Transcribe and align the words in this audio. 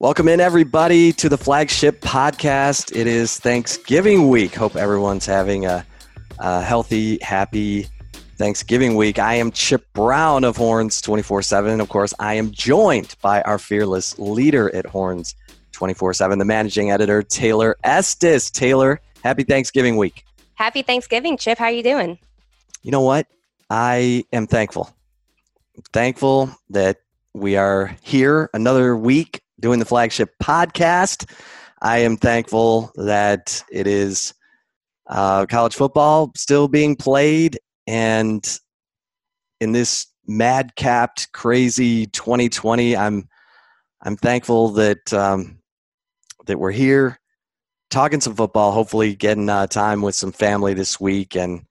Welcome 0.00 0.28
in, 0.28 0.40
everybody, 0.40 1.12
to 1.14 1.28
the 1.28 1.36
flagship 1.36 2.00
podcast. 2.00 2.94
It 2.94 3.06
is 3.06 3.38
Thanksgiving 3.38 4.28
week. 4.28 4.54
Hope 4.54 4.76
everyone's 4.76 5.26
having 5.26 5.66
a, 5.66 5.84
a 6.38 6.62
healthy, 6.62 7.18
happy 7.20 7.88
Thanksgiving 8.36 8.94
week. 8.94 9.18
I 9.18 9.34
am 9.34 9.50
Chip 9.50 9.84
Brown 9.94 10.44
of 10.44 10.56
Horns 10.56 11.00
24 11.00 11.42
7. 11.42 11.80
Of 11.80 11.88
course, 11.88 12.14
I 12.20 12.34
am 12.34 12.52
joined 12.52 13.16
by 13.20 13.42
our 13.42 13.58
fearless 13.58 14.16
leader 14.20 14.72
at 14.74 14.86
Horns 14.86 15.34
24 15.72 16.14
7, 16.14 16.38
the 16.38 16.44
managing 16.44 16.92
editor, 16.92 17.22
Taylor 17.22 17.76
Estes. 17.82 18.50
Taylor, 18.50 19.00
happy 19.24 19.42
Thanksgiving 19.42 19.96
week. 19.96 20.24
Happy 20.54 20.82
Thanksgiving, 20.82 21.36
Chip. 21.36 21.58
How 21.58 21.66
are 21.66 21.72
you 21.72 21.82
doing? 21.82 22.18
You 22.82 22.92
know 22.92 23.02
what? 23.02 23.26
I 23.70 24.24
am 24.32 24.46
thankful. 24.46 24.90
Thankful 25.92 26.50
that 26.70 26.98
we 27.34 27.56
are 27.56 27.96
here 28.02 28.50
another 28.54 28.96
week 28.96 29.42
doing 29.60 29.78
the 29.78 29.84
flagship 29.84 30.30
podcast. 30.42 31.30
I 31.82 31.98
am 31.98 32.16
thankful 32.16 32.90
that 32.96 33.62
it 33.70 33.86
is 33.86 34.34
uh, 35.06 35.46
college 35.46 35.74
football 35.74 36.32
still 36.34 36.66
being 36.66 36.96
played, 36.96 37.58
and 37.86 38.58
in 39.60 39.72
this 39.72 40.06
mad-capped, 40.26 41.32
crazy 41.32 42.06
2020, 42.06 42.96
I'm 42.96 43.28
I'm 44.02 44.16
thankful 44.16 44.70
that 44.70 45.12
um, 45.12 45.58
that 46.46 46.58
we're 46.58 46.72
here 46.72 47.18
talking 47.90 48.20
some 48.20 48.34
football. 48.34 48.72
Hopefully, 48.72 49.14
getting 49.14 49.48
uh, 49.48 49.66
time 49.66 50.02
with 50.02 50.14
some 50.14 50.32
family 50.32 50.74
this 50.74 50.98
week. 50.98 51.36
And 51.36 51.64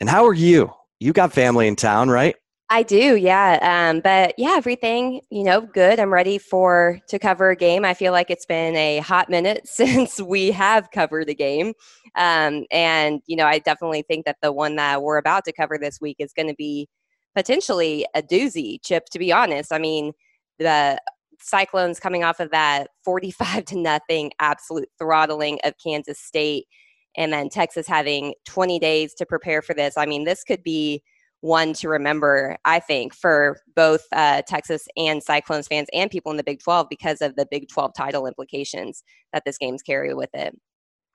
and 0.00 0.08
how 0.08 0.26
are 0.26 0.34
you? 0.34 0.72
You 1.00 1.12
got 1.12 1.32
family 1.32 1.68
in 1.68 1.76
town, 1.76 2.08
right? 2.08 2.36
I 2.70 2.82
do, 2.82 3.16
yeah. 3.16 3.58
Um, 3.60 4.00
but 4.00 4.34
yeah, 4.38 4.54
everything, 4.56 5.20
you 5.30 5.44
know, 5.44 5.60
good. 5.60 6.00
I'm 6.00 6.12
ready 6.12 6.38
for 6.38 6.98
to 7.08 7.18
cover 7.18 7.50
a 7.50 7.56
game. 7.56 7.84
I 7.84 7.92
feel 7.92 8.10
like 8.10 8.30
it's 8.30 8.46
been 8.46 8.74
a 8.74 8.98
hot 8.98 9.28
minute 9.28 9.62
since 9.68 10.20
we 10.20 10.50
have 10.50 10.90
covered 10.90 11.28
a 11.28 11.34
game. 11.34 11.74
Um, 12.16 12.64
and, 12.70 13.20
you 13.26 13.36
know, 13.36 13.46
I 13.46 13.58
definitely 13.58 14.02
think 14.02 14.24
that 14.24 14.38
the 14.42 14.50
one 14.50 14.76
that 14.76 15.02
we're 15.02 15.18
about 15.18 15.44
to 15.44 15.52
cover 15.52 15.78
this 15.78 16.00
week 16.00 16.16
is 16.18 16.32
going 16.32 16.48
to 16.48 16.54
be 16.54 16.88
potentially 17.34 18.06
a 18.14 18.22
doozy, 18.22 18.78
Chip, 18.82 19.06
to 19.12 19.18
be 19.18 19.30
honest. 19.30 19.72
I 19.72 19.78
mean, 19.78 20.12
the 20.58 20.98
Cyclones 21.40 22.00
coming 22.00 22.24
off 22.24 22.40
of 22.40 22.50
that 22.52 22.88
45 23.04 23.66
to 23.66 23.78
nothing 23.78 24.32
absolute 24.40 24.88
throttling 24.98 25.58
of 25.64 25.74
Kansas 25.84 26.18
State 26.18 26.66
and 27.16 27.32
then 27.32 27.48
Texas 27.48 27.86
having 27.86 28.34
20 28.46 28.78
days 28.78 29.14
to 29.14 29.26
prepare 29.26 29.62
for 29.62 29.74
this. 29.74 29.96
I 29.96 30.06
mean, 30.06 30.24
this 30.24 30.44
could 30.44 30.62
be 30.62 31.02
one 31.40 31.74
to 31.74 31.88
remember, 31.88 32.56
I 32.64 32.80
think, 32.80 33.14
for 33.14 33.58
both 33.76 34.06
uh, 34.12 34.42
Texas 34.46 34.88
and 34.96 35.22
Cyclones 35.22 35.68
fans 35.68 35.88
and 35.92 36.10
people 36.10 36.30
in 36.30 36.38
the 36.38 36.42
Big 36.42 36.62
12 36.62 36.86
because 36.88 37.20
of 37.20 37.36
the 37.36 37.46
Big 37.50 37.68
12 37.68 37.92
title 37.94 38.26
implications 38.26 39.04
that 39.32 39.42
this 39.44 39.58
game's 39.58 39.82
carry 39.82 40.14
with 40.14 40.30
it. 40.32 40.58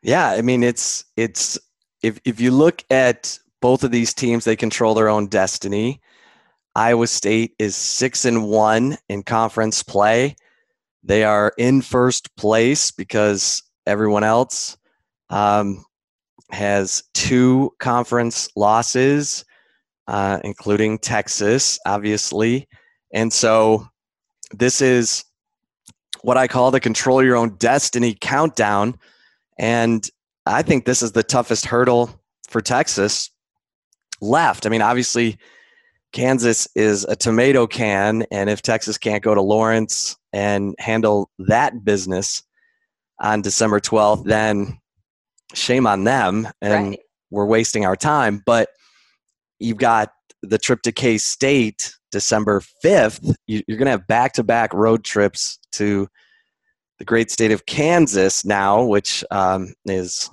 Yeah, 0.03 0.29
I 0.29 0.41
mean, 0.41 0.63
it's 0.63 1.03
it's 1.17 1.59
if 2.03 2.19
if 2.23 2.39
you 2.39 2.51
look 2.51 2.83
at 2.89 3.37
both 3.59 3.83
of 3.83 3.91
these 3.91 4.13
teams, 4.13 4.45
they 4.45 4.55
control 4.55 4.93
their 4.93 5.09
own 5.09 5.27
destiny. 5.27 5.99
Iowa 6.75 7.07
State 7.07 7.55
is 7.59 7.75
six 7.75 8.23
and 8.23 8.47
one 8.47 8.97
in 9.09 9.23
conference 9.23 9.83
play. 9.83 10.35
They 11.03 11.23
are 11.23 11.53
in 11.57 11.81
first 11.81 12.35
place 12.37 12.91
because 12.91 13.63
everyone 13.85 14.23
else 14.23 14.77
um, 15.29 15.85
has 16.51 17.03
two 17.13 17.73
conference 17.79 18.49
losses 18.55 19.45
uh, 20.09 20.39
including 20.43 20.97
Texas, 20.97 21.77
obviously. 21.85 22.67
And 23.13 23.31
so 23.31 23.87
this 24.51 24.81
is 24.81 25.23
what 26.23 26.35
I 26.35 26.47
call 26.47 26.71
the 26.71 26.79
control 26.79 27.23
your 27.23 27.35
own 27.35 27.55
destiny 27.57 28.17
countdown. 28.19 28.97
And 29.59 30.09
I 30.47 30.63
think 30.63 30.85
this 30.85 31.03
is 31.03 31.11
the 31.11 31.21
toughest 31.21 31.67
hurdle 31.67 32.09
for 32.49 32.59
Texas 32.59 33.29
left. 34.19 34.65
I 34.65 34.69
mean, 34.69 34.81
obviously, 34.81 35.37
Kansas 36.11 36.67
is 36.73 37.03
a 37.03 37.15
tomato 37.15 37.67
can. 37.67 38.25
And 38.31 38.49
if 38.49 38.63
Texas 38.63 38.97
can't 38.97 39.21
go 39.21 39.35
to 39.35 39.41
Lawrence 39.41 40.17
and 40.33 40.73
handle 40.79 41.29
that 41.37 41.85
business 41.85 42.41
on 43.19 43.43
December 43.43 43.79
12th, 43.79 44.23
then 44.23 44.79
shame 45.53 45.87
on 45.87 46.03
them. 46.03 46.47
And 46.61 46.89
right. 46.91 46.99
we're 47.29 47.45
wasting 47.45 47.85
our 47.85 47.95
time. 47.95 48.41
But 48.45 48.69
you've 49.59 49.77
got 49.77 50.11
the 50.41 50.57
trip 50.57 50.81
to 50.83 50.91
K 50.91 51.17
State 51.17 51.93
December 52.11 52.61
5th. 52.83 53.35
You're 53.47 53.63
going 53.67 53.85
to 53.85 53.91
have 53.91 54.07
back 54.07 54.33
to 54.33 54.43
back 54.43 54.73
road 54.73 55.03
trips 55.03 55.59
to 55.73 56.07
the 56.97 57.05
great 57.05 57.31
state 57.31 57.51
of 57.51 57.65
Kansas 57.65 58.43
now, 58.43 58.83
which 58.83 59.23
um, 59.31 59.73
is, 59.85 60.29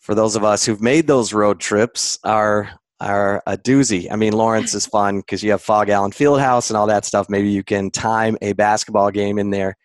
for 0.00 0.14
those 0.14 0.36
of 0.36 0.44
us 0.44 0.64
who've 0.64 0.80
made 0.80 1.06
those 1.06 1.32
road 1.32 1.60
trips, 1.60 2.18
are 2.24 2.70
are 3.00 3.42
a 3.46 3.58
doozy. 3.58 4.10
I 4.10 4.16
mean, 4.16 4.32
Lawrence 4.32 4.72
is 4.72 4.86
fun 4.96 5.18
because 5.18 5.42
you 5.42 5.50
have 5.50 5.60
Phog 5.60 5.90
Allen 5.90 6.12
Fieldhouse 6.12 6.70
and 6.70 6.76
all 6.76 6.86
that 6.86 7.04
stuff. 7.04 7.28
Maybe 7.28 7.50
you 7.50 7.62
can 7.62 7.90
time 7.90 8.38
a 8.40 8.52
basketball 8.54 9.10
game 9.10 9.38
in 9.38 9.50
there. 9.50 9.76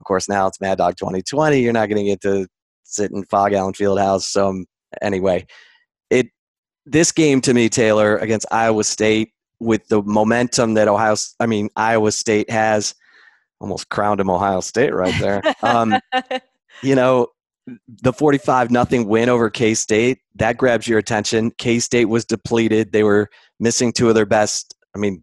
Of 0.00 0.06
course, 0.06 0.28
now 0.28 0.46
it's 0.46 0.60
Mad 0.60 0.78
Dog 0.78 0.96
2020. 0.96 1.60
You're 1.60 1.72
not 1.72 1.88
going 1.88 1.98
to 1.98 2.04
get 2.04 2.20
to 2.22 2.48
sit 2.94 3.10
in 3.10 3.24
Phog 3.24 3.52
Allen 3.52 3.74
Fieldhouse. 3.74 4.22
So, 4.22 4.48
um, 4.48 4.66
anyway, 5.02 5.46
it 6.10 6.28
this 6.86 7.12
game 7.12 7.40
to 7.42 7.54
me, 7.54 7.68
Taylor, 7.68 8.16
against 8.18 8.46
Iowa 8.50 8.84
State, 8.84 9.32
with 9.60 9.86
the 9.88 10.02
momentum 10.02 10.74
that 10.74 10.88
Ohio, 10.88 11.16
I 11.40 11.46
mean 11.46 11.68
Iowa 11.76 12.12
State 12.12 12.50
has, 12.50 12.94
almost 13.60 13.88
crowned 13.88 14.20
him 14.20 14.30
Ohio 14.30 14.60
State 14.60 14.94
right 14.94 15.14
there. 15.20 15.42
Um, 15.62 15.94
you 16.82 16.94
know, 16.94 17.28
the 18.02 18.12
45 18.12 18.70
nothing 18.70 19.08
win 19.08 19.28
over 19.28 19.48
K 19.48 19.74
State 19.74 20.18
that 20.34 20.58
grabs 20.58 20.86
your 20.86 20.98
attention. 20.98 21.50
K 21.52 21.78
State 21.78 22.06
was 22.06 22.24
depleted; 22.24 22.92
they 22.92 23.02
were 23.02 23.30
missing 23.58 23.92
two 23.92 24.08
of 24.08 24.14
their 24.14 24.26
best. 24.26 24.74
I 24.94 24.98
mean, 24.98 25.22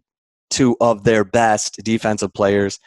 two 0.50 0.76
of 0.80 1.04
their 1.04 1.24
best 1.24 1.80
defensive 1.84 2.34
players, 2.34 2.80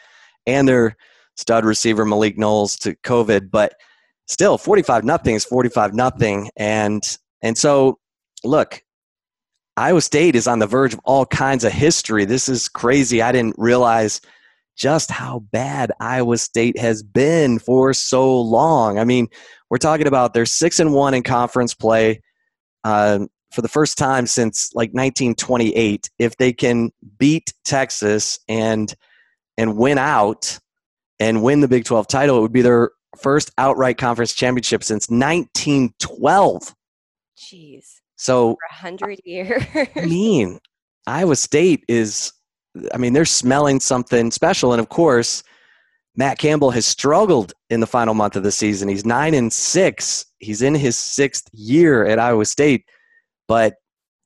and 0.46 0.68
their 0.68 0.96
stud 1.36 1.64
receiver 1.64 2.04
Malik 2.04 2.38
Knowles 2.38 2.76
to 2.76 2.94
COVID, 2.96 3.50
but 3.50 3.74
still 4.26 4.58
45 4.58 5.04
nothing 5.04 5.34
is 5.34 5.44
45 5.44 5.94
nothing 5.94 6.50
and 6.56 7.18
and 7.42 7.56
so 7.56 7.98
look, 8.44 8.82
Iowa 9.76 10.00
State 10.00 10.36
is 10.36 10.46
on 10.46 10.58
the 10.58 10.66
verge 10.66 10.94
of 10.94 11.00
all 11.04 11.26
kinds 11.26 11.64
of 11.64 11.72
history. 11.72 12.24
This 12.24 12.48
is 12.48 12.68
crazy. 12.68 13.20
I 13.20 13.32
didn't 13.32 13.56
realize 13.58 14.20
just 14.76 15.10
how 15.10 15.40
bad 15.52 15.92
Iowa 16.00 16.38
State 16.38 16.78
has 16.78 17.02
been 17.02 17.58
for 17.58 17.92
so 17.92 18.40
long. 18.40 18.98
I 18.98 19.04
mean, 19.04 19.28
we're 19.70 19.78
talking 19.78 20.06
about 20.06 20.32
they're 20.32 20.46
six 20.46 20.80
and 20.80 20.94
one 20.94 21.14
in 21.14 21.22
conference 21.22 21.74
play 21.74 22.22
uh, 22.84 23.26
for 23.52 23.62
the 23.62 23.68
first 23.68 23.98
time 23.98 24.26
since 24.26 24.74
like 24.74 24.90
1928. 24.90 26.10
If 26.18 26.36
they 26.36 26.52
can 26.52 26.90
beat 27.18 27.52
Texas 27.64 28.38
and 28.48 28.94
and 29.58 29.76
win 29.76 29.98
out 29.98 30.58
and 31.18 31.42
win 31.42 31.60
the 31.60 31.68
Big 31.68 31.84
12 31.84 32.06
title, 32.08 32.38
it 32.38 32.42
would 32.42 32.52
be 32.52 32.62
their 32.62 32.90
first 33.16 33.50
outright 33.58 33.98
conference 33.98 34.32
championship 34.32 34.84
since 34.84 35.08
1912. 35.08 36.74
Jeez. 37.36 37.84
So 38.16 38.56
a 38.70 38.74
hundred 38.74 39.20
years. 39.24 39.62
I 39.74 40.06
mean, 40.06 40.58
Iowa 41.06 41.36
State 41.36 41.84
is. 41.88 42.32
I 42.92 42.98
mean, 42.98 43.14
they're 43.14 43.24
smelling 43.24 43.80
something 43.80 44.30
special, 44.30 44.72
and 44.72 44.80
of 44.80 44.90
course, 44.90 45.42
Matt 46.14 46.38
Campbell 46.38 46.70
has 46.70 46.86
struggled 46.86 47.52
in 47.70 47.80
the 47.80 47.86
final 47.86 48.14
month 48.14 48.36
of 48.36 48.42
the 48.42 48.52
season. 48.52 48.88
He's 48.88 49.06
nine 49.06 49.34
and 49.34 49.52
six. 49.52 50.26
He's 50.38 50.62
in 50.62 50.74
his 50.74 50.96
sixth 50.96 51.48
year 51.52 52.06
at 52.06 52.18
Iowa 52.18 52.44
State, 52.44 52.84
but 53.48 53.76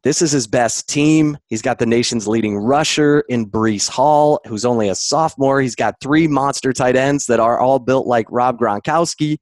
this 0.03 0.23
is 0.23 0.33
his 0.33 0.47
best 0.47 0.89
team. 0.89 1.37
He's 1.47 1.63
got 1.63 1.79
the 1.79 1.87
nation's 1.87 2.27
leading 2.27 2.57
rusher 2.57 3.21
in 3.29 3.51
Breece 3.51 3.89
Hall, 3.89 4.41
who's 4.47 4.65
only 4.65 4.89
a 4.89 4.95
sophomore. 4.95 5.61
He's 5.61 5.75
got 5.75 5.97
three 6.01 6.27
monster 6.27 6.73
tight 6.73 6.97
ends 6.97 7.27
that 7.27 7.41
are 7.41 7.59
all 7.59 7.79
built 7.79 8.07
like 8.07 8.27
Rob 8.31 8.59
Gronkowski. 8.59 9.39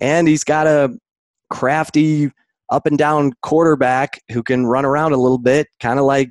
And 0.00 0.28
he's 0.28 0.44
got 0.44 0.66
a 0.66 0.96
crafty 1.50 2.30
up 2.70 2.86
and 2.86 2.96
down 2.96 3.32
quarterback 3.42 4.20
who 4.32 4.42
can 4.42 4.66
run 4.66 4.84
around 4.84 5.12
a 5.12 5.18
little 5.18 5.38
bit, 5.38 5.68
kind 5.78 5.98
of 5.98 6.06
like 6.06 6.30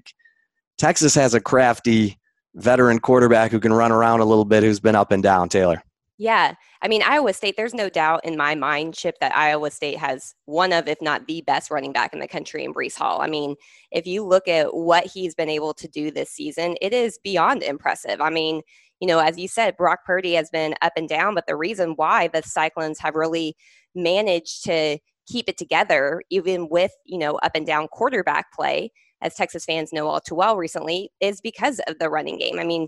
Texas 0.77 1.15
has 1.15 1.33
a 1.33 1.39
crafty 1.39 2.17
veteran 2.55 2.99
quarterback 2.99 3.51
who 3.51 3.59
can 3.59 3.73
run 3.73 3.91
around 3.91 4.21
a 4.21 4.25
little 4.25 4.45
bit 4.45 4.63
who's 4.63 4.79
been 4.79 4.95
up 4.95 5.11
and 5.11 5.21
down, 5.21 5.49
Taylor. 5.49 5.83
Yeah. 6.17 6.53
I 6.81 6.87
mean, 6.87 7.03
Iowa 7.03 7.33
State, 7.33 7.55
there's 7.57 7.73
no 7.73 7.89
doubt 7.89 8.23
in 8.23 8.37
my 8.37 8.55
mind, 8.55 8.93
Chip, 8.93 9.15
that 9.19 9.35
Iowa 9.35 9.69
State 9.69 9.97
has 9.97 10.33
one 10.45 10.71
of, 10.71 10.87
if 10.87 11.01
not 11.01 11.27
the 11.27 11.41
best 11.45 11.69
running 11.69 11.91
back 11.91 12.13
in 12.13 12.19
the 12.19 12.27
country 12.27 12.63
in 12.63 12.73
Breece 12.73 12.95
Hall. 12.97 13.19
I 13.21 13.27
mean, 13.27 13.55
if 13.91 14.07
you 14.07 14.23
look 14.25 14.47
at 14.47 14.73
what 14.73 15.05
he's 15.05 15.35
been 15.35 15.49
able 15.49 15.73
to 15.73 15.87
do 15.89 16.11
this 16.11 16.29
season, 16.29 16.77
it 16.81 16.93
is 16.93 17.19
beyond 17.21 17.63
impressive. 17.63 18.21
I 18.21 18.29
mean, 18.29 18.61
you 19.01 19.07
know, 19.07 19.19
as 19.19 19.37
you 19.37 19.49
said, 19.49 19.75
Brock 19.75 20.05
Purdy 20.05 20.33
has 20.35 20.49
been 20.49 20.73
up 20.81 20.93
and 20.95 21.09
down, 21.09 21.35
but 21.35 21.47
the 21.47 21.57
reason 21.57 21.93
why 21.97 22.29
the 22.29 22.41
Cyclones 22.43 22.99
have 22.99 23.15
really 23.15 23.57
managed 23.93 24.63
to 24.65 24.97
keep 25.27 25.49
it 25.49 25.57
together, 25.57 26.21
even 26.29 26.69
with, 26.69 26.91
you 27.03 27.17
know, 27.17 27.35
up 27.43 27.51
and 27.55 27.67
down 27.67 27.89
quarterback 27.89 28.53
play, 28.53 28.91
as 29.21 29.35
Texas 29.35 29.65
fans 29.65 29.91
know 29.91 30.07
all 30.07 30.21
too 30.21 30.35
well 30.35 30.55
recently, 30.55 31.09
is 31.19 31.41
because 31.41 31.81
of 31.87 31.99
the 31.99 32.09
running 32.09 32.37
game. 32.37 32.57
I 32.57 32.63
mean, 32.63 32.87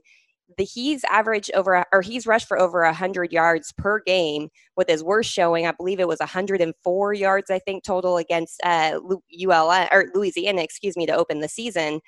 the 0.58 0.64
he's 0.64 1.04
averaged 1.06 1.52
over 1.54 1.86
or 1.92 2.02
he's 2.02 2.26
rushed 2.26 2.48
for 2.48 2.60
over 2.60 2.82
100 2.84 3.32
yards 3.32 3.74
per 3.74 4.00
game 4.02 4.50
with 4.76 4.88
his 4.90 5.04
worst 5.04 5.32
showing. 5.32 5.68
I 5.68 5.72
believe 5.72 6.00
it 6.00 6.08
was 6.08 6.20
104 6.20 7.14
yards 7.14 7.50
i 7.52 7.60
think 7.60 7.84
total 7.84 8.18
against 8.18 8.62
uh 8.64 9.00
ul 9.50 9.72
or 9.92 10.06
louisiana 10.14 10.62
excuse 10.62 10.96
me 10.98 11.06
to 11.06 11.16
open 11.16 11.40
the 11.42 11.50
season. 11.50 12.00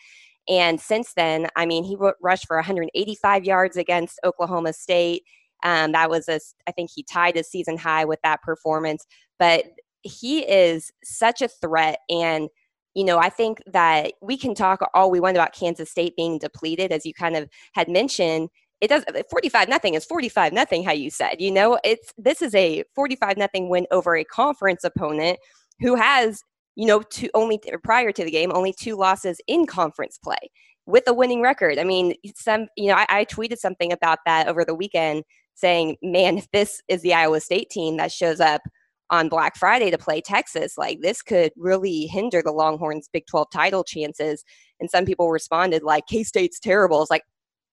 And 0.49 0.79
since 0.81 1.13
then 1.15 1.47
i 1.55 1.65
mean 1.65 1.83
he 1.83 1.97
rushed 2.21 2.47
for 2.47 2.57
185 2.57 3.45
yards 3.45 3.77
against 3.77 4.19
oklahoma 4.23 4.73
state. 4.73 5.23
Um, 5.63 5.91
that 5.93 6.09
was 6.09 6.27
a 6.29 6.39
i 6.67 6.71
think 6.71 6.89
he 6.93 7.03
tied 7.03 7.35
his 7.35 7.49
season 7.49 7.77
high 7.77 8.05
with 8.05 8.19
that 8.23 8.41
performance. 8.41 9.05
But 9.39 9.65
he 10.01 10.41
is 10.41 10.91
such 11.03 11.41
a 11.41 11.47
threat 11.49 11.99
and 12.09 12.49
you 12.95 13.03
know, 13.03 13.17
I 13.17 13.29
think 13.29 13.61
that 13.67 14.13
we 14.21 14.37
can 14.37 14.55
talk 14.55 14.81
all 14.93 15.11
we 15.11 15.19
want 15.19 15.37
about 15.37 15.53
Kansas 15.53 15.89
State 15.89 16.15
being 16.15 16.39
depleted, 16.39 16.91
as 16.91 17.05
you 17.05 17.13
kind 17.13 17.35
of 17.35 17.49
had 17.73 17.87
mentioned. 17.87 18.49
It 18.81 18.89
does 18.89 19.03
uh, 19.13 19.23
45 19.29 19.67
nothing 19.67 19.93
is 19.93 20.05
45 20.05 20.53
nothing, 20.53 20.83
how 20.83 20.93
you 20.93 21.09
said. 21.09 21.35
You 21.39 21.51
know, 21.51 21.79
it's 21.83 22.13
this 22.17 22.41
is 22.41 22.55
a 22.55 22.83
45 22.95 23.37
nothing 23.37 23.69
win 23.69 23.85
over 23.91 24.15
a 24.15 24.23
conference 24.23 24.83
opponent 24.83 25.37
who 25.79 25.95
has, 25.95 26.41
you 26.75 26.85
know, 26.85 27.01
two 27.01 27.29
only 27.33 27.59
prior 27.83 28.11
to 28.11 28.23
the 28.23 28.31
game, 28.31 28.51
only 28.53 28.73
two 28.73 28.95
losses 28.95 29.39
in 29.47 29.65
conference 29.65 30.17
play 30.17 30.49
with 30.85 31.03
a 31.07 31.13
winning 31.13 31.41
record. 31.41 31.77
I 31.77 31.83
mean, 31.83 32.15
some, 32.35 32.67
you 32.75 32.87
know, 32.87 32.95
I, 32.95 33.05
I 33.09 33.25
tweeted 33.25 33.57
something 33.57 33.91
about 33.91 34.19
that 34.25 34.47
over 34.47 34.65
the 34.65 34.73
weekend 34.73 35.23
saying, 35.53 35.97
man, 36.01 36.37
if 36.37 36.49
this 36.51 36.81
is 36.87 37.01
the 37.01 37.13
Iowa 37.13 37.41
State 37.41 37.69
team 37.69 37.97
that 37.97 38.11
shows 38.11 38.39
up 38.39 38.61
on 39.11 39.29
Black 39.29 39.55
Friday 39.55 39.91
to 39.91 39.97
play 39.97 40.21
Texas. 40.21 40.77
Like 40.77 41.01
this 41.01 41.21
could 41.21 41.51
really 41.57 42.07
hinder 42.07 42.41
the 42.43 42.51
Longhorns' 42.51 43.09
Big 43.11 43.25
12 43.27 43.47
title 43.51 43.83
chances. 43.83 44.43
And 44.79 44.89
some 44.89 45.05
people 45.05 45.29
responded 45.31 45.83
like 45.83 46.07
K 46.07 46.23
State's 46.23 46.59
terrible. 46.59 47.01
It's 47.01 47.11
like 47.11 47.23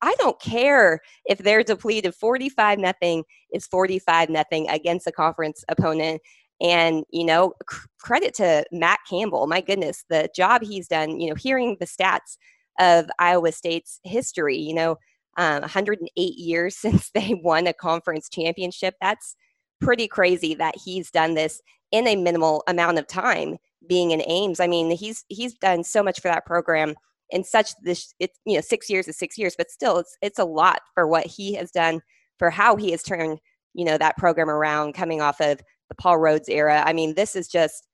I 0.02 0.14
don't 0.18 0.40
care 0.40 1.00
if 1.24 1.38
they're 1.38 1.62
depleted 1.62 2.14
45 2.14 2.78
nothing 2.78 3.24
is 3.52 3.66
45 3.66 4.28
nothing 4.28 4.68
against 4.68 5.06
a 5.06 5.12
conference 5.12 5.64
opponent. 5.68 6.20
And, 6.60 7.04
you 7.10 7.24
know, 7.24 7.52
c- 7.70 7.78
credit 8.00 8.34
to 8.34 8.64
Matt 8.72 9.00
Campbell. 9.08 9.46
My 9.46 9.60
goodness, 9.60 10.04
the 10.08 10.28
job 10.34 10.62
he's 10.62 10.88
done, 10.88 11.20
you 11.20 11.28
know, 11.28 11.34
hearing 11.34 11.76
the 11.80 11.86
stats 11.86 12.36
of 12.78 13.06
Iowa 13.18 13.52
State's 13.52 14.00
history, 14.04 14.56
you 14.56 14.74
know, 14.74 14.96
um, 15.38 15.60
108 15.60 16.18
years 16.18 16.76
since 16.78 17.10
they 17.10 17.40
won 17.42 17.66
a 17.66 17.72
conference 17.72 18.28
championship. 18.28 18.94
That's 19.00 19.36
pretty 19.80 20.08
crazy 20.08 20.54
that 20.54 20.76
he's 20.76 21.10
done 21.10 21.34
this 21.34 21.60
in 21.92 22.06
a 22.06 22.16
minimal 22.16 22.62
amount 22.66 22.98
of 22.98 23.06
time 23.06 23.56
being 23.88 24.10
in 24.10 24.22
Ames. 24.26 24.60
I 24.60 24.66
mean, 24.66 24.90
he's 24.90 25.24
he's 25.28 25.54
done 25.54 25.84
so 25.84 26.02
much 26.02 26.20
for 26.20 26.28
that 26.28 26.46
program 26.46 26.94
in 27.30 27.44
such 27.44 27.72
this 27.82 28.14
it's 28.18 28.38
you 28.44 28.54
know 28.54 28.60
six 28.60 28.88
years 28.88 29.08
is 29.08 29.18
six 29.18 29.38
years, 29.38 29.54
but 29.56 29.70
still 29.70 29.98
it's 29.98 30.16
it's 30.22 30.38
a 30.38 30.44
lot 30.44 30.80
for 30.94 31.06
what 31.06 31.26
he 31.26 31.54
has 31.54 31.70
done 31.70 32.00
for 32.38 32.50
how 32.50 32.76
he 32.76 32.90
has 32.90 33.02
turned 33.02 33.38
you 33.74 33.84
know 33.84 33.98
that 33.98 34.16
program 34.16 34.50
around 34.50 34.94
coming 34.94 35.20
off 35.20 35.40
of 35.40 35.60
the 35.88 35.94
Paul 35.94 36.18
Rhodes 36.18 36.48
era. 36.48 36.82
I 36.84 36.92
mean, 36.92 37.14
this 37.14 37.36
is 37.36 37.48
just 37.48 37.86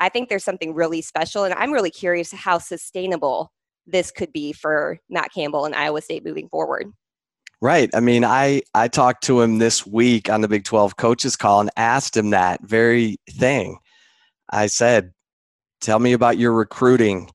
I 0.00 0.08
think 0.08 0.28
there's 0.28 0.44
something 0.44 0.74
really 0.74 1.02
special, 1.02 1.44
and 1.44 1.54
I'm 1.54 1.72
really 1.72 1.90
curious 1.90 2.32
how 2.32 2.58
sustainable 2.58 3.52
this 3.86 4.10
could 4.10 4.32
be 4.32 4.52
for 4.52 4.98
Matt 5.08 5.32
Campbell 5.32 5.64
and 5.64 5.74
Iowa 5.74 6.00
State 6.00 6.24
moving 6.24 6.48
forward. 6.48 6.92
Right. 7.62 7.90
I 7.94 8.00
mean, 8.00 8.24
I 8.24 8.62
I 8.74 8.88
talked 8.88 9.24
to 9.24 9.40
him 9.42 9.58
this 9.58 9.86
week 9.86 10.30
on 10.30 10.40
the 10.40 10.48
Big 10.48 10.64
12 10.64 10.96
coaches 10.96 11.36
call 11.36 11.60
and 11.60 11.70
asked 11.76 12.16
him 12.16 12.30
that 12.30 12.62
very 12.62 13.18
thing. 13.30 13.78
I 14.50 14.66
said, 14.66 15.12
"Tell 15.80 15.98
me 15.98 16.12
about 16.14 16.38
your 16.38 16.52
recruiting, 16.52 17.30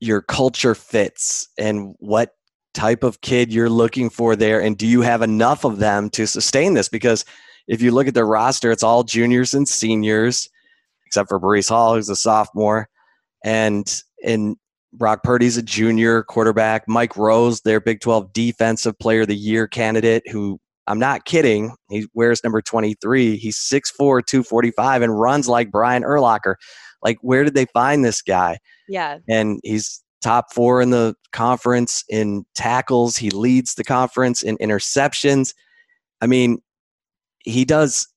your 0.00 0.22
culture 0.22 0.74
fits 0.74 1.48
and 1.58 1.94
what 1.98 2.32
type 2.74 3.02
of 3.04 3.20
kid 3.22 3.52
you're 3.52 3.70
looking 3.70 4.10
for 4.10 4.36
there 4.36 4.60
and 4.60 4.76
do 4.76 4.86
you 4.86 5.00
have 5.00 5.22
enough 5.22 5.64
of 5.64 5.78
them 5.78 6.10
to 6.10 6.26
sustain 6.26 6.74
this 6.74 6.88
because 6.90 7.24
if 7.68 7.80
you 7.80 7.90
look 7.90 8.06
at 8.06 8.14
their 8.14 8.26
roster, 8.26 8.70
it's 8.70 8.82
all 8.82 9.02
juniors 9.02 9.54
and 9.54 9.66
seniors 9.66 10.48
except 11.06 11.28
for 11.28 11.40
Breece 11.40 11.70
Hall 11.70 11.94
who's 11.94 12.08
a 12.10 12.16
sophomore 12.16 12.88
and 13.44 14.02
and 14.24 14.56
Brock 14.92 15.22
Purdy's 15.22 15.56
a 15.56 15.62
junior 15.62 16.22
quarterback. 16.22 16.88
Mike 16.88 17.16
Rose, 17.16 17.60
their 17.62 17.80
Big 17.80 18.00
12 18.00 18.32
Defensive 18.32 18.98
Player 18.98 19.22
of 19.22 19.28
the 19.28 19.36
Year 19.36 19.66
candidate, 19.66 20.22
who 20.30 20.58
I'm 20.86 20.98
not 20.98 21.24
kidding. 21.24 21.74
He 21.90 22.06
wears 22.14 22.42
number 22.44 22.62
23. 22.62 23.36
He's 23.36 23.58
6'4, 23.58 24.24
245, 24.24 25.02
and 25.02 25.20
runs 25.20 25.48
like 25.48 25.70
Brian 25.70 26.02
Urlacher. 26.02 26.54
Like, 27.02 27.18
where 27.20 27.44
did 27.44 27.54
they 27.54 27.66
find 27.66 28.04
this 28.04 28.22
guy? 28.22 28.58
Yeah. 28.88 29.18
And 29.28 29.60
he's 29.64 30.02
top 30.22 30.52
four 30.52 30.80
in 30.80 30.90
the 30.90 31.14
conference 31.32 32.04
in 32.08 32.44
tackles. 32.54 33.16
He 33.16 33.30
leads 33.30 33.74
the 33.74 33.84
conference 33.84 34.42
in 34.42 34.56
interceptions. 34.58 35.54
I 36.20 36.26
mean, 36.26 36.58
he 37.44 37.64
does 37.64 38.08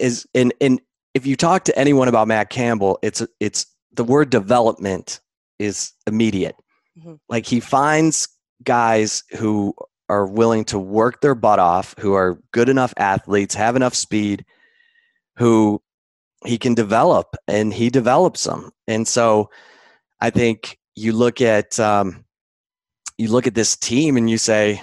is 0.00 0.26
in 0.34 0.52
in 0.60 0.80
if 1.14 1.26
you 1.26 1.36
talk 1.36 1.64
to 1.64 1.78
anyone 1.78 2.08
about 2.08 2.28
Matt 2.28 2.50
Campbell, 2.50 2.98
it's 3.02 3.22
it's 3.40 3.66
the 3.92 4.04
word 4.04 4.30
development 4.30 5.20
is 5.58 5.92
immediate. 6.06 6.56
Mm-hmm. 6.98 7.14
Like 7.28 7.46
he 7.46 7.60
finds 7.60 8.28
guys 8.62 9.22
who 9.38 9.74
are 10.08 10.26
willing 10.26 10.64
to 10.66 10.78
work 10.78 11.20
their 11.20 11.34
butt 11.34 11.58
off, 11.58 11.94
who 11.98 12.14
are 12.14 12.38
good 12.52 12.68
enough 12.68 12.92
athletes, 12.96 13.54
have 13.54 13.76
enough 13.76 13.94
speed, 13.94 14.44
who 15.36 15.80
he 16.44 16.58
can 16.58 16.74
develop, 16.74 17.36
and 17.48 17.72
he 17.72 17.90
develops 17.90 18.44
them. 18.44 18.70
And 18.86 19.08
so, 19.08 19.50
I 20.20 20.30
think 20.30 20.78
you 20.94 21.12
look 21.12 21.40
at 21.40 21.78
um, 21.80 22.24
you 23.18 23.28
look 23.28 23.46
at 23.46 23.54
this 23.54 23.76
team 23.76 24.16
and 24.16 24.28
you 24.28 24.38
say, 24.38 24.80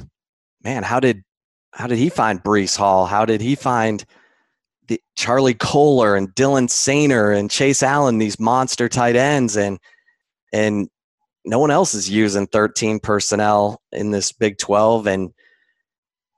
"Man, 0.63 0.84
how 0.84 1.00
did 1.00 1.24
how 1.74 1.88
did 1.88 1.98
he 1.98 2.10
find 2.10 2.44
Breece 2.44 2.78
Hall? 2.78 3.06
How 3.06 3.25
did 3.25 3.42
he 3.42 3.56
find?" 3.56 4.04
The, 4.88 5.00
Charlie 5.16 5.54
Kolar 5.54 6.16
and 6.16 6.30
Dylan 6.30 6.68
Soehner 6.68 7.38
and 7.38 7.50
Chase 7.50 7.84
Allen, 7.84 8.18
these 8.18 8.40
monster 8.40 8.90
tight 8.90 9.16
ends, 9.16 9.56
and 9.56 9.80
and 10.53 10.89
no 11.46 11.60
one 11.60 11.72
else 11.72 11.93
is 11.93 12.10
using 12.10 12.48
13 12.48 13.00
personnel 13.00 13.81
in 13.91 14.12
this 14.12 14.31
Big 14.31 14.58
12 14.58 15.08
and 15.08 15.31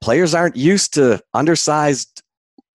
players 0.02 0.34
aren't 0.34 0.56
used 0.56 0.94
to 0.94 1.22
undersized 1.34 2.24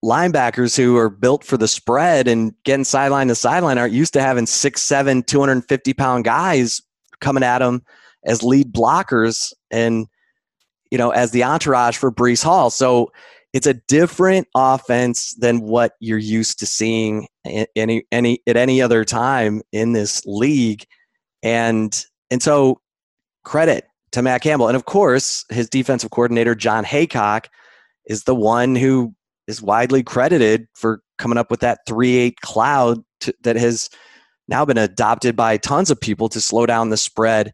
linebackers 0.04 0.76
who 0.76 0.96
are 0.96 1.10
built 1.10 1.44
for 1.44 1.56
the 1.56 1.68
spread 1.68 2.28
and 2.28 2.54
getting 2.64 2.84
sideline 2.84 3.28
to 3.28 3.34
sideline 3.34 3.78
aren't 3.78 3.92
used 3.92 4.12
to 4.12 4.20
having 4.20 4.46
six, 4.46 4.82
seven, 4.82 5.22
250 5.22 5.92
pound 5.94 6.24
guys 6.24 6.80
coming 7.20 7.42
at 7.42 7.58
them 7.58 7.82
as 8.24 8.42
lead 8.42 8.72
blockers 8.72 9.52
and, 9.70 10.06
you 10.90 10.98
know, 10.98 11.10
as 11.10 11.32
the 11.32 11.44
entourage 11.44 11.96
for 11.96 12.12
Breece 12.12 12.44
Hall. 12.44 12.70
So 12.70 13.10
it's 13.52 13.66
a 13.66 13.74
different 13.74 14.46
offense 14.54 15.34
than 15.34 15.60
what 15.60 15.92
you're 16.00 16.18
used 16.18 16.58
to 16.60 16.66
seeing 16.66 17.26
any, 17.74 18.04
any, 18.12 18.40
at 18.46 18.56
any 18.56 18.80
other 18.80 19.04
time 19.04 19.62
in 19.72 19.92
this 19.92 20.24
league. 20.26 20.84
And 21.42 22.04
and 22.30 22.42
so 22.42 22.80
credit 23.44 23.84
to 24.12 24.22
Matt 24.22 24.42
Campbell. 24.42 24.68
And 24.68 24.76
of 24.76 24.84
course, 24.84 25.44
his 25.50 25.68
defensive 25.68 26.10
coordinator, 26.10 26.54
Jon 26.54 26.84
Heacock, 26.84 27.46
is 28.06 28.24
the 28.24 28.34
one 28.34 28.74
who 28.74 29.14
is 29.46 29.62
widely 29.62 30.02
credited 30.02 30.66
for 30.74 31.00
coming 31.18 31.38
up 31.38 31.50
with 31.50 31.60
that 31.60 31.80
3 31.86 32.16
8 32.16 32.40
cloud 32.40 33.02
to, 33.20 33.34
that 33.42 33.56
has 33.56 33.90
now 34.48 34.64
been 34.64 34.78
adopted 34.78 35.36
by 35.36 35.56
tons 35.58 35.90
of 35.90 36.00
people 36.00 36.28
to 36.30 36.40
slow 36.40 36.66
down 36.66 36.90
the 36.90 36.96
spread 36.96 37.52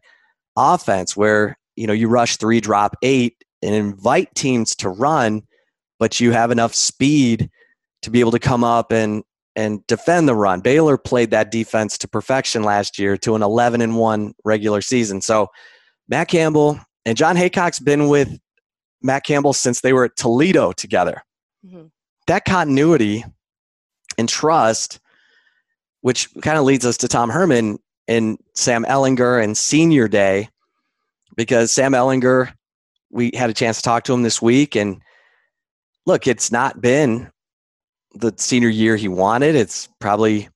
offense, 0.55 1.15
where 1.15 1.57
you 1.75 1.85
know 1.85 1.93
you 1.93 2.07
rush 2.07 2.37
three, 2.37 2.61
drop 2.61 2.95
eight, 3.01 3.35
and 3.61 3.75
invite 3.75 4.33
teams 4.35 4.75
to 4.77 4.89
run, 4.89 5.41
but 5.99 6.19
you 6.19 6.31
have 6.31 6.51
enough 6.51 6.73
speed 6.73 7.49
to 8.01 8.09
be 8.09 8.19
able 8.19 8.31
to 8.31 8.39
come 8.39 8.63
up 8.63 8.91
and 8.91 9.23
and 9.55 9.85
defend 9.87 10.27
the 10.27 10.35
run. 10.35 10.59
Baylor 10.59 10.97
played 10.97 11.31
that 11.31 11.51
defense 11.51 11.97
to 11.99 12.07
perfection 12.07 12.63
last 12.63 12.99
year 12.99 13.17
to 13.17 13.35
an 13.35 13.41
11 13.41 13.81
and 13.81 13.95
1 13.95 14.33
regular 14.43 14.81
season. 14.81 15.21
So 15.21 15.47
Matt 16.09 16.27
Campbell 16.27 16.79
and 17.05 17.17
Jon 17.17 17.35
Heacock's 17.35 17.79
been 17.79 18.09
with 18.09 18.37
Matt 19.01 19.23
Campbell 19.23 19.53
since 19.53 19.81
they 19.81 19.93
were 19.93 20.05
at 20.05 20.15
Toledo 20.15 20.71
together. 20.71 21.21
Mm-hmm. 21.65 21.85
That 22.27 22.45
continuity 22.45 23.23
and 24.17 24.27
trust 24.27 24.99
which 26.05 26.29
kind 26.43 26.59
of 26.59 26.65
leads 26.65 26.85
us 26.85 26.97
to 26.97 27.07
Tom 27.07 27.31
Herman 27.31 27.79
and 28.07 28.37
Sam 28.53 28.85
Ehlinger 28.85 29.43
and 29.43 29.57
senior 29.57 30.07
day, 30.07 30.49
because 31.35 31.71
Sam 31.71 31.93
Ehlinger, 31.93 32.53
we 33.09 33.31
had 33.33 33.49
a 33.49 33.55
chance 33.55 33.77
to 33.77 33.81
talk 33.81 34.03
to 34.03 34.13
him 34.13 34.21
this 34.21 34.39
week. 34.39 34.75
And 34.75 35.01
look, 36.05 36.27
it's 36.27 36.51
not 36.51 36.79
been 36.79 37.31
the 38.15 38.33
senior 38.37 38.69
year 38.69 38.95
he 38.95 39.07
wanted. 39.07 39.55
It's 39.55 39.89
probably, 39.99 40.49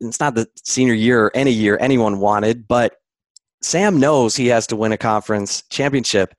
it's 0.00 0.20
not 0.20 0.34
the 0.34 0.48
senior 0.64 0.94
year 0.94 1.26
or 1.26 1.36
any 1.36 1.52
year 1.52 1.78
anyone 1.80 2.18
wanted, 2.18 2.66
but 2.66 2.96
Sam 3.62 4.00
knows 4.00 4.36
he 4.36 4.48
has 4.48 4.66
to 4.68 4.76
win 4.76 4.92
a 4.92 4.98
conference 4.98 5.62
championship 5.70 6.34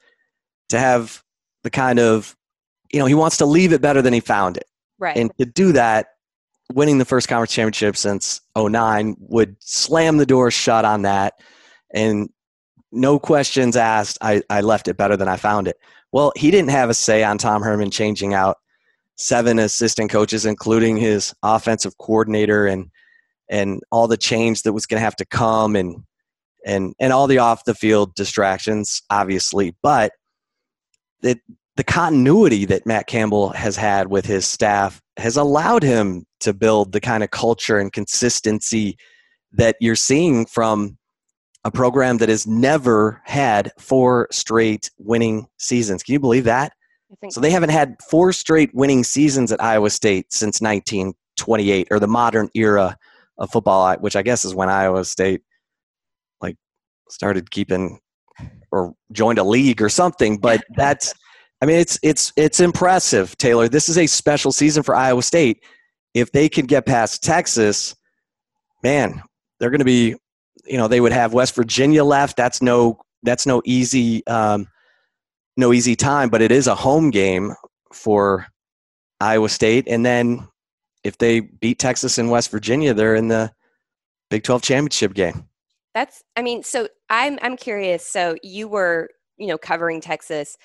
to 0.70 0.80
have 0.80 1.24
the 1.64 1.70
kind 1.70 2.00
of, 2.00 2.36
you 2.92 3.00
know, 3.00 3.06
he 3.06 3.14
wants 3.14 3.38
to 3.38 3.46
leave 3.46 3.74
it 3.74 3.82
better 3.82 4.02
than 4.02 4.14
he 4.14 4.20
found 4.20 4.58
it. 4.58 4.66
Right. 5.00 5.18
And 5.18 5.32
to 5.38 5.46
do 5.46 5.72
that, 5.74 6.08
winning 6.74 6.98
the 6.98 7.06
first 7.06 7.28
conference 7.28 7.54
championship 7.54 7.96
since 7.96 8.42
09 8.58 9.16
would 9.20 9.56
slam 9.60 10.18
the 10.18 10.26
door 10.26 10.52
shut 10.52 10.86
on 10.86 11.04
that. 11.04 11.36
And 11.94 12.30
no 12.92 13.20
questions 13.20 13.76
asked, 13.76 14.18
I, 14.22 14.42
I 14.50 14.62
left 14.62 14.88
it 14.88 14.98
better 14.98 15.16
than 15.16 15.28
I 15.28 15.38
found 15.38 15.68
it. 15.68 15.78
Well, 16.12 16.34
he 16.36 16.52
didn't 16.52 16.72
have 16.72 16.90
a 16.90 16.94
say 16.94 17.24
on 17.24 17.38
Tom 17.38 17.62
Herman 17.62 17.92
changing 17.92 18.34
out 18.34 18.58
seven 19.18 19.60
assistant 19.60 20.12
coaches, 20.12 20.46
including 20.46 20.98
his 20.98 21.34
offensive 21.44 21.98
coordinator 21.98 22.66
and 22.66 22.90
and 23.50 23.82
all 23.92 24.08
the 24.08 24.18
change 24.18 24.64
that 24.64 24.74
was 24.74 24.86
going 24.86 25.00
to 25.00 25.04
have 25.04 25.16
to 25.16 25.26
come 25.26 25.76
and 25.76 26.04
and 26.66 26.94
and 27.00 27.14
all 27.14 27.28
the 27.28 27.40
off 27.40 27.66
the 27.66 27.76
field 27.76 28.14
distractions, 28.16 29.02
obviously. 29.10 29.76
But 29.82 30.12
it, 31.24 31.40
the 31.76 31.84
continuity 31.84 32.66
that 32.66 32.86
Matt 32.86 33.08
Campbell 33.08 33.50
has 33.50 33.76
had 33.76 34.08
with 34.08 34.26
his 34.26 34.48
staff 34.48 35.02
has 35.18 35.38
allowed 35.38 35.84
him 35.84 36.26
to 36.40 36.54
build 36.54 36.92
the 36.92 37.00
kind 37.00 37.24
of 37.24 37.32
culture 37.32 37.78
and 37.78 37.92
consistency 37.92 38.98
that 39.52 39.76
you're 39.80 39.96
seeing 39.96 40.46
from 40.46 40.98
a 41.64 41.72
program 41.72 42.18
that 42.18 42.30
has 42.30 42.48
never 42.48 43.22
had 43.26 43.72
four 43.80 44.28
straight 44.32 44.90
winning 44.98 45.48
seasons. 45.58 46.04
Can 46.04 46.14
you 46.14 46.20
believe 46.20 46.46
that? 46.46 46.74
So 47.30 47.40
they 47.40 47.52
haven't 47.52 47.70
had 47.70 47.96
four 48.10 48.34
straight 48.34 48.74
winning 48.74 49.04
seasons 49.04 49.52
at 49.52 49.64
Iowa 49.64 49.90
State 49.90 50.32
since 50.32 50.62
1928 50.62 51.88
or 51.92 52.00
the 52.00 52.08
modern 52.08 52.50
era 52.54 52.98
of 53.38 53.50
football, 53.52 53.96
which 53.98 54.16
I 54.16 54.22
guess 54.22 54.44
is 54.44 54.56
when 54.56 54.70
Iowa 54.70 55.06
State 55.06 55.42
like 56.42 56.58
started 57.10 57.52
keeping 57.52 58.00
or 58.72 58.94
joined 59.12 59.40
a 59.40 59.44
league 59.44 59.82
or 59.82 59.90
something. 59.90 60.38
But 60.38 60.64
that's, 60.76 61.14
I 61.62 61.66
mean, 61.66 61.78
it's 61.78 61.98
it's 62.04 62.34
it's 62.36 62.60
impressive, 62.60 63.38
Taylor. 63.38 63.68
This 63.70 63.90
is 63.90 63.98
a 63.98 64.08
special 64.08 64.52
season 64.52 64.84
for 64.84 64.96
Iowa 64.96 65.24
State. 65.24 65.64
If 66.14 66.32
they 66.32 66.50
can 66.50 66.66
get 66.66 66.86
past 66.86 67.24
Texas, 67.24 67.96
man, 68.84 69.22
they're 69.60 69.70
going 69.70 69.80
to 69.80 69.86
be, 69.86 70.16
you 70.66 70.78
know, 70.78 70.88
they 70.88 71.02
would 71.02 71.12
have 71.12 71.34
West 71.34 71.56
Virginia 71.56 72.04
left. 72.04 72.38
That's 72.38 72.62
no 72.62 73.00
that's 73.24 73.46
no 73.46 73.62
easy 73.66 74.26
um, 74.28 74.68
no 75.58 75.74
easy 75.74 75.96
time, 75.96 76.30
but 76.30 76.42
it 76.42 76.52
is 76.52 76.68
a 76.68 76.76
home 76.76 77.10
game 77.10 77.54
for 77.92 78.48
Iowa 79.20 79.50
State. 79.50 79.88
And 79.88 80.06
then 80.06 80.48
if 81.04 81.18
they 81.18 81.40
beat 81.40 81.80
Texas 81.80 82.18
and 82.18 82.30
West 82.30 82.52
Virginia, 82.52 82.94
they're 82.94 83.16
in 83.16 83.28
the 83.28 83.52
Big 84.30 84.44
12 84.44 84.62
championship 84.62 85.14
game. 85.14 85.48
That's, 85.94 86.24
I 86.36 86.42
mean, 86.42 86.64
so 86.64 86.88
I'm, 87.10 87.40
I'm 87.42 87.58
curious. 87.58 88.06
So 88.06 88.36
you 88.44 88.68
were, 88.68 89.10
you 89.38 89.48
know, 89.48 89.58
covering 89.58 90.02
Texas 90.02 90.58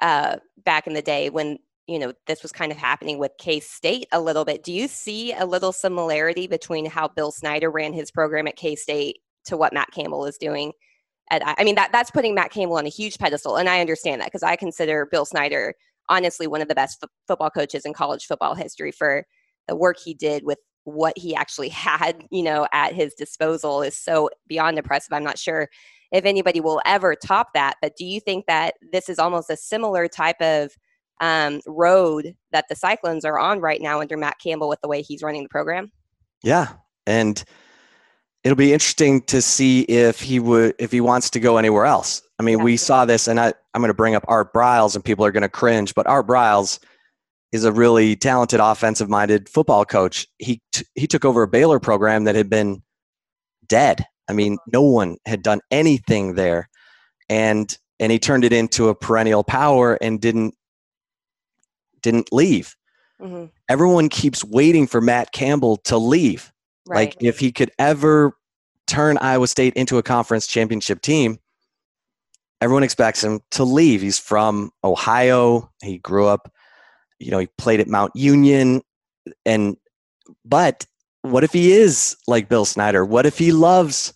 uh, 0.00 0.36
back 0.64 0.86
in 0.86 0.94
the 0.94 1.02
day 1.02 1.30
when, 1.30 1.58
you 1.86 1.98
know, 1.98 2.12
this 2.26 2.42
was 2.42 2.50
kind 2.50 2.72
of 2.72 2.78
happening 2.78 3.18
with 3.18 3.32
K 3.38 3.60
State 3.60 4.06
a 4.10 4.20
little 4.20 4.44
bit. 4.44 4.64
Do 4.64 4.72
you 4.72 4.88
see 4.88 5.32
a 5.32 5.44
little 5.44 5.72
similarity 5.72 6.46
between 6.46 6.86
how 6.86 7.08
Bill 7.08 7.30
Snyder 7.30 7.70
ran 7.70 7.92
his 7.92 8.10
program 8.10 8.48
at 8.48 8.56
K 8.56 8.74
State 8.74 9.18
to 9.44 9.56
what 9.56 9.72
Matt 9.72 9.90
Campbell 9.92 10.26
is 10.26 10.38
doing 10.38 10.72
at, 11.30 11.42
I 11.44 11.64
mean, 11.64 11.76
that 11.76 11.92
that's 11.92 12.10
putting 12.10 12.34
Matt 12.34 12.50
Campbell 12.50 12.76
on 12.76 12.86
a 12.86 12.90
huge 12.90 13.18
pedestal, 13.18 13.56
and 13.56 13.68
I 13.68 13.80
understand 13.80 14.20
that 14.20 14.26
because 14.26 14.42
I 14.42 14.56
consider 14.56 15.06
Bill 15.10 15.24
Snyder 15.24 15.74
honestly 16.08 16.46
one 16.46 16.60
of 16.60 16.68
the 16.68 16.74
best 16.74 16.98
f- 17.02 17.10
football 17.26 17.50
coaches 17.50 17.84
in 17.84 17.94
college 17.94 18.26
football 18.26 18.54
history 18.54 18.90
for 18.90 19.24
the 19.68 19.76
work 19.76 19.96
he 20.04 20.12
did 20.12 20.44
with 20.44 20.58
what 20.84 21.16
he 21.16 21.34
actually 21.34 21.68
had, 21.70 22.24
you 22.30 22.42
know, 22.42 22.66
at 22.72 22.94
his 22.94 23.14
disposal 23.14 23.82
is 23.82 23.96
so 23.96 24.28
beyond 24.46 24.78
impressive. 24.78 25.12
I'm 25.12 25.24
not 25.24 25.38
sure 25.38 25.68
if 26.12 26.24
anybody 26.24 26.60
will 26.60 26.82
ever 26.84 27.14
top 27.14 27.48
that, 27.54 27.76
but 27.80 27.96
do 27.96 28.04
you 28.04 28.20
think 28.20 28.46
that 28.46 28.74
this 28.92 29.08
is 29.08 29.18
almost 29.18 29.48
a 29.48 29.56
similar 29.56 30.08
type 30.08 30.40
of 30.40 30.72
um, 31.20 31.60
road 31.66 32.34
that 32.50 32.64
the 32.68 32.74
Cyclones 32.74 33.24
are 33.24 33.38
on 33.38 33.60
right 33.60 33.80
now 33.80 34.00
under 34.00 34.16
Matt 34.16 34.38
Campbell 34.42 34.68
with 34.68 34.80
the 34.80 34.88
way 34.88 35.02
he's 35.02 35.22
running 35.22 35.44
the 35.44 35.48
program? 35.48 35.92
Yeah, 36.42 36.72
and 37.06 37.44
it'll 38.44 38.56
be 38.56 38.72
interesting 38.72 39.22
to 39.22 39.42
see 39.42 39.82
if 39.82 40.20
he 40.20 40.40
would 40.40 40.74
if 40.78 40.92
he 40.92 41.00
wants 41.00 41.30
to 41.30 41.40
go 41.40 41.56
anywhere 41.56 41.84
else. 41.84 42.22
I 42.38 42.42
mean, 42.42 42.58
yeah. 42.58 42.64
we 42.64 42.76
saw 42.76 43.04
this, 43.04 43.28
and 43.28 43.38
I, 43.38 43.52
I'm 43.74 43.80
going 43.80 43.88
to 43.88 43.94
bring 43.94 44.14
up 44.14 44.24
Art 44.28 44.52
Briles, 44.52 44.94
and 44.94 45.04
people 45.04 45.24
are 45.24 45.32
going 45.32 45.42
to 45.42 45.48
cringe, 45.48 45.94
but 45.94 46.06
Art 46.06 46.26
Briles 46.26 46.78
is 47.52 47.64
a 47.64 47.72
really 47.72 48.16
talented 48.16 48.60
offensive-minded 48.60 49.48
football 49.48 49.84
coach. 49.84 50.26
He 50.38 50.62
t- 50.72 50.86
he 50.94 51.06
took 51.06 51.24
over 51.24 51.42
a 51.42 51.48
Baylor 51.48 51.80
program 51.80 52.24
that 52.24 52.34
had 52.34 52.48
been 52.48 52.82
dead. 53.66 54.04
I 54.28 54.32
mean, 54.32 54.58
no 54.72 54.82
one 54.82 55.16
had 55.26 55.42
done 55.42 55.60
anything 55.70 56.34
there, 56.34 56.68
and 57.28 57.76
and 57.98 58.10
he 58.10 58.18
turned 58.18 58.44
it 58.44 58.52
into 58.52 58.88
a 58.88 58.94
perennial 58.94 59.44
power 59.44 59.98
and 60.00 60.20
didn't 60.20 60.54
didn't 62.02 62.32
leave. 62.32 62.74
Mm-hmm. 63.20 63.46
Everyone 63.68 64.08
keeps 64.08 64.42
waiting 64.42 64.86
for 64.86 65.02
Matt 65.02 65.32
Campbell 65.32 65.76
to 65.78 65.98
leave 65.98 66.49
Right. 66.86 66.96
Like 66.96 67.16
if 67.20 67.38
he 67.38 67.52
could 67.52 67.70
ever 67.78 68.36
turn 68.86 69.18
Iowa 69.18 69.46
State 69.46 69.74
into 69.74 69.98
a 69.98 70.02
conference 70.02 70.46
championship 70.46 71.00
team, 71.02 71.38
everyone 72.60 72.82
expects 72.82 73.22
him 73.22 73.40
to 73.52 73.64
leave. 73.64 74.02
He's 74.02 74.18
from 74.18 74.70
Ohio. 74.84 75.70
He 75.82 75.98
grew 75.98 76.26
up, 76.26 76.52
you 77.18 77.30
know, 77.30 77.38
he 77.38 77.48
played 77.58 77.80
at 77.80 77.88
Mount 77.88 78.14
Union 78.14 78.82
and 79.44 79.76
but 80.44 80.86
what 81.22 81.44
if 81.44 81.52
he 81.52 81.72
is 81.72 82.16
like 82.26 82.48
Bill 82.48 82.64
Snyder? 82.64 83.04
What 83.04 83.26
if 83.26 83.38
he 83.38 83.52
loves 83.52 84.12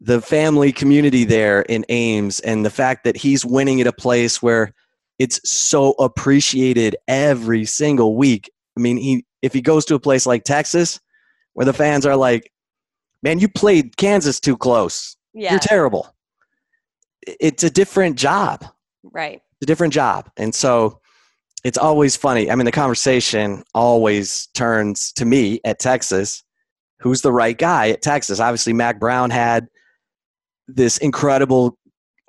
the 0.00 0.20
family 0.20 0.72
community 0.72 1.24
there 1.24 1.62
in 1.62 1.84
Ames 1.88 2.40
and 2.40 2.64
the 2.64 2.70
fact 2.70 3.04
that 3.04 3.16
he's 3.16 3.44
winning 3.44 3.80
at 3.80 3.86
a 3.86 3.92
place 3.92 4.42
where 4.42 4.74
it's 5.18 5.40
so 5.48 5.92
appreciated 5.92 6.96
every 7.08 7.64
single 7.64 8.16
week? 8.16 8.50
I 8.76 8.80
mean, 8.80 8.96
he 8.96 9.24
if 9.42 9.52
he 9.52 9.60
goes 9.62 9.84
to 9.86 9.94
a 9.94 10.00
place 10.00 10.26
like 10.26 10.44
Texas, 10.44 11.00
where 11.54 11.66
the 11.66 11.72
fans 11.72 12.04
are 12.04 12.16
like, 12.16 12.52
man, 13.22 13.38
you 13.38 13.48
played 13.48 13.96
Kansas 13.96 14.38
too 14.38 14.56
close. 14.56 15.16
Yeah. 15.32 15.52
You're 15.52 15.60
terrible. 15.60 16.14
It's 17.26 17.64
a 17.64 17.70
different 17.70 18.16
job. 18.16 18.64
Right. 19.02 19.36
It's 19.36 19.62
a 19.62 19.66
different 19.66 19.92
job. 19.92 20.30
And 20.36 20.54
so 20.54 21.00
it's 21.64 21.78
always 21.78 22.16
funny. 22.16 22.50
I 22.50 22.54
mean, 22.54 22.66
the 22.66 22.72
conversation 22.72 23.64
always 23.74 24.48
turns 24.48 25.12
to 25.12 25.24
me 25.24 25.60
at 25.64 25.78
Texas. 25.78 26.44
Who's 27.00 27.22
the 27.22 27.32
right 27.32 27.56
guy 27.56 27.88
at 27.88 28.02
Texas? 28.02 28.40
Obviously, 28.40 28.72
Mack 28.72 29.00
Brown 29.00 29.30
had 29.30 29.68
this 30.68 30.98
incredible 30.98 31.78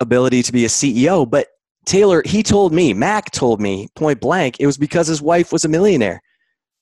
ability 0.00 0.42
to 0.42 0.52
be 0.52 0.64
a 0.64 0.68
CEO, 0.68 1.28
but 1.28 1.48
Taylor, 1.86 2.22
he 2.24 2.42
told 2.42 2.72
me, 2.72 2.92
Mack 2.92 3.30
told 3.30 3.60
me 3.60 3.88
point 3.94 4.20
blank, 4.20 4.56
it 4.58 4.66
was 4.66 4.76
because 4.76 5.06
his 5.06 5.22
wife 5.22 5.52
was 5.52 5.64
a 5.64 5.68
millionaire 5.68 6.20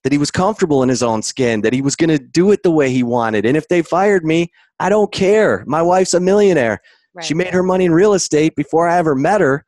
that 0.05 0.13
he 0.13 0.19
was 0.19 0.31
comfortable 0.31 0.83
in 0.83 0.89
his 0.89 1.03
own 1.03 1.23
skin, 1.23 1.63
that 1.63 1.73
he 1.73 1.83
was 1.83 1.97
going 1.97 2.11
to 2.11 2.19
do 2.19 2.53
it 2.53 2.63
the 2.63 2.71
way 2.71 2.91
he 2.91 3.03
wanted. 3.03 3.47
And 3.47 3.57
if 3.57 3.69
they 3.69 3.83
fired 3.83 4.25
me, 4.25 4.53
I 4.79 4.91
don't 4.91 5.11
care. 5.11 5.65
My 5.67 5.81
wife's 5.81 6.15
a 6.15 6.21
millionaire. 6.21 6.81
Right. 7.15 7.25
She 7.25 7.33
made 7.33 7.55
her 7.55 7.63
money 7.63 7.87
in 7.87 7.93
real 7.93 8.13
estate 8.13 8.55
before 8.55 8.87
I 8.87 8.99
ever 8.99 9.15
met 9.15 9.41
her. 9.41 9.65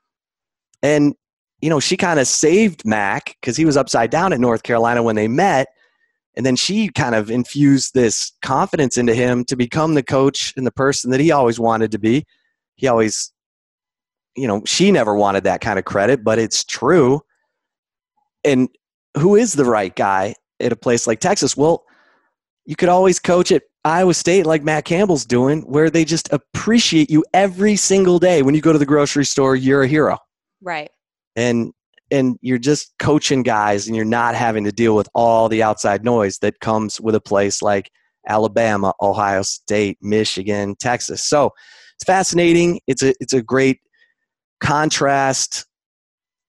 And, 0.83 1.15
you 1.63 1.71
know, 1.71 1.81
she 1.81 1.97
kind 1.97 2.21
of 2.21 2.27
saved 2.27 2.85
Mack 2.85 3.37
because 3.41 3.57
he 3.57 3.65
was 3.65 3.79
upside 3.79 4.11
down 4.11 4.35
at 4.35 4.41
North 4.41 4.63
Carolina 4.63 5.03
when 5.03 5.17
they 5.17 5.27
met. 5.27 5.69
And 6.37 6.45
then 6.45 6.55
she 6.55 6.91
kind 6.91 7.15
of 7.15 7.31
infused 7.31 7.95
this 7.95 8.33
confidence 8.43 8.99
into 8.99 9.15
him 9.15 9.43
to 9.47 9.57
become 9.57 9.95
the 9.95 10.03
coach 10.03 10.53
and 10.59 10.67
the 10.67 10.73
person 10.73 11.11
that 11.13 11.21
he 11.21 11.31
always 11.31 11.59
wanted 11.59 11.93
to 11.93 11.99
be. 11.99 12.27
He 12.75 12.89
always, 12.89 13.33
you 14.37 14.47
know, 14.47 14.61
she 14.67 14.93
never 14.93 15.15
wanted 15.15 15.45
that 15.45 15.63
kind 15.63 15.79
of 15.79 15.87
credit, 15.87 16.23
but 16.23 16.39
it's 16.39 16.63
true. 16.63 17.23
And 18.45 18.69
who 19.19 19.37
is 19.37 19.55
the 19.55 19.65
right 19.65 19.95
guy 19.95 20.35
at 20.61 20.73
a 20.73 20.77
place 20.77 21.07
like 21.07 21.21
Texas? 21.21 21.57
Well, 21.57 21.85
you 22.65 22.77
could 22.77 22.89
always 22.89 23.19
coach 23.19 23.53
at 23.53 23.63
Iowa 23.85 24.15
State 24.15 24.47
like 24.47 24.65
Matt 24.65 24.85
Campbell's 24.85 25.25
doing, 25.25 25.63
where 25.63 25.91
they 25.91 26.05
just 26.05 26.33
appreciate 26.33 27.11
you 27.11 27.25
every 27.33 27.77
single 27.77 28.19
day. 28.19 28.43
When 28.43 28.55
you 28.55 28.61
go 28.61 28.73
to 28.73 28.79
the 28.79 28.87
grocery 28.87 29.25
store, 29.25 29.55
you're 29.55 29.83
a 29.83 29.89
hero. 29.89 30.19
Right. 30.61 30.91
And 31.37 31.73
and 32.11 32.39
you're 32.41 32.59
just 32.59 32.95
coaching 32.99 33.43
guys 33.43 33.87
and 33.87 33.97
you're 33.97 34.05
not 34.05 34.35
having 34.35 34.65
to 34.65 34.73
deal 34.73 34.95
with 34.95 35.09
all 35.15 35.49
the 35.49 35.63
outside 35.63 36.05
noise 36.05 36.39
that 36.39 36.61
comes 36.61 37.01
with 37.01 37.17
a 37.17 37.21
place 37.21 37.63
like 37.63 37.91
Alabama, 38.29 38.93
Ohio 39.01 39.43
State, 39.43 39.99
Michigan, 40.01 40.77
Texas. 40.79 41.25
So 41.25 41.51
it's 41.97 42.05
fascinating. 42.05 42.81
It's 42.87 43.03
a 43.03 43.15
it's 43.21 43.33
a 43.33 43.43
great 43.43 43.81
contrast. 44.61 45.67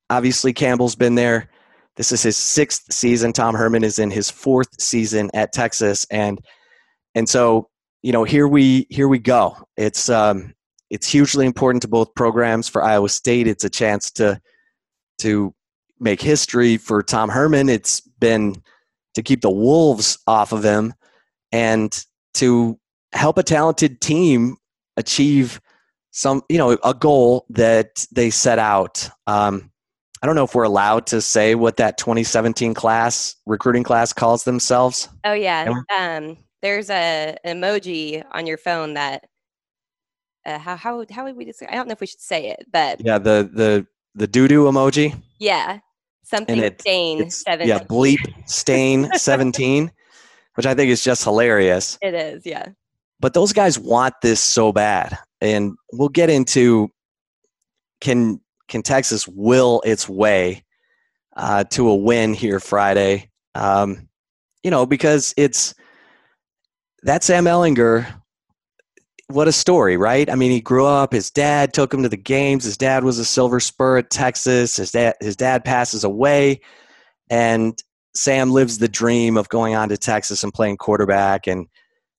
Obviously, 0.10 0.54
Campbell's 0.54 0.96
been 0.96 1.16
there 1.16 1.50
this 1.98 2.12
is 2.12 2.22
his 2.22 2.38
sixth 2.38 2.94
season. 2.94 3.34
Tom 3.34 3.56
Herman 3.56 3.84
is 3.84 4.00
in 4.00 4.12
his 4.12 4.30
fourth 4.30 4.80
season 4.80 5.30
at 5.34 5.52
Texas, 5.52 6.06
and 6.12 6.40
and 7.16 7.28
so 7.28 7.70
you 8.04 8.12
know 8.12 8.24
here 8.24 8.48
we 8.48 8.86
here 8.90 9.08
we 9.08 9.20
go. 9.20 9.58
It's 9.76 10.08
um, 10.08 10.54
it's 10.92 11.12
hugely 11.12 11.46
important 11.48 11.82
to 11.82 11.88
both 11.88 12.14
programs. 12.16 12.70
For 12.70 12.84
Iowa 12.84 13.10
State, 13.10 13.48
it's 13.48 13.64
a 13.64 13.70
chance 13.70 14.12
to 14.12 14.40
to 15.20 15.54
make 16.00 16.22
history. 16.22 16.78
For 16.78 17.02
Tom 17.02 17.30
Herman, 17.30 17.68
it's 17.68 18.02
been 18.02 18.56
to 19.16 19.24
keep 19.24 19.42
the 19.42 19.50
wolves 19.50 20.20
off 20.28 20.52
of 20.52 20.64
him 20.64 20.94
and 21.52 22.06
to 22.36 22.80
help 23.14 23.40
a 23.40 23.44
talented 23.44 24.00
team 24.02 24.58
achieve 24.98 25.60
some 26.12 26.44
you 26.50 26.60
know 26.60 26.78
a 26.84 26.94
goal 26.94 27.48
that 27.50 28.06
they 28.12 28.30
set 28.30 28.60
out 28.60 29.10
um, 29.26 29.72
i 30.22 30.26
don't 30.26 30.36
know 30.36 30.44
if 30.44 30.56
we're 30.56 30.64
allowed 30.64 31.06
to 31.08 31.22
say 31.22 31.56
what 31.56 31.78
that 31.78 31.98
2017 31.98 32.74
class 32.74 33.36
recruiting 33.46 33.84
class 33.84 34.14
calls 34.14 34.44
themselves. 34.44 35.10
Oh 35.24 35.34
yeah. 35.34 35.74
Um, 35.98 36.38
there's 36.62 36.90
a 36.90 37.38
emoji 37.46 38.24
on 38.32 38.48
your 38.48 38.58
phone 38.58 38.96
that 38.96 39.26
uh, 40.46 40.58
how 40.58 40.76
how 40.76 41.06
how 41.12 41.24
would 41.24 41.36
we 41.36 41.46
just 41.46 41.62
i 41.70 41.76
don't 41.76 41.88
know 41.88 41.94
if 41.94 42.02
we 42.02 42.08
should 42.08 42.22
say 42.22 42.50
it 42.50 42.66
but 42.72 43.00
yeah 43.04 43.18
the 43.18 43.50
the 43.54 43.86
the 44.16 44.28
doo-doo 44.28 44.66
emoji? 44.66 45.16
Yeah 45.40 45.80
something 46.24 46.60
it, 46.60 46.82
stain 46.82 47.30
17 47.30 47.68
yeah 47.68 47.80
bleep 47.80 48.20
stain 48.50 49.10
17 49.16 49.92
which 50.56 50.66
i 50.66 50.74
think 50.74 50.90
is 50.90 51.04
just 51.04 51.24
hilarious. 51.24 51.98
It 52.02 52.14
is 52.14 52.46
yeah. 52.46 52.70
But 53.20 53.34
those 53.34 53.54
guys 53.54 53.80
want 53.80 54.16
this 54.22 54.40
so 54.40 54.72
bad. 54.72 55.18
And 55.42 55.74
we'll 55.94 56.10
get 56.10 56.30
into 56.30 56.90
can 58.02 58.40
can 58.68 58.82
texas 58.82 59.28
will 59.28 59.82
its 59.86 60.08
way 60.08 60.64
uh, 61.36 61.64
to 61.66 61.90
a 61.90 61.96
win 61.96 62.34
here 62.34 62.60
friday? 62.60 63.30
Um, 63.56 64.08
you 64.64 64.72
know 64.72 64.86
because 64.86 65.34
it's 65.38 65.74
that 67.04 67.24
sam 67.24 67.46
Ehlinger. 67.46 68.06
what 69.28 69.48
a 69.48 69.52
story 69.52 69.98
right? 69.98 70.30
I 70.30 70.36
mean 70.36 70.52
he 70.52 70.62
grew 70.62 70.86
up 70.86 71.14
his 71.14 71.32
dad 71.32 71.74
took 71.74 71.94
him 71.94 72.04
to 72.04 72.10
the 72.10 72.18
games. 72.18 72.64
His 72.64 72.78
dad 72.78 73.04
was 73.04 73.20
a 73.20 73.26
silver 73.26 73.60
spur 73.60 73.98
at 73.98 74.10
texas. 74.10 74.78
His 74.78 74.92
dad 74.92 75.16
his 75.22 75.36
dad 75.36 75.64
passes 75.64 76.04
away 76.04 76.62
and 77.30 77.82
sam 78.16 78.52
lives 78.52 78.80
the 78.80 78.88
dream 78.88 79.38
of 79.38 79.50
going 79.50 79.76
on 79.76 79.90
to 79.90 79.98
texas 79.98 80.44
and 80.44 80.54
playing 80.54 80.78
quarterback 80.78 81.48
and 81.48 81.68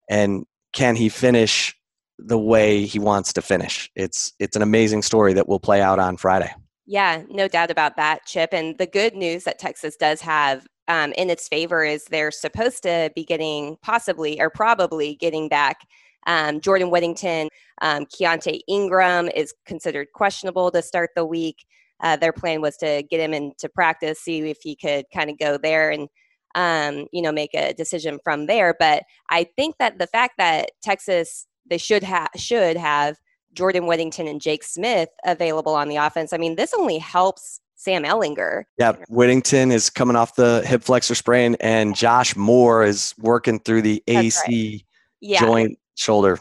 and 0.08 0.44
can 0.72 0.96
he 0.96 1.08
finish 1.08 1.74
the 2.18 2.38
way 2.38 2.84
he 2.84 2.98
wants 2.98 3.32
to 3.34 3.42
finish? 3.42 3.90
It's 3.94 4.32
it's 4.38 4.56
an 4.56 4.62
amazing 4.62 5.02
story 5.02 5.32
that 5.34 5.48
will 5.48 5.60
play 5.60 5.80
out 5.80 5.98
on 5.98 6.16
Friday. 6.16 6.52
Yeah, 6.86 7.22
no 7.28 7.48
doubt 7.48 7.70
about 7.70 7.96
that, 7.96 8.24
Chip. 8.24 8.50
And 8.52 8.76
the 8.78 8.86
good 8.86 9.14
news 9.14 9.44
that 9.44 9.58
Texas 9.58 9.96
does 9.96 10.20
have 10.22 10.66
um, 10.88 11.12
in 11.18 11.28
its 11.28 11.46
favor 11.46 11.84
is 11.84 12.04
they're 12.04 12.30
supposed 12.30 12.82
to 12.84 13.12
be 13.14 13.24
getting 13.24 13.76
possibly 13.82 14.40
or 14.40 14.48
probably 14.48 15.14
getting 15.16 15.48
back 15.48 15.86
um, 16.26 16.60
Jordan 16.60 16.90
Whittington. 16.90 17.48
Um, 17.82 18.06
Keaontay 18.06 18.60
Ingram 18.68 19.28
is 19.28 19.54
considered 19.66 20.08
questionable 20.14 20.70
to 20.70 20.82
start 20.82 21.10
the 21.14 21.26
week. 21.26 21.64
Uh, 22.00 22.16
their 22.16 22.32
plan 22.32 22.60
was 22.60 22.76
to 22.78 23.02
get 23.10 23.20
him 23.20 23.34
into 23.34 23.68
practice, 23.68 24.20
see 24.20 24.40
if 24.48 24.58
he 24.62 24.74
could 24.76 25.04
kind 25.12 25.30
of 25.30 25.38
go 25.38 25.58
there 25.58 25.90
and 25.90 26.08
um, 26.54 27.06
you 27.12 27.22
know, 27.22 27.32
make 27.32 27.54
a 27.54 27.74
decision 27.74 28.18
from 28.24 28.46
there. 28.46 28.74
But 28.78 29.04
I 29.30 29.46
think 29.56 29.76
that 29.78 29.98
the 29.98 30.06
fact 30.06 30.34
that 30.38 30.70
Texas 30.82 31.46
they 31.68 31.78
should 31.78 32.02
have 32.02 32.28
should 32.36 32.76
have 32.76 33.18
Jordan 33.52 33.86
Whittington 33.86 34.28
and 34.28 34.40
Jake 34.40 34.62
Smith 34.62 35.08
available 35.24 35.74
on 35.74 35.88
the 35.88 35.96
offense. 35.96 36.32
I 36.32 36.38
mean, 36.38 36.56
this 36.56 36.74
only 36.74 36.98
helps 36.98 37.60
Sam 37.76 38.04
Ehlinger. 38.04 38.64
Yeah, 38.78 38.92
Whittington 39.08 39.72
is 39.72 39.88
coming 39.88 40.16
off 40.16 40.34
the 40.34 40.62
hip 40.66 40.82
flexor 40.82 41.14
sprain, 41.14 41.56
and 41.60 41.94
Josh 41.94 42.36
Moore 42.36 42.82
is 42.82 43.14
working 43.18 43.60
through 43.60 43.82
the 43.82 44.02
That's 44.06 44.18
AC 44.46 44.70
right. 44.70 44.84
yeah. 45.20 45.40
joint 45.40 45.78
shoulder. 45.94 46.38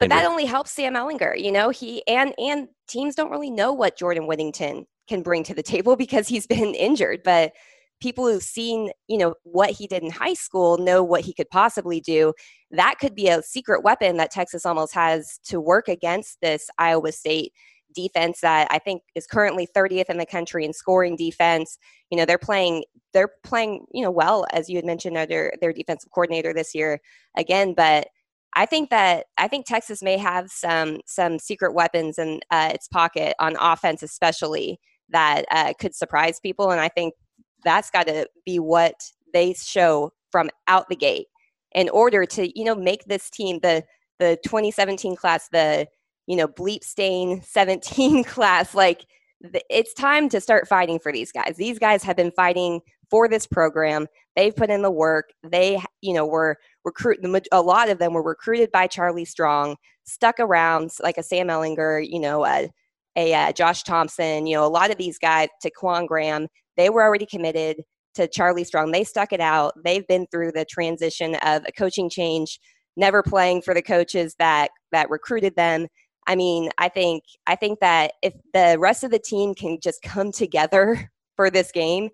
But 0.00 0.10
that 0.10 0.26
only 0.26 0.44
helps 0.44 0.72
Sam 0.72 0.94
Ehlinger. 0.94 1.40
You 1.40 1.52
know, 1.52 1.70
he 1.70 2.06
and 2.06 2.34
and 2.38 2.68
teams 2.88 3.14
don't 3.14 3.30
really 3.30 3.50
know 3.50 3.72
what 3.72 3.96
Jordan 3.96 4.26
Whittington 4.26 4.86
can 5.08 5.22
bring 5.22 5.44
to 5.44 5.54
the 5.54 5.62
table 5.62 5.96
because 6.04 6.28
he's 6.28 6.46
been 6.46 6.74
injured. 6.74 7.22
But 7.24 7.52
people 8.00 8.26
who've 8.26 8.42
seen 8.42 8.90
you 9.08 9.18
know 9.18 9.34
what 9.44 9.70
he 9.70 9.86
did 9.86 10.02
in 10.02 10.10
high 10.10 10.34
school 10.34 10.78
know 10.78 11.02
what 11.02 11.22
he 11.22 11.32
could 11.32 11.48
possibly 11.50 12.00
do 12.00 12.32
that 12.70 12.96
could 13.00 13.14
be 13.14 13.28
a 13.28 13.42
secret 13.42 13.82
weapon 13.82 14.16
that 14.16 14.30
texas 14.30 14.66
almost 14.66 14.94
has 14.94 15.38
to 15.44 15.60
work 15.60 15.88
against 15.88 16.40
this 16.40 16.68
iowa 16.78 17.12
state 17.12 17.52
defense 17.94 18.40
that 18.40 18.66
i 18.70 18.78
think 18.78 19.02
is 19.14 19.26
currently 19.26 19.66
30th 19.66 20.10
in 20.10 20.18
the 20.18 20.26
country 20.26 20.64
in 20.64 20.72
scoring 20.72 21.16
defense 21.16 21.78
you 22.10 22.18
know 22.18 22.24
they're 22.24 22.38
playing 22.38 22.84
they're 23.12 23.32
playing 23.44 23.84
you 23.92 24.02
know 24.02 24.10
well 24.10 24.44
as 24.52 24.68
you 24.68 24.76
had 24.76 24.84
mentioned 24.84 25.16
under 25.16 25.52
their 25.60 25.72
defensive 25.72 26.10
coordinator 26.10 26.52
this 26.52 26.74
year 26.74 27.00
again 27.36 27.74
but 27.74 28.08
I 28.54 28.66
think 28.66 28.90
that 28.90 29.26
I 29.36 29.48
think 29.48 29.66
Texas 29.66 30.02
may 30.02 30.16
have 30.16 30.50
some 30.50 31.00
some 31.06 31.38
secret 31.38 31.74
weapons 31.74 32.18
in 32.18 32.40
uh, 32.50 32.70
its 32.72 32.86
pocket 32.86 33.34
on 33.40 33.56
offense, 33.60 34.02
especially 34.02 34.78
that 35.10 35.44
uh, 35.50 35.72
could 35.78 35.94
surprise 35.94 36.40
people. 36.40 36.70
And 36.70 36.80
I 36.80 36.88
think 36.88 37.14
that's 37.64 37.90
got 37.90 38.06
to 38.06 38.28
be 38.44 38.58
what 38.58 38.94
they 39.32 39.54
show 39.54 40.12
from 40.30 40.50
out 40.68 40.88
the 40.88 40.96
gate 40.96 41.26
in 41.72 41.88
order 41.88 42.24
to 42.24 42.58
you 42.58 42.64
know 42.64 42.74
make 42.74 43.04
this 43.04 43.30
team 43.30 43.58
the 43.62 43.84
the 44.18 44.38
2017 44.44 45.16
class 45.16 45.48
the 45.48 45.86
you 46.26 46.36
know 46.36 46.48
bleep 46.48 46.84
stain 46.84 47.42
17 47.46 48.24
class 48.24 48.74
like 48.74 49.06
it's 49.68 49.92
time 49.92 50.28
to 50.30 50.40
start 50.40 50.66
fighting 50.66 50.98
for 50.98 51.12
these 51.12 51.30
guys. 51.30 51.56
These 51.58 51.78
guys 51.78 52.02
have 52.04 52.16
been 52.16 52.30
fighting 52.30 52.80
for 53.10 53.28
this 53.28 53.46
program. 53.46 54.06
They've 54.36 54.56
put 54.56 54.70
in 54.70 54.80
the 54.80 54.90
work. 54.90 55.32
They 55.42 55.82
you 56.00 56.14
know 56.14 56.24
were 56.24 56.56
recruit 56.84 57.18
a 57.50 57.60
lot 57.60 57.88
of 57.88 57.98
them 57.98 58.12
were 58.12 58.22
recruited 58.22 58.70
by 58.70 58.86
charlie 58.86 59.24
strong 59.24 59.76
stuck 60.04 60.38
around 60.38 60.90
like 61.02 61.16
a 61.18 61.22
sam 61.22 61.48
ehlinger 61.48 62.06
you 62.06 62.20
know 62.20 62.44
a, 62.44 62.70
a, 63.16 63.32
a 63.32 63.52
josh 63.52 63.82
thompson 63.82 64.46
you 64.46 64.54
know 64.54 64.66
a 64.66 64.68
lot 64.68 64.90
of 64.90 64.98
these 64.98 65.18
guys 65.18 65.48
Ta'Quon 65.62 66.06
Graham 66.06 66.48
they 66.76 66.90
were 66.90 67.02
already 67.02 67.26
committed 67.26 67.82
to 68.14 68.28
Charlie 68.28 68.64
Strong. 68.64 68.92
They 68.92 69.04
stuck 69.04 69.32
it 69.32 69.40
out. 69.40 69.74
They've 69.84 70.06
been 70.06 70.26
through 70.30 70.52
the 70.52 70.64
transition 70.64 71.34
of 71.36 71.64
a 71.66 71.72
coaching 71.72 72.08
change, 72.08 72.60
never 72.96 73.22
playing 73.22 73.62
for 73.62 73.74
the 73.74 73.82
coaches 73.82 74.34
that 74.38 74.70
that 74.92 75.10
recruited 75.10 75.56
them. 75.56 75.88
I 76.26 76.36
mean, 76.36 76.70
I 76.78 76.88
think 76.88 77.24
I 77.46 77.56
think 77.56 77.80
that 77.80 78.12
if 78.22 78.34
the 78.52 78.76
rest 78.78 79.04
of 79.04 79.10
the 79.10 79.18
team 79.18 79.54
can 79.54 79.78
just 79.82 80.02
come 80.02 80.32
together 80.32 81.10
for 81.36 81.50
this 81.50 81.72
game, 81.72 82.10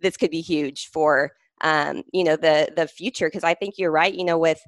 this 0.00 0.16
could 0.16 0.30
be 0.30 0.40
huge 0.40 0.88
for 0.92 1.32
um, 1.62 2.02
you 2.12 2.24
know 2.24 2.36
the 2.36 2.68
the 2.74 2.88
future. 2.88 3.28
Because 3.28 3.44
I 3.44 3.54
think 3.54 3.74
you're 3.78 3.92
right. 3.92 4.14
You 4.14 4.24
know, 4.24 4.38
with 4.38 4.60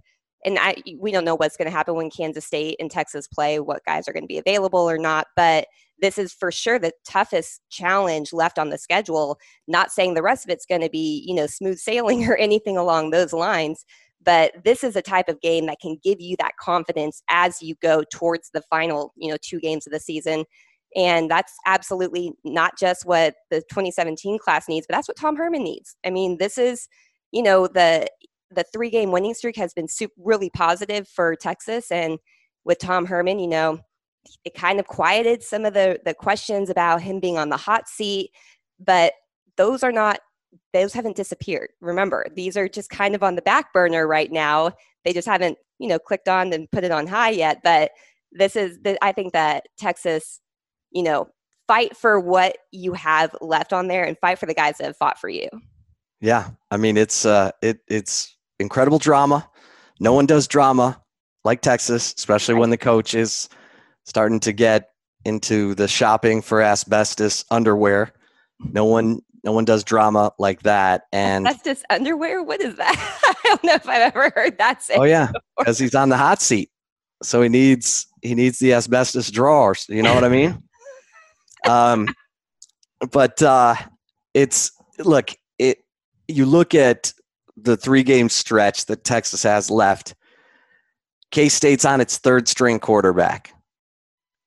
and 0.45 0.59
I 0.59 0.77
we 0.99 1.13
don't 1.13 1.25
know 1.25 1.35
what's 1.35 1.57
going 1.57 1.67
to 1.67 1.77
happen 1.77 1.95
when 1.95 2.11
Kansas 2.11 2.45
State 2.45 2.77
and 2.79 2.91
Texas 2.91 3.27
play, 3.27 3.59
what 3.59 3.85
guys 3.85 4.07
are 4.09 4.13
going 4.13 4.25
to 4.25 4.29
be 4.29 4.39
available 4.39 4.89
or 4.89 4.99
not, 4.99 5.27
but 5.37 5.67
this 6.05 6.19
is 6.19 6.35
for 6.35 6.53
sure 6.53 6.79
the 6.79 6.93
toughest 7.09 7.63
challenge 7.71 8.35
left 8.35 8.59
on 8.59 8.69
the 8.69 8.77
schedule. 8.77 9.39
Not 9.67 9.91
saying 9.91 10.13
the 10.13 10.23
rest 10.23 10.45
of 10.45 10.51
it's 10.51 10.67
going 10.67 10.83
to 10.83 10.91
be, 10.91 11.25
you 11.27 11.35
know, 11.35 11.47
smooth 11.47 11.79
sailing 11.79 12.25
or 12.29 12.37
anything 12.37 12.77
along 12.77 13.11
those 13.11 13.33
lines, 13.33 13.87
but 14.23 14.53
this 14.65 14.85
is 14.85 14.97
a 14.97 15.03
type 15.03 15.31
of 15.31 15.41
game 15.41 15.65
that 15.67 15.81
can 15.81 15.97
give 16.05 16.21
you 16.21 16.37
that 16.39 16.59
confidence 16.61 17.23
as 17.31 17.63
you 17.63 17.75
go 17.81 18.05
towards 18.13 18.51
the 18.53 18.61
final, 18.69 19.15
you 19.17 19.31
know, 19.31 19.39
two 19.41 19.59
games 19.61 19.87
of 19.87 19.95
the 19.95 20.01
season. 20.01 20.45
And 20.95 21.31
that's 21.31 21.55
absolutely 21.67 22.33
not 22.45 22.79
just 22.79 23.07
what 23.07 23.35
the 23.51 23.63
2017 23.71 24.39
class 24.39 24.69
needs, 24.69 24.87
but 24.87 24.95
that's 24.95 25.09
what 25.09 25.17
Tom 25.17 25.37
Herman 25.37 25.65
needs. 25.65 25.97
I 26.05 26.11
mean, 26.11 26.37
this 26.37 26.59
is, 26.59 26.87
you 27.33 27.43
know, 27.43 27.67
the 27.67 28.07
the 28.51 28.65
three 28.75 28.91
game 28.91 29.11
winning 29.11 29.35
streak 29.35 29.57
has 29.57 29.73
been 29.73 29.89
super, 29.89 30.13
really 30.19 30.51
positive 30.51 31.09
for 31.09 31.35
Texas, 31.35 31.91
and 31.91 32.19
with 32.65 32.79
Tom 32.79 33.07
Herman, 33.07 33.39
you 33.39 33.49
know, 33.49 33.81
it 34.45 34.55
kind 34.55 34.81
of 34.81 34.87
quieted 34.87 35.43
some 35.43 35.65
of 35.65 35.75
the 35.75 36.01
the 36.05 36.15
questions 36.15 36.71
about 36.71 37.03
him 37.03 37.21
being 37.21 37.39
on 37.39 37.49
the 37.49 37.57
hot 37.57 37.89
seat 37.89 38.31
but 38.81 39.13
those 39.57 39.83
are 39.83 39.93
not 39.93 40.21
those 40.73 40.93
haven't 40.93 41.17
disappeared. 41.17 41.71
Remember 41.81 42.27
these 42.35 42.57
are 42.57 42.69
just 42.69 42.91
kind 42.91 43.15
of 43.15 43.23
on 43.23 43.37
the 43.37 43.43
back 43.43 43.73
burner 43.73 44.07
right 44.07 44.31
now. 44.31 44.73
They 45.05 45.13
just 45.13 45.29
haven't 45.29 45.59
you 45.79 45.89
know 45.89 45.99
clicked 45.99 46.29
on 46.29 46.53
and 46.53 46.71
put 46.71 46.85
it 46.85 46.91
on 46.91 47.07
high 47.07 47.31
yet 47.31 47.61
but 47.63 47.91
this 48.33 48.57
is 48.57 48.79
the, 48.83 49.03
i 49.05 49.13
think 49.13 49.33
that 49.33 49.65
texas 49.77 50.41
you 50.91 51.03
know 51.03 51.29
fight 51.67 51.97
for 51.97 52.21
what 52.21 52.59
you 52.73 52.93
have 52.93 53.35
left 53.41 53.73
on 53.73 53.89
there 53.89 54.05
and 54.05 54.19
fight 54.19 54.39
for 54.39 54.47
the 54.47 54.55
guys 54.55 54.77
that 54.79 54.87
have 54.87 54.97
fought 54.97 55.19
for 55.19 55.29
you. 55.29 55.49
Yeah 56.21 56.51
i 56.71 56.77
mean 56.77 56.97
it's 56.97 57.25
uh 57.27 57.51
it 57.63 57.81
it's 57.89 58.37
incredible 58.61 58.99
drama. 58.99 59.49
No 60.01 60.13
one 60.13 60.27
does 60.27 60.47
drama 60.47 61.01
like 61.45 61.61
texas 61.61 62.15
especially 62.17 62.55
when 62.55 62.71
the 62.71 62.79
coach 62.79 63.15
is 63.15 63.49
starting 64.05 64.41
to 64.41 64.53
get 64.53 64.91
into 65.25 65.75
the 65.75 65.89
shopping 65.89 66.43
for 66.43 66.63
asbestos 66.63 67.45
underwear. 67.51 68.13
No 68.61 68.85
one 68.85 69.21
no 69.43 69.53
one 69.53 69.67
does 69.67 69.85
drama 69.85 70.33
like 70.39 70.63
that. 70.63 71.03
And 71.13 71.47
asbestos 71.47 71.83
underwear? 71.91 72.43
What 72.43 72.61
is 72.61 72.77
that? 72.77 72.97
I 73.25 73.35
don't 73.45 73.65
know 73.65 73.75
if 73.75 73.89
I've 73.89 74.15
ever 74.15 74.33
heard 74.35 74.59
that 74.59 74.83
say. 74.83 74.95
Oh 74.97 75.05
yeah, 75.05 75.31
because 75.59 75.79
he's 75.79 75.95
on 75.95 76.09
the 76.09 76.17
hot 76.17 76.41
seat, 76.41 76.71
so 77.23 77.43
he 77.43 77.49
needs 77.49 78.07
he 78.23 78.35
needs 78.35 78.59
the 78.59 78.73
asbestos 78.73 79.31
drawers. 79.31 79.87
You 79.89 80.03
know 80.03 80.15
what 80.15 80.25
I 80.25 80.29
mean? 80.29 80.63
um, 81.69 82.09
but 83.13 83.43
uh, 83.43 83.75
it's 84.33 84.73
look 84.99 85.31
it. 85.59 85.79
You 86.29 86.47
look 86.47 86.75
at 86.75 87.13
the 87.57 87.77
three 87.77 88.03
game 88.03 88.29
stretch 88.29 88.87
that 88.87 89.05
Texas 89.05 89.43
has 89.43 89.71
left. 89.71 90.15
K 91.31 91.49
State's 91.49 91.85
on 91.85 92.01
its 92.01 92.19
third 92.19 92.49
string 92.49 92.79
quarterback. 92.79 93.54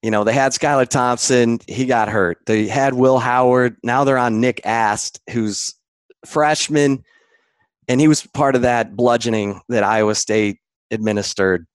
You 0.01 0.11
know, 0.11 0.23
they 0.23 0.33
had 0.33 0.51
Skylar 0.51 0.87
Thompson, 0.87 1.59
he 1.67 1.85
got 1.85 2.07
hurt. 2.07 2.37
They 2.45 2.67
had 2.67 2.93
Will 2.93 3.17
Howard. 3.17 3.77
Now 3.83 4.03
they're 4.03 4.17
on 4.17 4.39
Nick 4.39 4.61
Ast, 4.65 5.19
who's 5.31 5.73
freshman, 6.25 7.03
and 7.87 7.99
he 7.99 8.07
was 8.07 8.25
part 8.27 8.55
of 8.55 8.61
that 8.61 8.95
bludgeoning 8.95 9.61
that 9.69 9.83
Iowa 9.83 10.13
State 10.15 10.59
administered. 10.91 11.65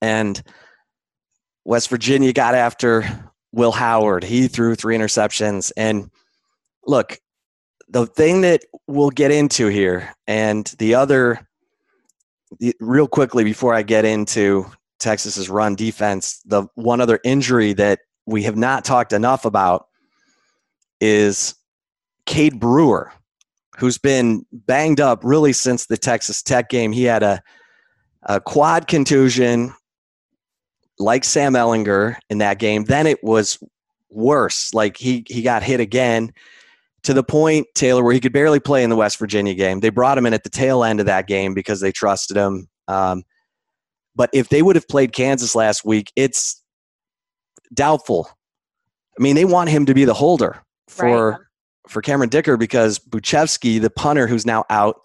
And 0.00 0.40
West 1.64 1.88
Virginia 1.88 2.32
got 2.32 2.54
after 2.54 3.04
Will 3.52 3.72
Howard. 3.72 4.24
He 4.24 4.48
threw 4.48 4.74
three 4.74 4.96
interceptions. 4.96 5.72
And 5.76 6.10
look, 6.86 7.18
the 7.88 8.06
thing 8.06 8.42
that 8.42 8.64
we'll 8.86 9.10
get 9.10 9.30
into 9.30 9.66
here, 9.66 10.14
and 10.26 10.66
the 10.78 10.94
other, 10.94 11.46
real 12.80 13.08
quickly 13.08 13.44
before 13.44 13.74
I 13.74 13.82
get 13.82 14.04
into 14.04 14.66
Texas's 15.00 15.48
run 15.48 15.74
defense, 15.74 16.40
the 16.44 16.66
one 16.74 17.00
other 17.00 17.18
injury 17.24 17.72
that 17.74 18.00
we 18.26 18.42
have 18.44 18.56
not 18.56 18.84
talked 18.84 19.12
enough 19.12 19.44
about 19.44 19.86
is 21.00 21.54
Cade 22.26 22.60
Brewer, 22.60 23.12
who's 23.78 23.98
been 23.98 24.44
banged 24.52 25.00
up 25.00 25.20
really 25.24 25.52
since 25.52 25.86
the 25.86 25.96
Texas 25.96 26.42
Tech 26.42 26.68
game. 26.68 26.92
He 26.92 27.04
had 27.04 27.22
a, 27.22 27.42
a 28.24 28.40
quad 28.40 28.86
contusion 28.86 29.74
like 30.98 31.24
Sam 31.24 31.54
Ehlinger 31.54 32.16
in 32.28 32.38
that 32.38 32.58
game. 32.58 32.84
Then 32.84 33.06
it 33.06 33.24
was 33.24 33.58
worse. 34.10 34.74
Like 34.74 34.96
he 34.96 35.24
he 35.26 35.42
got 35.42 35.62
hit 35.62 35.80
again 35.80 36.32
to 37.02 37.14
the 37.14 37.24
point, 37.24 37.66
Taylor, 37.74 38.04
where 38.04 38.12
he 38.12 38.20
could 38.20 38.32
barely 38.32 38.60
play 38.60 38.84
in 38.84 38.90
the 38.90 38.96
West 38.96 39.18
Virginia 39.18 39.54
game. 39.54 39.80
They 39.80 39.88
brought 39.88 40.18
him 40.18 40.26
in 40.26 40.34
at 40.34 40.44
the 40.44 40.50
tail 40.50 40.84
end 40.84 41.00
of 41.00 41.06
that 41.06 41.26
game 41.26 41.54
because 41.54 41.80
they 41.80 41.92
trusted 41.92 42.36
him. 42.36 42.68
Um, 42.88 43.22
but 44.14 44.30
if 44.32 44.48
they 44.48 44.62
would 44.62 44.76
have 44.76 44.88
played 44.88 45.12
Kansas 45.12 45.54
last 45.54 45.84
week, 45.84 46.12
it's 46.16 46.62
doubtful. 47.72 48.28
I 49.18 49.22
mean, 49.22 49.36
they 49.36 49.44
want 49.44 49.70
him 49.70 49.86
to 49.86 49.94
be 49.94 50.04
the 50.04 50.14
holder 50.14 50.62
for 50.88 51.30
right. 51.30 51.40
for 51.88 52.02
Cameron 52.02 52.30
Dicker 52.30 52.56
because 52.56 52.98
Bujcevski, 52.98 53.80
the 53.80 53.90
punter 53.90 54.26
who's 54.26 54.46
now 54.46 54.64
out, 54.70 55.00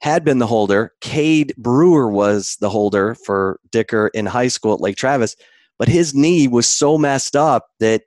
had 0.00 0.24
been 0.24 0.38
the 0.38 0.46
holder. 0.46 0.92
Cade 1.00 1.54
Brewer 1.56 2.08
was 2.08 2.56
the 2.60 2.70
holder 2.70 3.14
for 3.14 3.60
Dicker 3.70 4.08
in 4.08 4.26
high 4.26 4.48
school 4.48 4.74
at 4.74 4.80
Lake 4.80 4.96
Travis, 4.96 5.36
but 5.78 5.88
his 5.88 6.14
knee 6.14 6.48
was 6.48 6.66
so 6.66 6.98
messed 6.98 7.36
up 7.36 7.68
that 7.80 8.02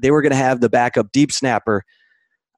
they 0.00 0.10
were 0.10 0.22
going 0.22 0.30
to 0.30 0.36
have 0.36 0.60
the 0.60 0.68
backup 0.68 1.12
deep 1.12 1.32
snapper, 1.32 1.84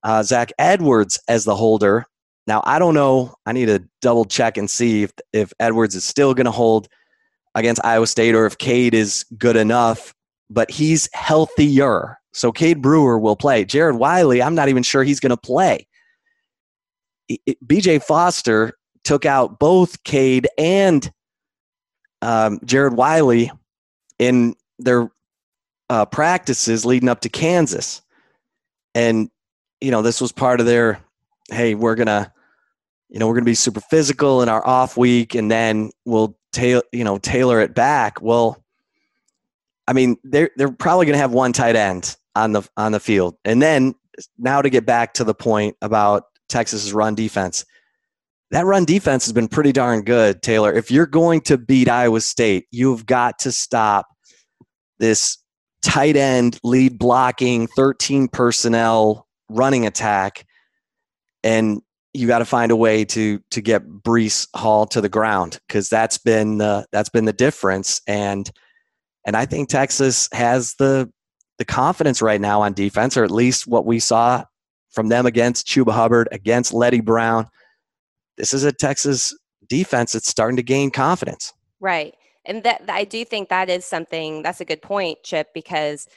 uh, 0.02 0.22
Zach 0.22 0.52
Edwards, 0.58 1.18
as 1.28 1.44
the 1.44 1.56
holder. 1.56 2.06
Now, 2.46 2.62
I 2.64 2.78
don't 2.78 2.94
know. 2.94 3.34
I 3.46 3.52
need 3.52 3.66
to 3.66 3.84
double 4.00 4.24
check 4.24 4.56
and 4.56 4.70
see 4.70 5.04
if, 5.04 5.12
if 5.32 5.52
Edwards 5.60 5.94
is 5.94 6.04
still 6.04 6.34
going 6.34 6.46
to 6.46 6.50
hold 6.50 6.88
against 7.54 7.84
Iowa 7.84 8.06
State 8.06 8.34
or 8.34 8.46
if 8.46 8.58
Cade 8.58 8.94
is 8.94 9.24
good 9.36 9.56
enough, 9.56 10.14
but 10.48 10.70
he's 10.70 11.08
healthier. 11.12 12.18
So 12.32 12.52
Cade 12.52 12.80
Brewer 12.80 13.18
will 13.18 13.36
play. 13.36 13.64
Jared 13.64 13.96
Wiley, 13.96 14.42
I'm 14.42 14.54
not 14.54 14.68
even 14.68 14.82
sure 14.82 15.04
he's 15.04 15.20
going 15.20 15.30
to 15.30 15.36
play. 15.36 15.86
BJ 17.64 18.02
Foster 18.02 18.74
took 19.04 19.24
out 19.24 19.58
both 19.58 20.02
Cade 20.04 20.48
and 20.58 21.10
um, 22.22 22.60
Jared 22.64 22.94
Wiley 22.94 23.50
in 24.18 24.54
their 24.78 25.10
uh, 25.88 26.04
practices 26.06 26.84
leading 26.84 27.08
up 27.08 27.20
to 27.20 27.28
Kansas. 27.28 28.02
And, 28.94 29.30
you 29.80 29.90
know, 29.90 30.02
this 30.02 30.20
was 30.20 30.32
part 30.32 30.60
of 30.60 30.66
their, 30.66 31.00
hey, 31.50 31.74
we're 31.74 31.96
to, 32.06 32.32
you 33.08 33.18
know, 33.18 33.26
we're 33.26 33.34
to 33.44 33.50
be 33.50 33.54
super 33.54 33.80
physical 33.80 34.42
in 34.42 34.48
our 34.48 34.66
off 34.66 34.96
week 34.96 35.34
and 35.34 35.50
then 35.50 35.90
we'll 36.04 36.36
tail, 36.52 36.82
you 36.92 37.04
know, 37.04 37.18
tailor 37.18 37.60
it 37.60 37.74
back. 37.74 38.20
Well, 38.22 38.62
I 39.86 39.92
mean, 39.92 40.16
they're 40.22 40.50
they're 40.56 40.70
probably 40.70 41.06
to 41.14 41.20
have 41.20 41.32
one 41.32 41.52
tight 41.52 41.76
end 41.76 42.16
on 42.36 42.52
the 42.52 42.62
on 42.76 42.92
the 42.92 43.00
field, 43.00 43.36
and 43.44 43.60
then 43.60 43.94
now 44.38 44.62
to 44.62 44.70
get 44.70 44.86
back 44.86 45.14
to 45.14 45.24
the 45.24 45.34
point 45.34 45.76
about 45.82 46.24
Texas's 46.48 46.92
run 46.92 47.16
defense, 47.16 47.64
that 48.50 48.66
run 48.66 48.84
defense 48.84 49.24
has 49.24 49.32
been 49.32 49.48
pretty 49.48 49.72
darn 49.72 50.02
good, 50.02 50.42
Taylor. 50.42 50.72
If 50.72 50.90
you're 50.90 51.06
going 51.06 51.40
to 51.42 51.58
beat 51.58 51.88
Iowa 51.88 52.20
State, 52.20 52.66
you've 52.70 53.06
got 53.06 53.38
to 53.40 53.52
stop 53.52 54.06
this 55.00 55.38
tight 55.82 56.16
end 56.16 56.58
lead 56.62 56.98
blocking 56.98 57.66
13 57.68 58.28
personnel 58.28 59.26
running 59.48 59.86
attack 59.86 60.44
and 61.42 61.80
you 62.12 62.26
got 62.26 62.40
to 62.40 62.44
find 62.44 62.72
a 62.72 62.76
way 62.76 63.04
to 63.04 63.40
to 63.50 63.60
get 63.60 63.88
Breece 63.88 64.48
Hall 64.54 64.86
to 64.86 65.00
the 65.00 65.08
ground 65.08 65.60
because 65.66 65.88
that's 65.88 66.18
been 66.18 66.58
the 66.58 66.86
that's 66.92 67.08
been 67.08 67.24
the 67.24 67.32
difference 67.32 68.00
and 68.06 68.50
and 69.26 69.36
I 69.36 69.46
think 69.46 69.68
Texas 69.68 70.28
has 70.32 70.74
the 70.74 71.10
the 71.58 71.64
confidence 71.64 72.22
right 72.22 72.40
now 72.40 72.62
on 72.62 72.72
defense 72.72 73.16
or 73.16 73.24
at 73.24 73.30
least 73.30 73.66
what 73.66 73.86
we 73.86 74.00
saw 74.00 74.44
from 74.90 75.08
them 75.08 75.26
against 75.26 75.66
Chuba 75.66 75.92
Hubbard 75.92 76.28
against 76.32 76.72
Leddie 76.72 77.00
Brown. 77.00 77.46
This 78.36 78.54
is 78.54 78.64
a 78.64 78.72
Texas 78.72 79.36
defense 79.68 80.12
that's 80.12 80.28
starting 80.28 80.56
to 80.56 80.62
gain 80.62 80.90
confidence. 80.90 81.52
Right 81.78 82.14
and 82.44 82.62
that 82.62 82.82
I 82.88 83.04
do 83.04 83.24
think 83.24 83.48
that 83.48 83.68
is 83.68 83.84
something 83.84 84.42
that's 84.42 84.60
a 84.60 84.64
good 84.64 84.82
point 84.82 85.22
Chip 85.22 85.52
because 85.54 86.08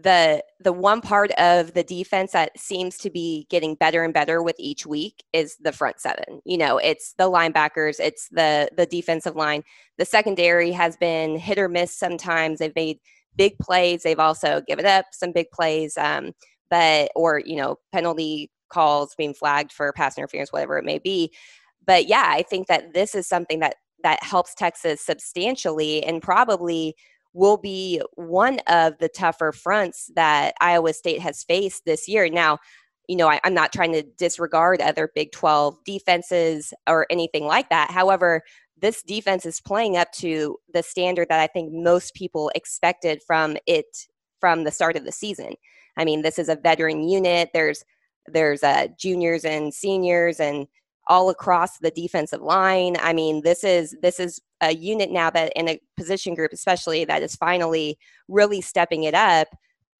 the 0.00 0.44
the 0.60 0.72
one 0.72 1.00
part 1.00 1.32
of 1.32 1.74
the 1.74 1.82
defense 1.82 2.30
that 2.30 2.58
seems 2.58 2.96
to 2.98 3.10
be 3.10 3.46
getting 3.50 3.74
better 3.74 4.04
and 4.04 4.14
better 4.14 4.42
with 4.42 4.54
each 4.58 4.86
week 4.86 5.24
is 5.32 5.56
the 5.56 5.72
front 5.72 6.00
seven. 6.00 6.40
You 6.44 6.56
know, 6.56 6.78
it's 6.78 7.14
the 7.14 7.28
linebackers, 7.28 7.98
it's 7.98 8.28
the 8.28 8.70
the 8.76 8.86
defensive 8.86 9.34
line. 9.34 9.64
The 9.98 10.04
secondary 10.04 10.70
has 10.70 10.96
been 10.96 11.36
hit 11.36 11.58
or 11.58 11.68
miss 11.68 11.92
sometimes. 11.92 12.60
They've 12.60 12.74
made 12.76 13.00
big 13.34 13.58
plays. 13.58 14.04
They've 14.04 14.18
also 14.18 14.62
given 14.68 14.86
up 14.86 15.06
some 15.10 15.32
big 15.32 15.50
plays, 15.50 15.98
um, 15.98 16.30
but 16.70 17.10
or 17.16 17.42
you 17.44 17.56
know 17.56 17.76
penalty 17.92 18.52
calls 18.68 19.16
being 19.16 19.34
flagged 19.34 19.72
for 19.72 19.92
pass 19.92 20.16
interference, 20.16 20.52
whatever 20.52 20.78
it 20.78 20.84
may 20.84 20.98
be. 20.98 21.32
But 21.84 22.06
yeah, 22.06 22.24
I 22.26 22.42
think 22.42 22.68
that 22.68 22.94
this 22.94 23.16
is 23.16 23.26
something 23.26 23.58
that 23.60 23.74
that 24.04 24.22
helps 24.22 24.54
Texas 24.54 25.00
substantially 25.00 26.04
and 26.04 26.22
probably 26.22 26.94
will 27.38 27.56
be 27.56 28.02
one 28.16 28.58
of 28.66 28.98
the 28.98 29.08
tougher 29.08 29.52
fronts 29.52 30.10
that 30.16 30.54
Iowa 30.60 30.92
State 30.92 31.20
has 31.20 31.44
faced 31.44 31.84
this 31.84 32.08
year. 32.08 32.28
Now, 32.28 32.58
you 33.06 33.16
know, 33.16 33.28
I, 33.28 33.40
am 33.44 33.54
not 33.54 33.72
trying 33.72 33.92
to 33.92 34.02
disregard 34.02 34.80
other 34.80 35.10
Big 35.14 35.30
12 35.30 35.78
defenses 35.84 36.74
or 36.88 37.06
anything 37.10 37.44
like 37.44 37.70
that. 37.70 37.92
However, 37.92 38.42
this 38.76 39.02
defense 39.02 39.46
is 39.46 39.60
playing 39.60 39.96
up 39.96 40.10
to 40.14 40.56
the 40.74 40.82
standard 40.82 41.28
that 41.28 41.40
I 41.40 41.46
think 41.46 41.72
most 41.72 42.14
people 42.14 42.50
expected 42.56 43.22
from 43.26 43.56
it 43.66 43.86
from 44.40 44.64
the 44.64 44.70
start 44.72 44.96
of 44.96 45.04
the 45.04 45.12
season. 45.12 45.54
I 45.96 46.04
mean, 46.04 46.22
this 46.22 46.38
is 46.38 46.48
a 46.48 46.56
veteran 46.56 47.08
unit. 47.08 47.50
There's 47.54 47.84
there's 48.26 48.62
uh, 48.62 48.88
juniors 48.98 49.44
and 49.44 49.72
seniors 49.72 50.38
and 50.38 50.66
all 51.08 51.30
across 51.30 51.78
the 51.78 51.90
defensive 51.90 52.42
line. 52.42 52.96
I 53.00 53.12
mean, 53.12 53.42
this 53.42 53.64
is 53.64 53.96
this 54.02 54.20
is 54.20 54.40
a 54.60 54.74
unit 54.74 55.10
now 55.10 55.30
that 55.30 55.52
in 55.56 55.68
a 55.68 55.80
position 55.96 56.34
group, 56.34 56.52
especially 56.52 57.04
that 57.06 57.22
is 57.22 57.36
finally 57.36 57.98
really 58.28 58.60
stepping 58.60 59.04
it 59.04 59.14
up. 59.14 59.48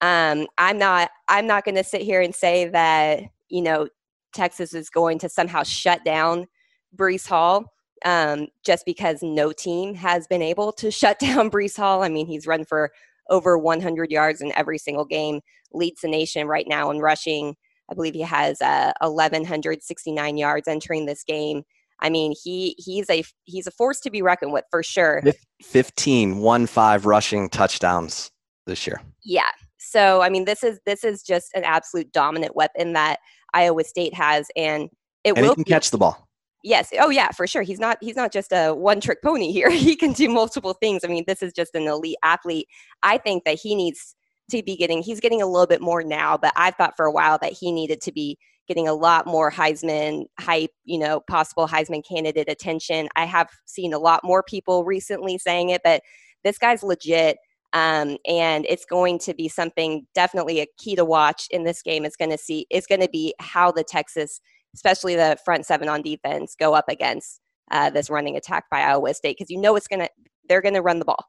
Um, 0.01 0.47
I'm 0.57 0.77
not 0.77 1.11
I'm 1.27 1.47
not 1.47 1.65
going 1.65 1.75
to 1.75 1.83
sit 1.83 2.01
here 2.01 2.21
and 2.21 2.33
say 2.33 2.69
that 2.69 3.23
you 3.49 3.61
know 3.61 3.87
Texas 4.33 4.73
is 4.73 4.89
going 4.89 5.19
to 5.19 5.29
somehow 5.29 5.63
shut 5.63 6.05
down 6.05 6.47
Breece 6.95 7.27
Hall 7.27 7.65
um, 8.05 8.47
just 8.63 8.85
because 8.85 9.19
no 9.21 9.51
team 9.51 9.95
has 9.95 10.27
been 10.27 10.41
able 10.41 10.71
to 10.73 10.91
shut 10.91 11.19
down 11.19 11.49
Breece 11.49 11.77
Hall. 11.77 12.03
I 12.03 12.09
mean, 12.09 12.27
he's 12.27 12.47
run 12.47 12.65
for 12.65 12.91
over 13.29 13.57
100 13.57 14.11
yards 14.11 14.41
in 14.41 14.51
every 14.55 14.77
single 14.77 15.05
game, 15.05 15.41
leads 15.71 16.01
the 16.01 16.07
nation 16.07 16.47
right 16.47 16.65
now 16.67 16.89
in 16.89 16.99
rushing. 16.99 17.55
I 17.89 17.93
believe 17.93 18.13
he 18.13 18.21
has 18.21 18.61
uh, 18.61 18.93
1,169 19.01 20.37
yards 20.37 20.67
entering 20.67 21.05
this 21.05 21.23
game. 21.23 21.63
I 22.01 22.09
mean, 22.09 22.33
he 22.41 22.75
he's 22.77 23.09
a 23.09 23.23
he's 23.43 23.67
a 23.67 23.71
force 23.71 23.99
to 24.01 24.09
be 24.09 24.21
reckoned 24.21 24.53
with 24.53 24.65
for 24.71 24.83
sure. 24.83 25.21
15 25.63 26.37
one 26.37 26.65
five 26.65 27.05
rushing 27.05 27.49
touchdowns 27.49 28.31
this 28.65 28.87
year. 28.87 29.01
Yeah. 29.23 29.49
So 29.77 30.21
I 30.21 30.29
mean, 30.29 30.45
this 30.45 30.63
is 30.63 30.79
this 30.85 31.03
is 31.03 31.23
just 31.23 31.53
an 31.55 31.63
absolute 31.63 32.11
dominant 32.11 32.55
weapon 32.55 32.93
that 32.93 33.19
Iowa 33.53 33.83
State 33.83 34.13
has, 34.13 34.47
and 34.55 34.89
it 35.23 35.33
and 35.35 35.41
will 35.41 35.49
he 35.49 35.55
can 35.55 35.63
catch 35.65 35.91
the 35.91 35.97
ball. 35.97 36.27
Yes. 36.63 36.89
Oh 36.99 37.09
yeah, 37.09 37.31
for 37.31 37.47
sure. 37.47 37.63
He's 37.63 37.79
not 37.79 37.97
he's 38.01 38.15
not 38.15 38.31
just 38.31 38.51
a 38.51 38.73
one 38.73 39.01
trick 39.01 39.21
pony 39.21 39.51
here. 39.51 39.69
he 39.69 39.95
can 39.95 40.13
do 40.13 40.29
multiple 40.29 40.73
things. 40.73 41.03
I 41.03 41.07
mean, 41.07 41.23
this 41.27 41.41
is 41.41 41.53
just 41.53 41.75
an 41.75 41.87
elite 41.87 42.17
athlete. 42.23 42.67
I 43.03 43.17
think 43.17 43.43
that 43.45 43.59
he 43.61 43.75
needs 43.75 44.15
to 44.49 44.63
be 44.63 44.75
getting 44.75 45.01
he's 45.01 45.19
getting 45.19 45.41
a 45.41 45.47
little 45.47 45.67
bit 45.67 45.81
more 45.81 46.03
now, 46.03 46.37
but 46.37 46.53
I've 46.55 46.75
thought 46.75 46.95
for 46.97 47.05
a 47.05 47.11
while 47.11 47.37
that 47.41 47.53
he 47.53 47.71
needed 47.71 48.01
to 48.01 48.11
be 48.11 48.37
getting 48.67 48.87
a 48.87 48.93
lot 48.93 49.25
more 49.25 49.51
Heisman 49.51 50.25
hype, 50.39 50.69
you 50.85 50.99
know, 50.99 51.21
possible 51.21 51.67
Heisman 51.67 52.07
candidate 52.07 52.47
attention. 52.47 53.09
I 53.15 53.25
have 53.25 53.49
seen 53.65 53.93
a 53.93 53.99
lot 53.99 54.21
more 54.23 54.43
people 54.43 54.85
recently 54.85 55.39
saying 55.39 55.69
it, 55.69 55.81
but 55.83 56.01
this 56.43 56.57
guy's 56.57 56.83
legit. 56.83 57.37
Um, 57.73 58.17
and 58.27 58.65
it's 58.67 58.85
going 58.85 59.19
to 59.19 59.33
be 59.33 59.47
something 59.47 60.05
definitely 60.15 60.59
a 60.59 60.67
key 60.77 60.95
to 60.95 61.05
watch 61.05 61.47
in 61.51 61.63
this 61.63 61.81
game. 61.81 62.05
Is 62.05 62.15
going 62.15 62.31
to 62.31 62.37
see 62.37 62.65
is 62.71 62.87
going 62.87 63.01
to 63.01 63.09
be 63.09 63.33
how 63.39 63.71
the 63.71 63.83
Texas, 63.83 64.39
especially 64.73 65.15
the 65.15 65.37
front 65.45 65.65
seven 65.65 65.89
on 65.89 66.01
defense, 66.01 66.55
go 66.59 66.73
up 66.73 66.85
against 66.89 67.41
uh, 67.71 67.89
this 67.91 68.09
running 68.09 68.35
attack 68.35 68.65
by 68.71 68.81
Iowa 68.81 69.13
State 69.13 69.37
because 69.37 69.51
you 69.51 69.59
know 69.59 69.75
it's 69.75 69.87
going 69.87 69.99
to 69.99 70.09
they're 70.47 70.61
going 70.61 70.73
to 70.73 70.81
run 70.81 70.99
the 70.99 71.05
ball. 71.05 71.25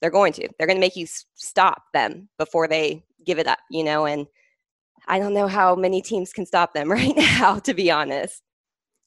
They're 0.00 0.10
going 0.10 0.32
to. 0.34 0.48
They're 0.58 0.66
going 0.66 0.76
to 0.76 0.80
make 0.80 0.96
you 0.96 1.06
stop 1.34 1.82
them 1.92 2.28
before 2.38 2.68
they 2.68 3.04
give 3.24 3.38
it 3.38 3.46
up, 3.46 3.58
you 3.70 3.84
know, 3.84 4.06
and 4.06 4.26
I 5.08 5.18
don't 5.18 5.34
know 5.34 5.48
how 5.48 5.74
many 5.74 6.00
teams 6.02 6.32
can 6.32 6.46
stop 6.46 6.72
them 6.72 6.90
right 6.92 7.16
now 7.16 7.58
to 7.60 7.74
be 7.74 7.90
honest. 7.90 8.42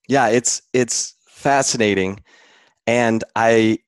Yeah, 0.07 0.27
it's 0.27 0.61
it's 0.73 1.15
fascinating 1.27 2.21
and 2.87 3.23
I 3.35 3.79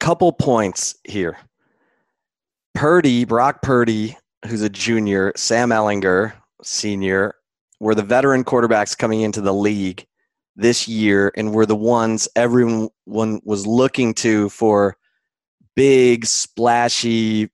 couple 0.00 0.32
points 0.32 0.96
here. 1.04 1.36
Purdy, 2.74 3.24
Brock 3.24 3.62
Purdy, 3.62 4.16
who's 4.46 4.62
a 4.62 4.68
junior, 4.68 5.32
Sam 5.36 5.70
Ehlinger, 5.70 6.32
senior, 6.62 7.34
were 7.80 7.94
the 7.94 8.02
veteran 8.02 8.44
quarterbacks 8.44 8.96
coming 8.96 9.22
into 9.22 9.40
the 9.40 9.54
league 9.54 10.06
this 10.54 10.86
year 10.86 11.32
and 11.36 11.52
were 11.52 11.66
the 11.66 11.76
ones 11.76 12.28
everyone 12.36 12.90
was 13.06 13.66
looking 13.66 14.14
to 14.14 14.48
for 14.50 14.96
big, 15.78 16.26
splashy 16.26 17.48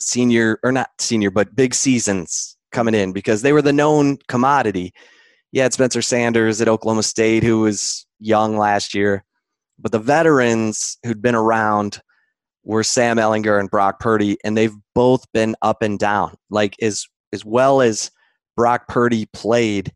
senior, 0.00 0.58
or 0.62 0.72
not 0.72 0.88
senior, 0.98 1.30
but 1.30 1.54
big 1.54 1.74
seasons 1.74 2.56
coming 2.72 2.94
in 2.94 3.12
because 3.12 3.42
they 3.42 3.52
were 3.52 3.60
the 3.60 3.74
known 3.74 4.16
commodity. 4.26 4.90
You 5.52 5.60
had 5.60 5.74
Spencer 5.74 6.00
Sanders 6.00 6.62
at 6.62 6.68
Oklahoma 6.68 7.02
State, 7.02 7.42
who 7.42 7.60
was 7.60 8.06
young 8.18 8.56
last 8.56 8.94
year. 8.94 9.22
But 9.78 9.92
the 9.92 9.98
veterans 9.98 10.96
who'd 11.04 11.20
been 11.20 11.34
around 11.34 12.00
were 12.64 12.82
Sam 12.82 13.18
Ehlinger 13.18 13.60
and 13.60 13.70
Brock 13.70 14.00
Purdy, 14.00 14.38
and 14.42 14.56
they've 14.56 14.74
both 14.94 15.30
been 15.34 15.54
up 15.60 15.82
and 15.82 15.98
down. 15.98 16.34
Like 16.48 16.74
as 16.80 17.04
as 17.34 17.44
well 17.44 17.82
as 17.82 18.10
Brock 18.56 18.88
Purdy 18.88 19.26
played 19.34 19.92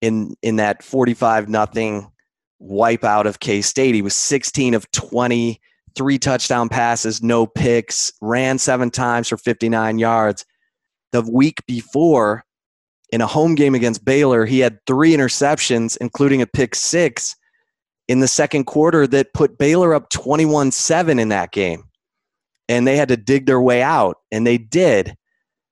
in 0.00 0.34
in 0.42 0.56
that 0.56 0.82
45 0.82 1.48
nothing 1.48 2.10
wipeout 2.60 3.26
of 3.26 3.38
K 3.38 3.62
State. 3.62 3.94
He 3.94 4.02
was 4.02 4.16
16 4.16 4.74
of 4.74 4.90
20, 4.90 5.60
three 5.96 6.18
touchdown 6.18 6.68
passes, 6.68 7.22
no 7.22 7.46
picks, 7.46 8.12
ran 8.20 8.58
seven 8.58 8.90
times 8.90 9.28
for 9.28 9.36
59 9.36 9.98
yards. 9.98 10.44
The 11.12 11.22
week 11.22 11.58
before, 11.66 12.44
in 13.10 13.20
a 13.20 13.26
home 13.26 13.54
game 13.54 13.74
against 13.74 14.04
Baylor, 14.04 14.44
he 14.44 14.58
had 14.58 14.78
three 14.86 15.12
interceptions, 15.12 15.96
including 16.00 16.42
a 16.42 16.46
pick 16.46 16.74
six 16.74 17.34
in 18.08 18.20
the 18.20 18.28
second 18.28 18.64
quarter 18.64 19.06
that 19.06 19.34
put 19.34 19.58
Baylor 19.58 19.94
up 19.94 20.10
21 20.10 20.70
7 20.70 21.18
in 21.18 21.28
that 21.30 21.52
game. 21.52 21.84
And 22.68 22.86
they 22.86 22.96
had 22.96 23.08
to 23.08 23.16
dig 23.16 23.46
their 23.46 23.60
way 23.60 23.80
out, 23.82 24.16
and 24.32 24.46
they 24.46 24.58
did. 24.58 25.16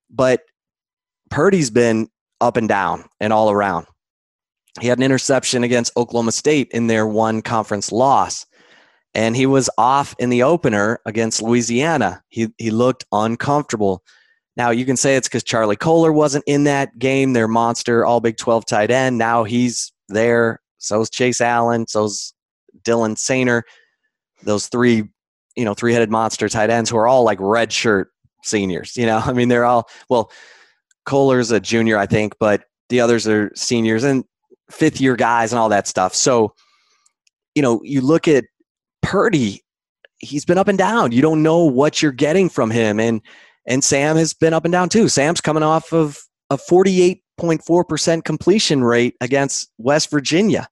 But 0.08 0.42
Purdy's 1.28 1.70
been 1.70 2.08
up 2.40 2.56
and 2.56 2.68
down 2.68 3.04
and 3.20 3.32
all 3.32 3.50
around. 3.50 3.86
He 4.80 4.88
had 4.88 4.98
an 4.98 5.04
interception 5.04 5.64
against 5.64 5.96
Oklahoma 5.96 6.32
State 6.32 6.68
in 6.72 6.86
their 6.86 7.06
one 7.06 7.42
conference 7.42 7.92
loss. 7.92 8.46
And 9.14 9.36
he 9.36 9.46
was 9.46 9.70
off 9.78 10.14
in 10.18 10.30
the 10.30 10.42
opener 10.42 11.00
against 11.06 11.40
Louisiana. 11.40 12.22
He, 12.28 12.48
he 12.58 12.70
looked 12.70 13.04
uncomfortable. 13.12 14.02
Now, 14.56 14.70
you 14.70 14.84
can 14.84 14.96
say 14.96 15.16
it's 15.16 15.28
because 15.28 15.44
Charlie 15.44 15.76
Kolar 15.76 16.12
wasn't 16.12 16.44
in 16.46 16.64
that 16.64 16.98
game, 16.98 17.32
their 17.32 17.48
monster, 17.48 18.04
all 18.04 18.20
Big 18.20 18.36
12 18.36 18.66
tight 18.66 18.90
end. 18.90 19.18
Now 19.18 19.44
he's 19.44 19.92
there. 20.08 20.60
So's 20.78 21.10
Chase 21.10 21.40
Allen. 21.40 21.86
So's 21.86 22.34
Dylan 22.82 23.16
Soehner. 23.16 23.62
Those 24.42 24.68
three, 24.68 25.04
you 25.56 25.64
know, 25.64 25.74
three 25.74 25.92
headed 25.92 26.10
monster 26.10 26.48
tight 26.48 26.70
ends 26.70 26.90
who 26.90 26.96
are 26.96 27.06
all 27.06 27.24
like 27.24 27.38
red 27.40 27.72
shirt 27.72 28.08
seniors. 28.42 28.96
You 28.96 29.06
know, 29.06 29.18
I 29.24 29.32
mean, 29.32 29.48
they're 29.48 29.64
all, 29.64 29.88
well, 30.08 30.30
Kolar's 31.04 31.50
a 31.50 31.60
junior, 31.60 31.98
I 31.98 32.06
think, 32.06 32.34
but 32.38 32.64
the 32.88 33.00
others 33.00 33.26
are 33.26 33.50
seniors 33.54 34.04
and 34.04 34.24
fifth 34.70 35.00
year 35.00 35.16
guys 35.16 35.52
and 35.52 35.58
all 35.58 35.68
that 35.68 35.86
stuff. 35.86 36.14
So, 36.14 36.54
you 37.54 37.62
know, 37.62 37.80
you 37.82 38.00
look 38.00 38.28
at 38.28 38.44
Purdy, 39.04 39.62
he's 40.18 40.46
been 40.46 40.58
up 40.58 40.66
and 40.66 40.78
down. 40.78 41.12
You 41.12 41.20
don't 41.20 41.42
know 41.42 41.64
what 41.64 42.00
you're 42.00 42.10
getting 42.10 42.48
from 42.48 42.70
him. 42.70 42.98
And 42.98 43.20
and 43.66 43.84
Sam 43.84 44.16
has 44.16 44.34
been 44.34 44.54
up 44.54 44.64
and 44.64 44.72
down 44.72 44.88
too. 44.88 45.08
Sam's 45.08 45.40
coming 45.40 45.62
off 45.62 45.92
of 45.92 46.18
a 46.50 46.56
48.4% 46.56 48.24
completion 48.24 48.82
rate 48.82 49.14
against 49.20 49.70
West 49.78 50.10
Virginia. 50.10 50.68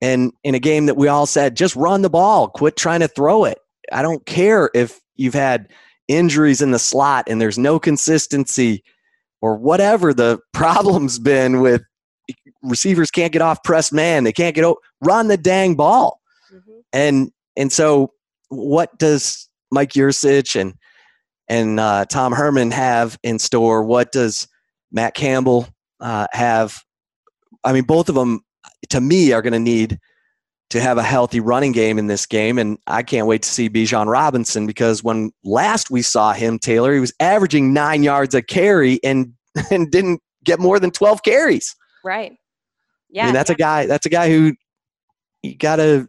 And 0.00 0.32
in 0.44 0.54
a 0.54 0.58
game 0.58 0.86
that 0.86 0.96
we 0.96 1.08
all 1.08 1.26
said, 1.26 1.56
just 1.56 1.76
run 1.76 2.02
the 2.02 2.10
ball, 2.10 2.48
quit 2.48 2.76
trying 2.76 3.00
to 3.00 3.08
throw 3.08 3.44
it. 3.44 3.58
I 3.92 4.02
don't 4.02 4.24
care 4.26 4.70
if 4.74 5.00
you've 5.16 5.34
had 5.34 5.70
injuries 6.08 6.60
in 6.60 6.70
the 6.70 6.78
slot 6.78 7.24
and 7.28 7.40
there's 7.40 7.58
no 7.58 7.78
consistency 7.78 8.82
or 9.40 9.56
whatever 9.56 10.12
the 10.12 10.38
problem's 10.52 11.18
been 11.18 11.60
with 11.60 11.82
receivers 12.62 13.10
can't 13.10 13.32
get 13.32 13.42
off 13.42 13.62
press 13.62 13.92
man, 13.92 14.24
they 14.24 14.32
can't 14.32 14.54
get 14.54 14.64
out, 14.64 14.78
run 15.02 15.28
the 15.28 15.36
dang 15.36 15.74
ball. 15.74 16.20
Mm-hmm. 16.52 16.80
And 16.92 17.30
and 17.56 17.72
so 17.72 18.12
what 18.48 18.96
does 18.98 19.48
Mike 19.70 19.92
Yurcich 19.92 20.58
and 20.60 20.74
and 21.48 21.78
uh, 21.80 22.04
Tom 22.06 22.32
Herman 22.32 22.70
have 22.70 23.18
in 23.22 23.38
store? 23.38 23.82
What 23.82 24.12
does 24.12 24.48
Matt 24.92 25.14
Campbell 25.14 25.68
uh, 26.00 26.26
have? 26.32 26.82
I 27.64 27.72
mean, 27.72 27.84
both 27.84 28.08
of 28.08 28.14
them 28.14 28.40
to 28.90 29.00
me 29.00 29.32
are 29.32 29.42
going 29.42 29.52
to 29.52 29.58
need 29.58 29.98
to 30.70 30.80
have 30.80 30.98
a 30.98 31.02
healthy 31.02 31.40
running 31.40 31.72
game 31.72 31.98
in 31.98 32.08
this 32.08 32.26
game. 32.26 32.58
And 32.58 32.78
I 32.86 33.02
can't 33.02 33.26
wait 33.26 33.42
to 33.42 33.48
see 33.48 33.70
Bijan 33.70 34.06
Robinson 34.06 34.66
because 34.66 35.02
when 35.02 35.30
last 35.44 35.90
we 35.90 36.02
saw 36.02 36.32
him, 36.32 36.58
Taylor, 36.58 36.92
he 36.92 37.00
was 37.00 37.12
averaging 37.20 37.72
nine 37.72 38.02
yards 38.02 38.34
a 38.34 38.42
carry 38.42 38.98
and 39.04 39.32
and 39.70 39.90
didn't 39.90 40.20
get 40.44 40.60
more 40.60 40.78
than 40.78 40.90
12 40.90 41.22
carries. 41.22 41.74
Right. 42.04 42.36
Yeah. 43.08 43.22
I 43.22 43.26
mean, 43.26 43.34
that's 43.34 43.50
yeah. 43.50 43.54
a 43.54 43.58
guy, 43.58 43.86
that's 43.86 44.06
a 44.06 44.10
guy 44.10 44.28
who 44.28 44.54
you 45.42 45.56
got 45.56 45.76
to 45.76 46.08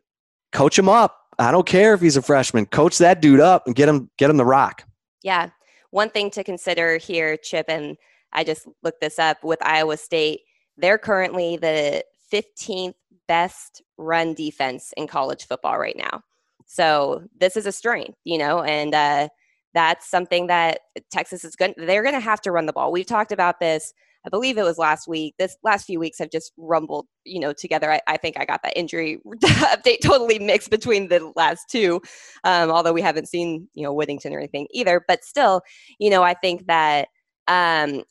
coach 0.51 0.77
him 0.77 0.89
up. 0.89 1.17
I 1.39 1.51
don't 1.51 1.67
care 1.67 1.93
if 1.93 2.01
he's 2.01 2.17
a 2.17 2.21
freshman. 2.21 2.65
Coach 2.65 2.97
that 2.97 3.21
dude 3.21 3.39
up 3.39 3.67
and 3.67 3.75
get 3.75 3.87
him 3.87 4.09
get 4.17 4.29
him 4.29 4.37
the 4.37 4.45
rock. 4.45 4.83
Yeah. 5.23 5.49
One 5.91 6.09
thing 6.09 6.29
to 6.31 6.43
consider 6.43 6.97
here, 6.97 7.37
Chip, 7.37 7.65
and 7.69 7.97
I 8.33 8.43
just 8.43 8.67
looked 8.83 9.01
this 9.01 9.19
up 9.19 9.43
with 9.43 9.63
Iowa 9.63 9.97
State. 9.97 10.41
They're 10.77 10.97
currently 10.97 11.57
the 11.57 12.03
15th 12.31 12.95
best 13.27 13.81
run 13.97 14.33
defense 14.33 14.93
in 14.97 15.07
college 15.07 15.45
football 15.47 15.77
right 15.77 15.97
now. 15.97 16.21
So 16.65 17.23
this 17.39 17.55
is 17.55 17.65
a 17.65 17.71
strength, 17.71 18.17
you 18.25 18.37
know, 18.37 18.61
and 18.61 18.93
uh, 18.93 19.29
that's 19.73 20.09
something 20.09 20.47
that 20.47 20.81
Texas 21.11 21.45
is 21.45 21.55
going. 21.55 21.73
They're 21.77 22.03
going 22.03 22.15
to 22.15 22.19
have 22.19 22.41
to 22.41 22.51
run 22.51 22.65
the 22.65 22.73
ball. 22.73 22.91
We've 22.91 23.05
talked 23.05 23.31
about 23.31 23.59
this. 23.59 23.93
I 24.27 24.29
believe 24.29 24.57
it 24.57 24.63
was 24.63 24.77
last 24.77 25.07
week. 25.07 25.35
This 25.39 25.55
last 25.63 25.85
few 25.85 25.99
weeks 26.01 26.19
have 26.19 26.29
just 26.29 26.51
rumbled, 26.57 27.07
you 27.23 27.39
know, 27.39 27.53
together. 27.53 27.89
I, 27.89 28.01
I 28.07 28.17
think 28.17 28.37
I 28.37 28.43
got 28.43 28.61
that 28.63 28.77
injury 28.77 29.19
update 29.25 30.01
totally 30.03 30.37
mixed 30.37 30.69
between 30.69 31.07
the 31.07 31.31
last 31.37 31.69
two, 31.69 32.01
um, 32.43 32.69
although 32.69 32.91
we 32.91 33.01
haven't 33.01 33.29
seen, 33.29 33.69
you 33.73 33.83
know, 33.83 33.93
Whittington 33.93 34.33
or 34.33 34.39
anything 34.39 34.67
either. 34.71 35.01
But 35.07 35.23
still, 35.23 35.61
you 35.97 36.09
know, 36.09 36.23
I 36.23 36.33
think 36.33 36.67
that 36.67 37.07
um, 37.47 38.03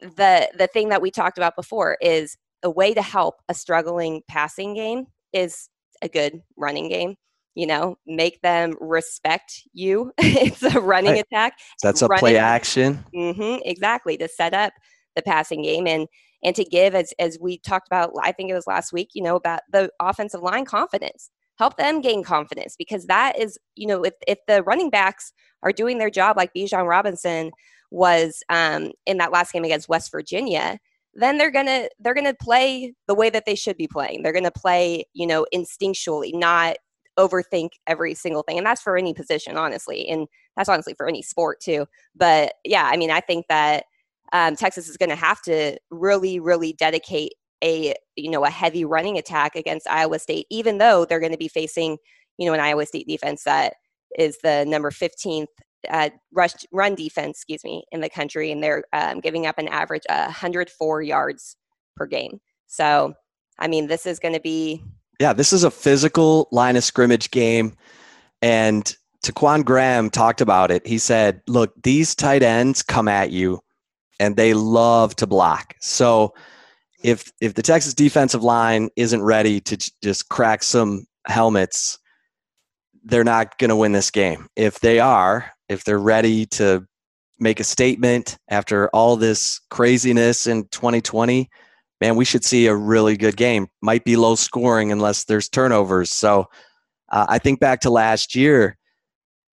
the 0.00 0.48
the 0.56 0.68
thing 0.72 0.88
that 0.88 1.02
we 1.02 1.10
talked 1.10 1.36
about 1.36 1.54
before 1.54 1.98
is 2.00 2.38
a 2.62 2.70
way 2.70 2.94
to 2.94 3.02
help 3.02 3.36
a 3.50 3.54
struggling 3.54 4.22
passing 4.26 4.72
game 4.72 5.06
is 5.34 5.68
a 6.00 6.08
good 6.08 6.40
running 6.56 6.88
game 6.88 7.16
you 7.54 7.66
know 7.66 7.98
make 8.06 8.40
them 8.40 8.74
respect 8.80 9.62
you 9.72 10.12
it's 10.18 10.62
a 10.62 10.80
running 10.80 11.12
right. 11.12 11.24
attack 11.30 11.54
that's 11.82 12.02
a 12.02 12.08
play 12.08 12.36
action 12.36 13.04
mm-hmm, 13.14 13.60
exactly 13.64 14.16
to 14.16 14.28
set 14.28 14.54
up 14.54 14.72
the 15.18 15.22
passing 15.22 15.62
game 15.62 15.86
and 15.86 16.06
and 16.42 16.54
to 16.54 16.64
give 16.64 16.94
as 16.94 17.12
as 17.18 17.38
we 17.40 17.58
talked 17.58 17.88
about 17.88 18.12
i 18.22 18.32
think 18.32 18.50
it 18.50 18.54
was 18.54 18.66
last 18.66 18.92
week 18.92 19.10
you 19.14 19.22
know 19.22 19.36
about 19.36 19.60
the 19.72 19.90
offensive 20.00 20.42
line 20.42 20.64
confidence 20.64 21.30
help 21.58 21.76
them 21.76 22.00
gain 22.00 22.22
confidence 22.22 22.76
because 22.78 23.06
that 23.06 23.38
is 23.38 23.58
you 23.74 23.86
know 23.86 24.02
if, 24.02 24.14
if 24.26 24.38
the 24.46 24.62
running 24.62 24.90
backs 24.90 25.32
are 25.62 25.72
doing 25.72 25.98
their 25.98 26.10
job 26.10 26.36
like 26.36 26.54
Bijan 26.54 26.88
Robinson 26.88 27.50
was 27.90 28.42
um, 28.48 28.92
in 29.06 29.16
that 29.16 29.32
last 29.32 29.52
game 29.52 29.64
against 29.64 29.88
West 29.88 30.12
Virginia 30.12 30.78
then 31.14 31.36
they're 31.36 31.50
gonna 31.50 31.88
they're 31.98 32.14
gonna 32.14 32.34
play 32.34 32.94
the 33.08 33.14
way 33.14 33.28
that 33.30 33.44
they 33.44 33.54
should 33.54 33.76
be 33.76 33.88
playing. 33.88 34.22
They're 34.22 34.32
gonna 34.32 34.52
play, 34.52 35.04
you 35.14 35.26
know, 35.26 35.46
instinctually, 35.52 36.32
not 36.32 36.76
overthink 37.18 37.70
every 37.86 38.14
single 38.14 38.42
thing. 38.42 38.58
And 38.58 38.66
that's 38.66 38.80
for 38.80 38.96
any 38.96 39.12
position, 39.12 39.56
honestly. 39.56 40.08
And 40.08 40.28
that's 40.56 40.68
honestly 40.68 40.94
for 40.96 41.08
any 41.08 41.22
sport 41.22 41.60
too. 41.60 41.86
But 42.14 42.54
yeah, 42.64 42.88
I 42.90 42.96
mean, 42.96 43.10
I 43.10 43.20
think 43.20 43.46
that 43.48 43.84
um, 44.32 44.56
Texas 44.56 44.88
is 44.88 44.96
going 44.96 45.10
to 45.10 45.16
have 45.16 45.40
to 45.42 45.78
really, 45.90 46.38
really 46.40 46.72
dedicate 46.72 47.32
a 47.62 47.94
you 48.14 48.30
know 48.30 48.44
a 48.44 48.50
heavy 48.50 48.84
running 48.84 49.18
attack 49.18 49.56
against 49.56 49.88
Iowa 49.88 50.18
State, 50.18 50.46
even 50.50 50.78
though 50.78 51.04
they're 51.04 51.20
going 51.20 51.32
to 51.32 51.38
be 51.38 51.48
facing 51.48 51.98
you 52.36 52.46
know 52.46 52.54
an 52.54 52.60
Iowa 52.60 52.86
State 52.86 53.06
defense 53.08 53.44
that 53.44 53.74
is 54.16 54.38
the 54.42 54.64
number 54.66 54.90
15th 54.90 55.46
uh, 55.90 56.10
rush 56.32 56.54
run 56.72 56.94
defense, 56.94 57.38
excuse 57.38 57.64
me, 57.64 57.84
in 57.92 58.00
the 58.00 58.08
country, 58.08 58.50
and 58.50 58.62
they're 58.62 58.84
um, 58.92 59.20
giving 59.20 59.46
up 59.46 59.58
an 59.58 59.68
average 59.68 60.02
uh, 60.08 60.24
104 60.24 61.02
yards 61.02 61.56
per 61.96 62.06
game. 62.06 62.40
So, 62.66 63.14
I 63.58 63.68
mean, 63.68 63.86
this 63.86 64.06
is 64.06 64.18
going 64.18 64.34
to 64.34 64.40
be 64.40 64.82
yeah, 65.20 65.32
this 65.32 65.52
is 65.52 65.64
a 65.64 65.70
physical 65.70 66.48
line 66.52 66.76
of 66.76 66.84
scrimmage 66.84 67.30
game, 67.32 67.74
and 68.40 68.96
Ta'Quon 69.22 69.64
Graham 69.64 70.10
talked 70.10 70.40
about 70.40 70.70
it. 70.70 70.86
He 70.86 70.98
said, 70.98 71.42
"Look, 71.48 71.72
these 71.82 72.14
tight 72.14 72.42
ends 72.42 72.82
come 72.82 73.08
at 73.08 73.30
you, 73.30 73.60
and 74.20 74.36
they 74.36 74.54
love 74.54 75.16
to 75.16 75.26
block. 75.26 75.74
So." 75.80 76.34
If, 77.00 77.30
if 77.40 77.54
the 77.54 77.62
Texas 77.62 77.94
defensive 77.94 78.42
line 78.42 78.88
isn't 78.96 79.22
ready 79.22 79.60
to 79.60 79.76
j- 79.76 79.92
just 80.02 80.28
crack 80.30 80.64
some 80.64 81.06
helmets, 81.28 81.96
they're 83.04 83.24
not 83.24 83.58
going 83.58 83.70
to 83.70 83.76
win 83.76 83.92
this 83.92 84.10
game. 84.10 84.48
If 84.56 84.80
they 84.80 85.00
are, 85.00 85.52
if 85.68 85.84
they're 85.84 85.98
ready 85.98 86.46
to 86.46 86.86
make 87.38 87.60
a 87.60 87.64
statement 87.64 88.36
after 88.48 88.88
all 88.88 89.16
this 89.16 89.60
craziness 89.70 90.46
in 90.46 90.66
2020, 90.68 91.48
man, 92.00 92.16
we 92.16 92.24
should 92.24 92.44
see 92.44 92.66
a 92.66 92.74
really 92.74 93.16
good 93.16 93.36
game. 93.36 93.68
Might 93.80 94.04
be 94.04 94.16
low 94.16 94.34
scoring 94.34 94.92
unless 94.92 95.24
there's 95.24 95.48
turnovers. 95.48 96.10
So 96.10 96.46
uh, 97.10 97.26
I 97.28 97.38
think 97.38 97.60
back 97.60 97.80
to 97.80 97.90
last 97.90 98.34
year, 98.34 98.76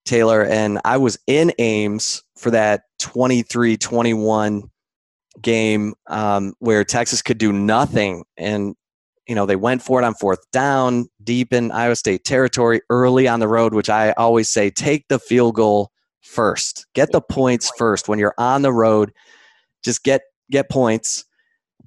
Taylor, 0.06 0.44
and 0.46 0.80
I 0.86 0.98
was 0.98 1.18
in 1.28 1.52
Ames 1.60 2.24
for 2.38 2.52
that 2.52 2.84
23 3.00 3.78
21 3.78 4.70
game 5.42 5.94
um, 6.08 6.54
where 6.60 6.84
Texas 6.84 7.22
could 7.22 7.38
do 7.38 7.52
nothing. 7.52 8.24
And, 8.38 8.76
you 9.28 9.36
know, 9.36 9.46
they 9.46 9.56
went 9.56 9.82
for 9.82 10.02
it 10.02 10.06
on 10.06 10.14
fourth 10.14 10.40
down, 10.52 11.08
deep 11.24 11.52
in 11.54 11.72
Iowa 11.72 11.96
State 11.96 12.24
territory, 12.24 12.82
early 12.90 13.28
on 13.28 13.40
the 13.40 13.48
road, 13.48 13.74
which 13.74 13.90
I 13.90 14.12
always 14.14 14.50
say 14.50 14.70
take 14.70 15.08
the 15.08 15.20
field 15.20 15.56
goal 15.56 15.92
first. 16.22 16.88
Get 16.94 17.12
the 17.12 17.22
points 17.22 17.72
first. 17.78 18.08
When 18.08 18.20
you're 18.20 18.36
on 18.38 18.62
the 18.62 18.74
road, 18.74 19.12
just 19.84 20.04
get 20.04 20.22
get 20.52 20.70
points. 20.70 21.26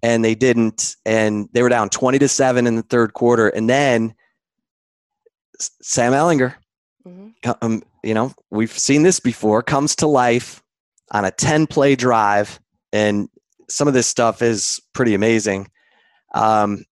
And 0.00 0.24
they 0.24 0.36
didn't, 0.36 0.94
and 1.04 1.48
they 1.52 1.60
were 1.60 1.68
down 1.68 1.88
20 1.88 2.20
to 2.20 2.28
7 2.28 2.68
in 2.68 2.76
the 2.76 2.82
third 2.82 3.14
quarter. 3.14 3.48
And 3.48 3.68
then 3.68 4.14
Sam 5.58 6.12
Ehlinger, 6.12 6.54
mm-hmm. 7.06 7.50
um, 7.62 7.82
you 8.02 8.14
know, 8.14 8.32
we've 8.50 8.76
seen 8.76 9.02
this 9.02 9.20
before, 9.20 9.62
comes 9.62 9.96
to 9.96 10.06
life 10.06 10.62
on 11.10 11.24
a 11.24 11.30
10 11.30 11.66
play 11.66 11.96
drive. 11.96 12.60
And 12.92 13.28
some 13.68 13.88
of 13.88 13.94
this 13.94 14.08
stuff 14.08 14.42
is 14.42 14.80
pretty 14.92 15.14
amazing. 15.14 15.70
Um, 16.34 16.84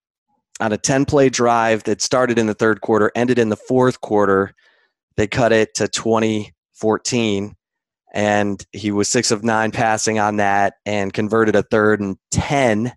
on 0.60 0.72
a 0.72 0.78
10 0.78 1.04
play 1.04 1.28
drive 1.28 1.84
that 1.84 2.00
started 2.00 2.38
in 2.38 2.46
the 2.46 2.54
third 2.54 2.80
quarter, 2.80 3.12
ended 3.14 3.38
in 3.38 3.50
the 3.50 3.56
fourth 3.56 4.00
quarter, 4.00 4.54
they 5.16 5.26
cut 5.26 5.52
it 5.52 5.74
to 5.74 5.88
2014. 5.88 7.54
And 8.14 8.66
he 8.72 8.90
was 8.90 9.08
six 9.08 9.30
of 9.30 9.44
nine 9.44 9.70
passing 9.72 10.18
on 10.18 10.36
that 10.36 10.74
and 10.86 11.12
converted 11.12 11.54
a 11.54 11.62
third 11.62 12.00
and 12.00 12.16
10 12.30 12.92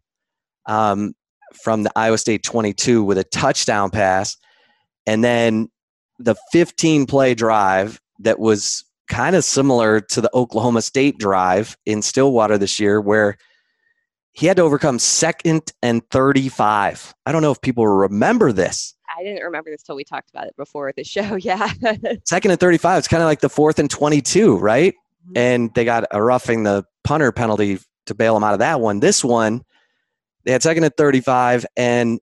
um, 0.65 1.13
from 1.61 1.83
the 1.83 1.91
Iowa 1.95 2.17
State 2.17 2.43
22 2.43 3.03
with 3.03 3.17
a 3.17 3.23
touchdown 3.25 3.89
pass. 3.89 4.37
And 5.05 5.23
then 5.23 5.69
the 6.19 6.35
15 6.51 7.05
play 7.05 7.33
drive 7.33 7.99
that 8.19 8.39
was 8.39 8.83
kind 9.07 9.35
of 9.35 9.43
similar 9.43 9.99
to 9.99 10.21
the 10.21 10.29
Oklahoma 10.33 10.81
State 10.81 11.17
drive 11.17 11.77
in 11.85 12.01
Stillwater 12.01 12.57
this 12.57 12.79
year, 12.79 13.01
where 13.01 13.37
he 14.33 14.45
had 14.45 14.57
to 14.57 14.63
overcome 14.63 14.99
second 14.99 15.73
and 15.81 16.07
35. 16.11 17.13
I 17.25 17.31
don't 17.31 17.41
know 17.41 17.51
if 17.51 17.61
people 17.61 17.87
remember 17.87 18.51
this. 18.51 18.93
I 19.17 19.23
didn't 19.23 19.43
remember 19.43 19.71
this 19.71 19.83
till 19.83 19.95
we 19.95 20.03
talked 20.03 20.29
about 20.29 20.47
it 20.47 20.55
before 20.55 20.93
the 20.95 21.03
show. 21.03 21.35
Yeah. 21.39 21.71
second 22.25 22.51
and 22.51 22.59
35. 22.59 22.99
It's 22.99 23.07
kind 23.07 23.23
of 23.23 23.27
like 23.27 23.41
the 23.41 23.49
fourth 23.49 23.79
and 23.79 23.89
22, 23.89 24.57
right? 24.57 24.93
Mm-hmm. 24.93 25.37
And 25.37 25.73
they 25.73 25.83
got 25.83 26.05
a 26.11 26.21
roughing 26.21 26.63
the 26.63 26.85
punter 27.03 27.31
penalty 27.31 27.79
to 28.05 28.13
bail 28.13 28.33
them 28.33 28.43
out 28.43 28.53
of 28.53 28.59
that 28.59 28.79
one. 28.79 28.99
This 28.99 29.23
one, 29.23 29.63
they 30.45 30.51
had 30.51 30.63
second 30.63 30.83
and 30.83 30.95
35, 30.95 31.65
and 31.75 32.19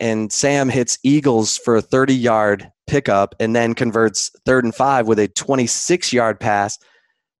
and 0.00 0.32
Sam 0.32 0.68
hits 0.68 0.98
Eagles 1.02 1.56
for 1.56 1.76
a 1.76 1.82
30 1.82 2.14
yard 2.14 2.70
pickup 2.86 3.34
and 3.40 3.54
then 3.54 3.74
converts 3.74 4.30
third 4.44 4.64
and 4.64 4.74
five 4.74 5.06
with 5.06 5.18
a 5.18 5.28
26 5.28 6.12
yard 6.12 6.40
pass 6.40 6.78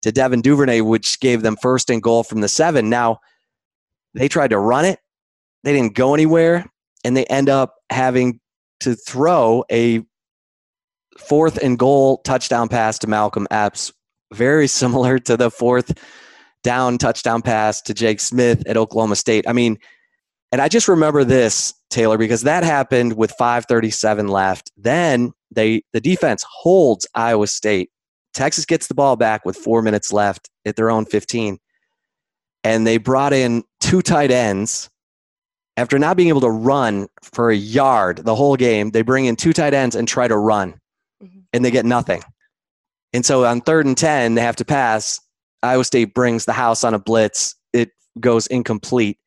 to 0.02 0.12
Devin 0.12 0.42
Duvernay, 0.42 0.80
which 0.82 1.20
gave 1.20 1.42
them 1.42 1.56
first 1.60 1.90
and 1.90 2.02
goal 2.02 2.22
from 2.22 2.40
the 2.40 2.48
seven. 2.48 2.90
Now, 2.90 3.18
they 4.14 4.28
tried 4.28 4.50
to 4.50 4.58
run 4.58 4.84
it, 4.84 4.98
they 5.64 5.72
didn't 5.72 5.94
go 5.94 6.14
anywhere, 6.14 6.66
and 7.04 7.16
they 7.16 7.24
end 7.26 7.48
up 7.48 7.76
having 7.90 8.40
to 8.80 8.94
throw 8.94 9.64
a 9.70 10.02
fourth 11.18 11.58
and 11.62 11.78
goal 11.78 12.18
touchdown 12.18 12.68
pass 12.68 12.98
to 12.98 13.06
Malcolm 13.06 13.46
Epps, 13.50 13.92
very 14.32 14.66
similar 14.68 15.18
to 15.20 15.36
the 15.36 15.50
fourth 15.50 15.96
down 16.62 16.98
touchdown 16.98 17.42
pass 17.42 17.80
to 17.82 17.94
Jake 17.94 18.20
Smith 18.20 18.62
at 18.66 18.76
Oklahoma 18.76 19.16
State. 19.16 19.44
I 19.46 19.52
mean, 19.52 19.78
and 20.54 20.62
I 20.62 20.68
just 20.68 20.86
remember 20.86 21.24
this, 21.24 21.74
Taylor, 21.90 22.16
because 22.16 22.42
that 22.42 22.62
happened 22.62 23.16
with 23.16 23.32
537 23.32 24.28
left. 24.28 24.70
Then 24.76 25.32
they 25.50 25.82
the 25.92 26.00
defense 26.00 26.44
holds 26.48 27.08
Iowa 27.12 27.48
State. 27.48 27.90
Texas 28.34 28.64
gets 28.64 28.86
the 28.86 28.94
ball 28.94 29.16
back 29.16 29.44
with 29.44 29.56
four 29.56 29.82
minutes 29.82 30.12
left 30.12 30.48
at 30.64 30.76
their 30.76 30.92
own 30.92 31.06
15. 31.06 31.58
And 32.62 32.86
they 32.86 32.98
brought 32.98 33.32
in 33.32 33.64
two 33.80 34.00
tight 34.00 34.30
ends. 34.30 34.88
After 35.76 35.98
not 35.98 36.16
being 36.16 36.28
able 36.28 36.42
to 36.42 36.50
run 36.50 37.08
for 37.24 37.50
a 37.50 37.56
yard 37.56 38.18
the 38.18 38.36
whole 38.36 38.54
game, 38.54 38.92
they 38.92 39.02
bring 39.02 39.24
in 39.24 39.34
two 39.34 39.52
tight 39.52 39.74
ends 39.74 39.96
and 39.96 40.06
try 40.06 40.28
to 40.28 40.36
run. 40.36 40.74
Mm-hmm. 41.20 41.40
And 41.52 41.64
they 41.64 41.72
get 41.72 41.84
nothing. 41.84 42.22
And 43.12 43.26
so 43.26 43.44
on 43.44 43.60
third 43.60 43.86
and 43.86 43.98
10, 43.98 44.36
they 44.36 44.42
have 44.42 44.54
to 44.54 44.64
pass. 44.64 45.20
Iowa 45.64 45.82
State 45.82 46.14
brings 46.14 46.44
the 46.44 46.52
house 46.52 46.84
on 46.84 46.94
a 46.94 47.00
blitz. 47.00 47.56
It 47.72 47.90
goes 48.20 48.46
incomplete. 48.46 49.18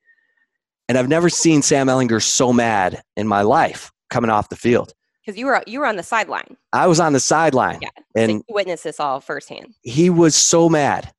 And 0.90 0.98
I've 0.98 1.10
never 1.10 1.30
seen 1.30 1.62
Sam 1.62 1.88
Ehlinger 1.88 2.22
so 2.22 2.54
mad 2.54 3.02
in 3.16 3.28
my 3.28 3.42
life 3.42 3.92
coming 4.10 4.30
off 4.30 4.50
the 4.50 4.56
field. 4.56 4.94
Because 5.26 5.38
you 5.38 5.46
were 5.46 5.62
you 5.68 5.80
were 5.80 5.86
on 5.86 5.98
the 5.98 6.04
sideline. 6.04 6.56
I 6.72 6.88
was 6.88 7.00
on 7.00 7.12
the 7.14 7.20
sideline. 7.20 7.80
Yeah. 7.82 7.90
And 8.16 8.32
so 8.32 8.44
witness 8.50 8.84
this 8.84 9.00
all 9.00 9.20
firsthand. 9.20 9.76
He 9.82 10.10
was 10.10 10.36
so 10.36 10.70
mad. 10.70 11.12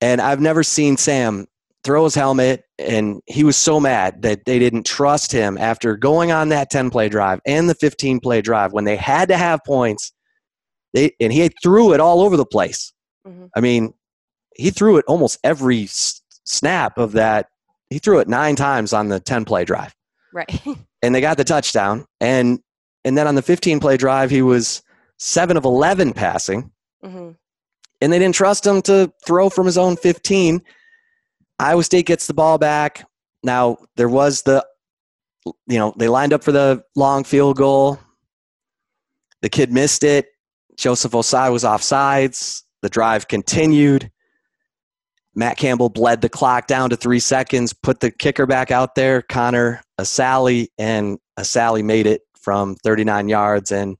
And 0.00 0.20
I've 0.20 0.40
never 0.40 0.62
seen 0.64 0.96
Sam 0.96 1.46
throw 1.84 2.04
his 2.04 2.14
helmet 2.14 2.64
and 2.78 3.20
he 3.26 3.44
was 3.44 3.56
so 3.56 3.78
mad 3.78 4.22
that 4.22 4.46
they 4.46 4.58
didn't 4.58 4.86
trust 4.86 5.30
him 5.30 5.56
after 5.58 5.96
going 5.96 6.32
on 6.32 6.48
that 6.48 6.70
10 6.70 6.90
play 6.90 7.08
drive 7.08 7.40
and 7.46 7.68
the 7.68 7.74
15 7.74 8.20
play 8.20 8.40
drive 8.40 8.72
when 8.72 8.84
they 8.84 8.96
had 8.96 9.28
to 9.28 9.36
have 9.36 9.60
points. 9.64 10.12
They 10.92 11.12
and 11.20 11.32
he 11.32 11.48
threw 11.62 11.92
it 11.92 12.00
all 12.00 12.20
over 12.20 12.36
the 12.36 12.46
place. 12.46 12.92
Mm-hmm. 13.26 13.46
I 13.54 13.60
mean, 13.60 13.94
he 14.56 14.70
threw 14.70 14.96
it 14.96 15.04
almost 15.06 15.38
every 15.44 15.86
snap 15.88 16.98
of 16.98 17.12
that 17.12 17.48
he 17.94 18.00
threw 18.00 18.18
it 18.18 18.26
nine 18.26 18.56
times 18.56 18.92
on 18.92 19.08
the 19.08 19.20
10 19.20 19.44
play 19.44 19.64
drive. 19.64 19.94
Right. 20.32 20.60
and 21.02 21.14
they 21.14 21.20
got 21.20 21.36
the 21.36 21.44
touchdown. 21.44 22.06
And 22.20 22.58
and 23.04 23.16
then 23.16 23.28
on 23.28 23.36
the 23.36 23.42
15 23.42 23.78
play 23.78 23.96
drive, 23.96 24.30
he 24.30 24.42
was 24.42 24.82
seven 25.16 25.56
of 25.56 25.64
11 25.64 26.12
passing. 26.12 26.72
Mm-hmm. 27.04 27.30
And 28.00 28.12
they 28.12 28.18
didn't 28.18 28.34
trust 28.34 28.66
him 28.66 28.82
to 28.82 29.12
throw 29.24 29.48
from 29.48 29.66
his 29.66 29.78
own 29.78 29.96
15. 29.96 30.60
Iowa 31.60 31.84
State 31.84 32.06
gets 32.06 32.26
the 32.26 32.34
ball 32.34 32.58
back. 32.58 33.06
Now, 33.44 33.76
there 33.94 34.08
was 34.08 34.42
the, 34.42 34.66
you 35.44 35.78
know, 35.78 35.94
they 35.96 36.08
lined 36.08 36.32
up 36.32 36.42
for 36.42 36.50
the 36.50 36.82
long 36.96 37.22
field 37.22 37.58
goal. 37.58 38.00
The 39.42 39.48
kid 39.48 39.72
missed 39.72 40.02
it. 40.02 40.26
Joseph 40.76 41.12
Ossai 41.12 41.52
was 41.52 41.62
off 41.62 41.82
sides. 41.82 42.64
The 42.82 42.88
drive 42.88 43.28
continued. 43.28 44.10
Matt 45.34 45.56
Campbell 45.56 45.88
bled 45.88 46.20
the 46.20 46.28
clock 46.28 46.66
down 46.66 46.90
to 46.90 46.96
three 46.96 47.18
seconds, 47.18 47.72
put 47.72 48.00
the 48.00 48.10
kicker 48.10 48.46
back 48.46 48.70
out 48.70 48.94
there, 48.94 49.22
Connor 49.22 49.82
Assalley, 50.00 50.68
and 50.78 51.18
Assalley 51.38 51.82
made 51.82 52.06
it 52.06 52.22
from 52.40 52.76
39 52.76 53.28
yards, 53.28 53.72
and 53.72 53.96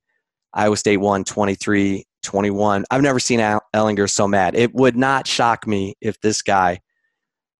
Iowa 0.53 0.77
State 0.77 0.99
won 0.99 1.25
23 1.25 2.05
21. 2.23 2.85
I've 2.91 3.03
never 3.03 3.21
seen 3.21 3.41
Ehlinger 3.41 4.09
so 4.09 4.27
mad. 4.27 4.55
It 4.55 4.75
would 4.75 4.97
not 4.97 5.27
shock 5.27 5.67
me 5.67 5.95
if 6.01 6.21
this 6.21 6.43
guy 6.43 6.81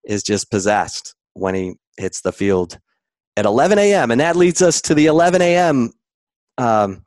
is 0.05 0.23
just 0.23 0.51
possessed 0.51 1.15
when 1.35 1.55
he 1.55 1.75
hits 1.99 2.23
the 2.23 2.33
field 2.33 2.79
at 3.37 3.45
11 3.45 3.79
a.m. 3.79 4.11
And 4.11 4.21
that 4.21 4.37
leads 4.37 4.63
us 4.63 4.81
to 4.83 4.95
the 4.95 5.07
11 5.07 5.43
a.m. 5.43 5.93
Um, 6.59 7.05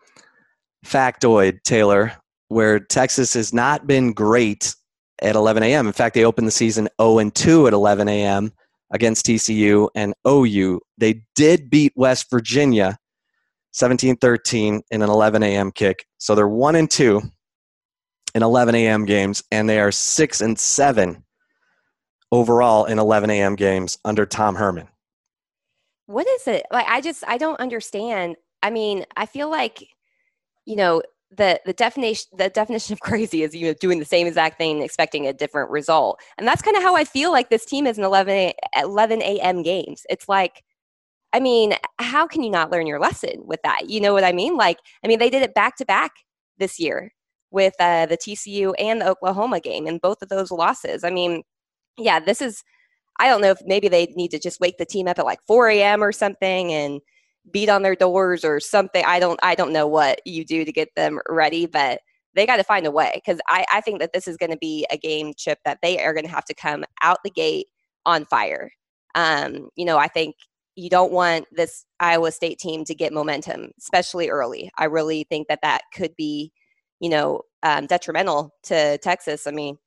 factoid, 0.85 1.63
Taylor, 1.63 2.13
where 2.49 2.79
Texas 2.79 3.33
has 3.33 3.53
not 3.53 3.87
been 3.87 4.13
great 4.13 4.75
at 5.21 5.35
11 5.35 5.63
a.m. 5.63 5.87
In 5.87 5.93
fact, 5.93 6.15
they 6.15 6.25
opened 6.25 6.47
the 6.47 6.51
season 6.51 6.87
0 7.01 7.19
and 7.19 7.33
2 7.33 7.67
at 7.67 7.73
11 7.73 8.07
a.m. 8.07 8.51
against 8.91 9.25
TCU 9.25 9.89
and 9.95 10.13
OU. 10.27 10.81
They 10.97 11.23
did 11.35 11.69
beat 11.69 11.93
West 11.95 12.29
Virginia 12.29 12.97
17-13 13.73 14.81
in 14.91 15.01
an 15.01 15.09
11 15.09 15.43
a.m. 15.43 15.71
kick. 15.71 16.05
So 16.17 16.35
they're 16.35 16.47
1 16.47 16.75
and 16.75 16.89
2 16.89 17.21
in 18.35 18.43
11 18.43 18.75
a.m. 18.75 19.05
games 19.05 19.43
and 19.51 19.69
they 19.69 19.79
are 19.79 19.91
6 19.91 20.41
and 20.41 20.57
7 20.57 21.23
overall 22.31 22.85
in 22.85 22.99
11 22.99 23.29
a.m. 23.29 23.55
games 23.55 23.97
under 24.03 24.25
Tom 24.25 24.55
Herman. 24.55 24.87
What 26.07 26.27
is 26.27 26.47
it? 26.47 26.65
Like 26.71 26.85
I 26.87 27.01
just 27.01 27.23
I 27.27 27.37
don't 27.37 27.59
understand. 27.59 28.37
I 28.63 28.69
mean, 28.69 29.05
I 29.15 29.25
feel 29.25 29.49
like 29.49 29.87
you 30.65 30.75
know, 30.75 31.01
the 31.31 31.59
the 31.65 31.73
definition 31.73 32.25
the 32.37 32.49
definition 32.49 32.93
of 32.93 32.99
crazy 33.01 33.43
is 33.43 33.53
you 33.55 33.67
know 33.67 33.73
doing 33.73 33.99
the 33.99 34.05
same 34.05 34.27
exact 34.27 34.57
thing 34.57 34.81
expecting 34.81 35.27
a 35.27 35.33
different 35.33 35.69
result. 35.69 36.19
And 36.37 36.47
that's 36.47 36.61
kind 36.61 36.77
of 36.77 36.83
how 36.83 36.95
i 36.95 37.03
feel 37.03 37.31
like 37.31 37.49
this 37.49 37.65
team 37.65 37.85
is 37.87 37.97
in 37.97 38.03
11 38.03 38.33
a, 38.33 38.53
11 38.77 39.21
a.m 39.21 39.61
games. 39.63 40.05
It's 40.09 40.29
like 40.29 40.63
i 41.33 41.39
mean 41.39 41.73
how 41.99 42.27
can 42.27 42.43
you 42.43 42.49
not 42.49 42.71
learn 42.71 42.87
your 42.87 42.99
lesson 42.99 43.41
with 43.45 43.61
that? 43.63 43.89
You 43.89 43.99
know 44.01 44.13
what 44.13 44.23
i 44.23 44.31
mean? 44.31 44.55
Like 44.55 44.79
i 45.03 45.07
mean 45.07 45.19
they 45.19 45.29
did 45.29 45.43
it 45.43 45.53
back 45.53 45.75
to 45.77 45.85
back 45.85 46.11
this 46.57 46.79
year 46.79 47.13
with 47.51 47.73
uh, 47.79 48.05
the 48.05 48.17
tcu 48.17 48.73
and 48.79 49.01
the 49.01 49.09
oklahoma 49.09 49.59
game 49.59 49.87
and 49.87 50.01
both 50.01 50.21
of 50.21 50.29
those 50.29 50.51
losses. 50.51 51.03
I 51.03 51.09
mean 51.11 51.43
yeah 51.97 52.19
this 52.19 52.41
is 52.41 52.63
i 53.19 53.27
don't 53.27 53.41
know 53.41 53.51
if 53.51 53.59
maybe 53.65 53.87
they 53.87 54.05
need 54.15 54.31
to 54.31 54.39
just 54.39 54.59
wake 54.59 54.77
the 54.77 54.85
team 54.85 55.07
up 55.07 55.19
at 55.19 55.25
like 55.25 55.39
4 55.47 55.69
a.m 55.69 56.03
or 56.03 56.11
something 56.11 56.71
and 56.71 57.01
beat 57.51 57.69
on 57.69 57.81
their 57.81 57.95
doors 57.95 58.43
or 58.43 58.59
something. 58.59 59.03
I 59.05 59.19
don't 59.19 59.39
I 59.43 59.55
don't 59.55 59.73
know 59.73 59.87
what 59.87 60.21
you 60.25 60.45
do 60.45 60.65
to 60.65 60.71
get 60.71 60.89
them 60.95 61.19
ready, 61.29 61.65
but 61.65 62.01
they 62.35 62.45
got 62.45 62.57
to 62.57 62.63
find 62.63 62.85
a 62.85 62.91
way 62.91 63.11
because 63.15 63.39
I, 63.47 63.65
I 63.73 63.81
think 63.81 63.99
that 63.99 64.13
this 64.13 64.27
is 64.27 64.37
going 64.37 64.51
to 64.51 64.57
be 64.57 64.85
a 64.91 64.97
game 64.97 65.33
chip 65.35 65.59
that 65.65 65.79
they 65.81 65.99
are 66.03 66.13
going 66.13 66.25
to 66.25 66.31
have 66.31 66.45
to 66.45 66.53
come 66.53 66.83
out 67.01 67.17
the 67.23 67.31
gate 67.31 67.67
on 68.05 68.25
fire. 68.25 68.71
Um, 69.15 69.69
you 69.75 69.85
know, 69.85 69.97
I 69.97 70.07
think 70.07 70.35
you 70.75 70.89
don't 70.89 71.11
want 71.11 71.45
this 71.51 71.85
Iowa 71.99 72.31
State 72.31 72.59
team 72.59 72.85
to 72.85 72.93
get 72.93 73.11
momentum, 73.11 73.71
especially 73.79 74.29
early. 74.29 74.69
I 74.77 74.85
really 74.85 75.23
think 75.23 75.47
that 75.47 75.63
that 75.63 75.81
could 75.91 76.15
be, 76.15 76.51
you 76.99 77.09
know, 77.09 77.41
um, 77.63 77.87
detrimental 77.87 78.53
to 78.63 78.99
Texas. 78.99 79.47
I 79.47 79.51
mean, 79.51 79.79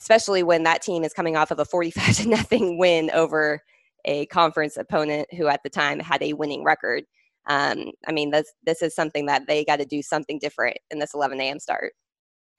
especially 0.00 0.44
when 0.44 0.62
that 0.62 0.82
team 0.82 1.02
is 1.02 1.12
coming 1.12 1.36
off 1.36 1.50
of 1.50 1.58
a 1.58 1.64
45 1.64 2.16
to 2.18 2.28
nothing 2.28 2.78
win 2.78 3.10
over 3.12 3.60
a 4.04 4.26
conference 4.26 4.76
opponent 4.76 5.32
who 5.34 5.48
at 5.48 5.62
the 5.62 5.70
time 5.70 6.00
had 6.00 6.22
a 6.22 6.32
winning 6.32 6.64
record. 6.64 7.04
Um, 7.46 7.92
I 8.06 8.12
mean, 8.12 8.30
this 8.30 8.52
this 8.64 8.82
is 8.82 8.94
something 8.94 9.26
that 9.26 9.46
they 9.46 9.64
got 9.64 9.76
to 9.76 9.84
do 9.84 10.02
something 10.02 10.38
different 10.38 10.78
in 10.90 10.98
this 10.98 11.14
11 11.14 11.40
a.m. 11.40 11.58
start. 11.58 11.92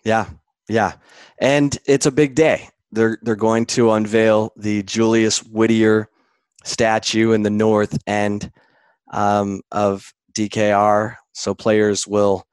Yeah, 0.03 0.27
yeah, 0.69 0.93
and 1.39 1.77
it's 1.85 2.05
a 2.05 2.11
big 2.11 2.35
day. 2.35 2.69
They're 2.91 3.17
they're 3.23 3.35
going 3.35 3.65
to 3.67 3.91
unveil 3.91 4.53
the 4.55 4.83
Julius 4.83 5.39
Whittier 5.43 6.09
statue 6.63 7.31
in 7.31 7.43
the 7.43 7.49
north 7.49 7.97
end 8.07 8.51
um, 9.11 9.61
of 9.71 10.13
DKR. 10.33 11.15
So 11.33 11.53
players 11.53 12.07
will 12.07 12.45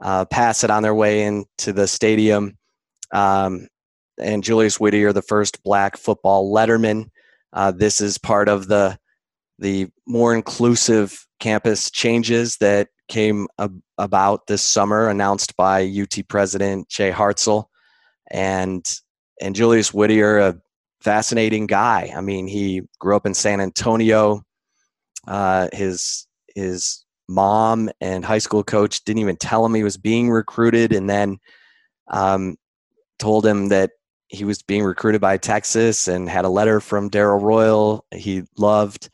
uh, 0.00 0.24
pass 0.26 0.64
it 0.64 0.70
on 0.70 0.82
their 0.82 0.94
way 0.94 1.24
into 1.24 1.72
the 1.72 1.86
stadium. 1.86 2.56
Um, 3.12 3.68
and 4.18 4.44
Julius 4.44 4.78
Whittier, 4.78 5.12
the 5.12 5.22
first 5.22 5.62
black 5.62 5.96
football 5.96 6.52
letterman. 6.52 7.10
Uh, 7.52 7.70
this 7.70 8.00
is 8.00 8.18
part 8.18 8.48
of 8.48 8.68
the 8.68 8.98
the 9.58 9.88
more 10.06 10.34
inclusive 10.34 11.26
campus 11.38 11.90
changes 11.90 12.56
that 12.58 12.88
came 13.08 13.46
ab- 13.58 13.82
about 13.98 14.46
this 14.46 14.62
summer, 14.62 15.08
announced 15.08 15.54
by 15.56 15.82
UT 15.82 16.26
President 16.28 16.88
Jay 16.88 17.10
Hartzell, 17.10 17.64
and 18.30 18.84
and 19.40 19.54
Julius 19.54 19.92
Whittier, 19.92 20.38
a 20.38 20.58
fascinating 21.00 21.66
guy. 21.66 22.12
I 22.14 22.20
mean, 22.20 22.46
he 22.46 22.82
grew 22.98 23.16
up 23.16 23.26
in 23.26 23.34
San 23.34 23.60
Antonio. 23.60 24.42
Uh, 25.26 25.68
his 25.72 26.26
his 26.54 27.04
mom 27.28 27.90
and 28.00 28.24
high 28.24 28.38
school 28.38 28.64
coach 28.64 29.04
didn't 29.04 29.20
even 29.20 29.36
tell 29.36 29.64
him 29.64 29.74
he 29.74 29.84
was 29.84 29.96
being 29.96 30.30
recruited, 30.30 30.92
and 30.92 31.08
then 31.08 31.38
um, 32.10 32.56
told 33.18 33.44
him 33.46 33.68
that 33.68 33.90
he 34.30 34.44
was 34.44 34.62
being 34.62 34.84
recruited 34.84 35.20
by 35.20 35.36
Texas, 35.36 36.06
and 36.06 36.28
had 36.28 36.44
a 36.44 36.48
letter 36.48 36.80
from 36.80 37.08
Darrell 37.08 37.40
Royal. 37.40 38.04
He 38.14 38.44
loved 38.56 39.10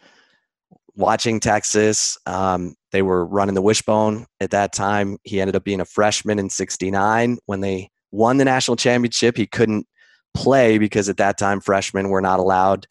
watching 0.95 1.41
Texas. 1.41 2.19
Um, 2.27 2.75
they 2.93 3.01
were 3.01 3.25
running 3.25 3.55
the 3.55 3.63
wishbone 3.63 4.27
at 4.41 4.51
that 4.51 4.75
time. 4.75 5.17
He 5.25 5.41
ended 5.41 5.57
up 5.57 5.65
being 5.65 5.81
a 5.81 5.87
freshman 5.87 6.39
in 6.39 6.51
'69 6.51 7.39
when 7.47 7.61
they 7.61 7.91
won 8.11 8.37
the 8.37 8.45
national 8.45 8.77
championship. 8.77 9.39
He 9.39 9.47
couldn't 9.47 9.87
play 10.35 10.77
because 10.77 11.09
at 11.09 11.17
that 11.17 11.39
time 11.39 11.61
freshmen 11.61 12.11
were 12.11 12.21
not 12.21 12.39
allowed 12.39 12.87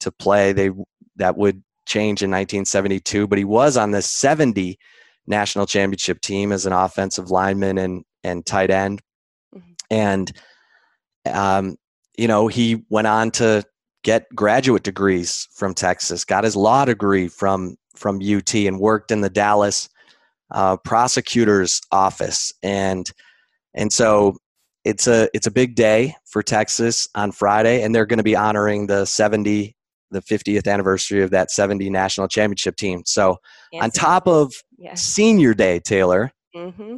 to 0.00 0.10
play. 0.10 0.54
They 0.54 0.70
that 1.16 1.36
would 1.36 1.62
change 1.84 2.22
in 2.22 2.30
1972, 2.30 3.26
but 3.26 3.38
he 3.38 3.44
was 3.44 3.76
on 3.76 3.90
the 3.90 4.02
70 4.02 4.78
national 5.26 5.66
championship 5.66 6.20
team 6.22 6.52
as 6.52 6.64
an 6.64 6.72
offensive 6.72 7.30
lineman 7.30 7.76
and 7.76 8.02
and 8.24 8.46
tight 8.46 8.70
end, 8.70 9.02
mm-hmm. 9.54 9.72
and 9.90 10.32
um, 11.26 11.76
you 12.16 12.28
know 12.28 12.48
he 12.48 12.84
went 12.88 13.06
on 13.06 13.30
to 13.32 13.64
get 14.02 14.26
graduate 14.34 14.82
degrees 14.82 15.48
from 15.52 15.74
Texas, 15.74 16.24
got 16.24 16.44
his 16.44 16.56
law 16.56 16.84
degree 16.84 17.28
from 17.28 17.76
from 17.94 18.20
UT, 18.22 18.54
and 18.54 18.78
worked 18.78 19.10
in 19.10 19.20
the 19.20 19.30
Dallas 19.30 19.88
uh, 20.52 20.76
prosecutor's 20.78 21.80
office, 21.92 22.52
and 22.62 23.10
and 23.74 23.92
so 23.92 24.36
it's 24.84 25.06
a 25.06 25.28
it's 25.34 25.46
a 25.46 25.50
big 25.50 25.74
day 25.74 26.14
for 26.24 26.42
Texas 26.42 27.08
on 27.14 27.32
Friday, 27.32 27.82
and 27.82 27.94
they're 27.94 28.06
going 28.06 28.18
to 28.18 28.24
be 28.24 28.36
honoring 28.36 28.86
the 28.86 29.04
70 29.04 29.76
the 30.12 30.20
50th 30.20 30.68
anniversary 30.68 31.22
of 31.22 31.30
that 31.30 31.50
70 31.50 31.90
national 31.90 32.28
championship 32.28 32.76
team. 32.76 33.02
So 33.04 33.38
on 33.80 33.90
top 33.90 34.28
of 34.28 34.54
yeah. 34.78 34.94
Senior 34.94 35.52
Day, 35.52 35.80
Taylor, 35.80 36.30
mm-hmm. 36.54 36.96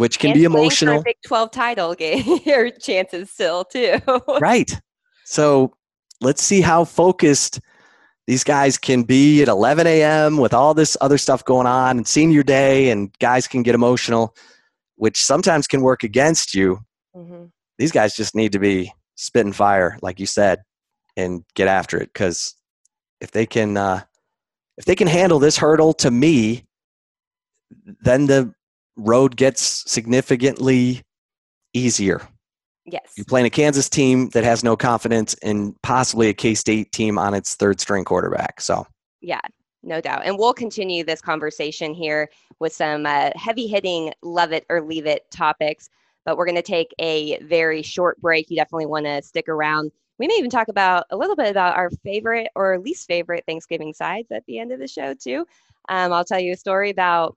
Which 0.00 0.18
can 0.18 0.30
and 0.30 0.38
be 0.38 0.44
emotional, 0.44 1.02
Big 1.02 1.16
12 1.26 1.50
title 1.50 1.94
game 1.94 2.40
your 2.44 2.70
chances 2.70 3.30
still 3.30 3.64
too. 3.64 3.98
right. 4.40 4.80
So 5.24 5.74
let's 6.20 6.42
see 6.42 6.60
how 6.60 6.84
focused 6.84 7.60
these 8.26 8.44
guys 8.44 8.78
can 8.78 9.02
be 9.02 9.42
at 9.42 9.48
11 9.48 9.86
a.m. 9.86 10.36
with 10.36 10.54
all 10.54 10.74
this 10.74 10.96
other 11.00 11.18
stuff 11.18 11.44
going 11.44 11.66
on 11.66 11.98
and 11.98 12.06
Senior 12.06 12.42
Day, 12.42 12.90
and 12.90 13.12
guys 13.18 13.48
can 13.48 13.62
get 13.62 13.74
emotional, 13.74 14.34
which 14.96 15.22
sometimes 15.22 15.66
can 15.66 15.80
work 15.80 16.02
against 16.04 16.54
you 16.54 16.80
Mm-hmm. 17.16 17.46
These 17.78 17.92
guys 17.92 18.14
just 18.14 18.34
need 18.34 18.52
to 18.52 18.58
be 18.58 18.92
spitting 19.16 19.52
fire, 19.52 19.98
like 20.02 20.20
you 20.20 20.26
said, 20.26 20.62
and 21.16 21.44
get 21.54 21.68
after 21.68 21.98
it. 21.98 22.10
Because 22.12 22.54
if 23.20 23.30
they 23.30 23.46
can, 23.46 23.76
uh, 23.76 24.02
if 24.76 24.84
they 24.84 24.94
can 24.94 25.08
handle 25.08 25.38
this 25.38 25.58
hurdle, 25.58 25.92
to 25.94 26.10
me, 26.10 26.64
then 28.02 28.26
the 28.26 28.54
road 29.00 29.36
gets 29.36 29.90
significantly 29.90 31.02
easier. 31.74 32.20
Yes. 32.86 33.12
You're 33.16 33.26
playing 33.26 33.46
a 33.46 33.50
Kansas 33.50 33.88
team 33.88 34.30
that 34.30 34.44
has 34.44 34.64
no 34.64 34.76
confidence 34.76 35.34
in 35.34 35.74
possibly 35.82 36.28
a 36.28 36.34
K 36.34 36.54
State 36.54 36.92
team 36.92 37.18
on 37.18 37.34
its 37.34 37.54
third 37.54 37.80
string 37.80 38.04
quarterback. 38.04 38.60
So, 38.60 38.86
yeah, 39.20 39.40
no 39.82 40.00
doubt. 40.00 40.22
And 40.24 40.38
we'll 40.38 40.54
continue 40.54 41.04
this 41.04 41.20
conversation 41.20 41.94
here 41.94 42.30
with 42.58 42.72
some 42.72 43.06
uh, 43.06 43.30
heavy 43.36 43.66
hitting 43.66 44.12
love 44.22 44.52
it 44.52 44.64
or 44.68 44.80
leave 44.80 45.06
it 45.06 45.30
topics 45.30 45.88
but 46.24 46.36
we're 46.36 46.46
going 46.46 46.54
to 46.56 46.62
take 46.62 46.94
a 46.98 47.38
very 47.42 47.82
short 47.82 48.20
break. 48.20 48.50
You 48.50 48.56
definitely 48.56 48.86
want 48.86 49.06
to 49.06 49.22
stick 49.22 49.48
around. 49.48 49.90
We 50.18 50.26
may 50.26 50.34
even 50.34 50.50
talk 50.50 50.68
about 50.68 51.06
a 51.10 51.16
little 51.16 51.36
bit 51.36 51.50
about 51.50 51.76
our 51.76 51.90
favorite 52.04 52.48
or 52.54 52.78
least 52.78 53.06
favorite 53.06 53.44
Thanksgiving 53.46 53.94
sides 53.94 54.30
at 54.30 54.44
the 54.46 54.58
end 54.58 54.72
of 54.72 54.78
the 54.78 54.88
show, 54.88 55.14
too. 55.14 55.46
Um, 55.88 56.12
I'll 56.12 56.24
tell 56.24 56.38
you 56.38 56.52
a 56.52 56.56
story 56.56 56.90
about 56.90 57.36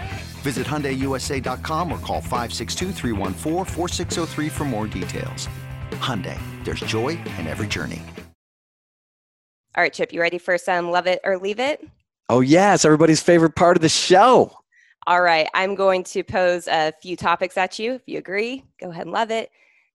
Visit 0.41 0.65
HyundaiUSA.com 0.65 1.91
or 1.91 1.99
call 1.99 2.21
562 2.21 2.91
for 4.49 4.65
more 4.65 4.87
details. 4.87 5.47
Hyundai, 5.91 6.39
there's 6.63 6.79
joy 6.81 7.09
in 7.37 7.47
every 7.47 7.67
journey. 7.67 8.01
All 9.75 9.81
right, 9.83 9.93
Chip, 9.93 10.11
you 10.11 10.19
ready 10.19 10.37
for 10.37 10.57
some 10.57 10.91
love 10.91 11.07
it 11.07 11.21
or 11.23 11.37
leave 11.37 11.59
it? 11.59 11.87
Oh, 12.27 12.41
yes, 12.41 12.83
everybody's 12.83 13.21
favorite 13.21 13.55
part 13.55 13.77
of 13.77 13.81
the 13.81 13.89
show. 13.89 14.51
All 15.07 15.21
right, 15.21 15.47
I'm 15.53 15.75
going 15.75 16.03
to 16.05 16.23
pose 16.23 16.67
a 16.67 16.91
few 17.01 17.15
topics 17.15 17.57
at 17.57 17.79
you. 17.79 17.93
If 17.93 18.01
you 18.05 18.17
agree, 18.17 18.63
go 18.79 18.89
ahead 18.89 19.03
and 19.03 19.13
love 19.13 19.31
it. 19.31 19.49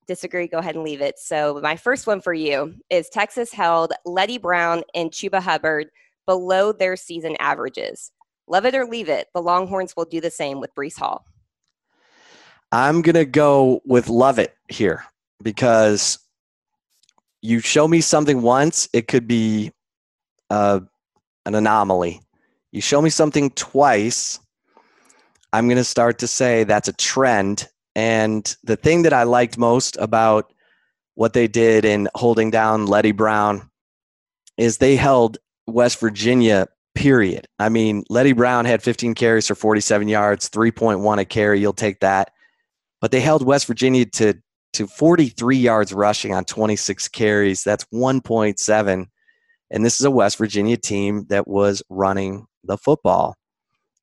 Disagree, 0.07 0.49
go 0.49 0.59
ahead 0.59 0.77
and 0.77 0.85
leave 0.85 1.01
it. 1.01 1.19
So, 1.19 1.61
my 1.63 1.77
first 1.77 2.07
one 2.07 2.21
for 2.21 2.33
you 2.33 2.75
is 2.91 3.09
Texas 3.09 3.53
held 3.53 3.93
Leddie 4.05 4.39
Brown 4.39 4.83
and 4.95 5.11
Chuba 5.11 5.41
Hubbard 5.41 5.89
below 6.27 6.73
their 6.73 6.97
season 6.97 7.37
averages. 7.39 8.13
Love 8.49 8.65
it 8.65 8.75
or 8.75 8.87
leave 8.87 9.09
it. 9.09 9.29
The 9.35 9.43
Longhorns 9.43 9.95
will 9.97 10.05
do 10.05 10.21
the 10.21 10.31
same 10.31 10.61
with 10.61 10.75
Breece 10.75 10.99
Hall. 10.99 11.25
I'm 12.73 13.03
going 13.03 13.15
to 13.15 13.25
go 13.25 13.81
with 13.85 14.09
love 14.09 14.39
it 14.39 14.57
here 14.69 15.05
because 15.43 16.19
you 17.43 17.61
show 17.61 17.87
me 17.87 18.01
something 18.01 18.43
once, 18.43 18.89
it 18.93 19.09
could 19.09 19.29
be 19.29 19.73
uh, 20.51 20.81
an 21.45 21.55
anomaly. 21.55 22.21
You 22.73 22.81
show 22.81 23.01
me 23.01 23.11
something 23.11 23.51
twice, 23.51 24.41
I'm 25.53 25.69
going 25.69 25.77
to 25.79 25.85
start 25.85 26.19
to 26.19 26.27
say 26.27 26.65
that's 26.65 26.89
a 26.89 26.93
trend. 26.93 27.69
And 27.95 28.55
the 28.65 28.77
thing 28.77 29.03
that 29.03 29.13
I 29.13 29.23
liked 29.23 29.57
most 29.57 29.97
about 29.99 30.53
what 31.15 31.33
they 31.33 31.49
did 31.49 31.85
in 31.85 32.09
holding 32.15 32.51
down 32.51 32.87
Leddie 32.87 33.13
Brown 33.13 33.71
is 34.59 34.79
they 34.79 34.97
held 34.97 35.39
West 35.67 35.99
Virginia, 35.99 36.69
period. 36.97 37.47
I 37.59 37.69
mean, 37.69 38.03
Leddie 38.09 38.33
Brown 38.33 38.65
had 38.65 38.83
15 38.83 39.15
carries 39.15 39.47
for 39.47 39.55
47 39.55 40.09
yards, 40.09 40.49
3.1 40.49 41.21
a 41.21 41.25
carry. 41.25 41.61
You'll 41.61 41.73
take 41.73 42.01
that. 42.01 42.33
But 43.01 43.13
they 43.13 43.21
held 43.21 43.45
West 43.45 43.67
Virginia 43.67 44.07
to, 44.07 44.35
to 44.73 44.87
43 44.87 45.57
yards 45.57 45.93
rushing 45.93 46.35
on 46.35 46.45
26 46.45 47.07
carries. 47.09 47.63
That's 47.63 47.85
1.7. 47.95 49.07
And 49.71 49.85
this 49.85 50.01
is 50.01 50.07
a 50.07 50.11
West 50.11 50.39
Virginia 50.39 50.77
team 50.77 51.27
that 51.29 51.47
was 51.47 51.83
running 51.91 52.47
the 52.65 52.79
football. 52.79 53.37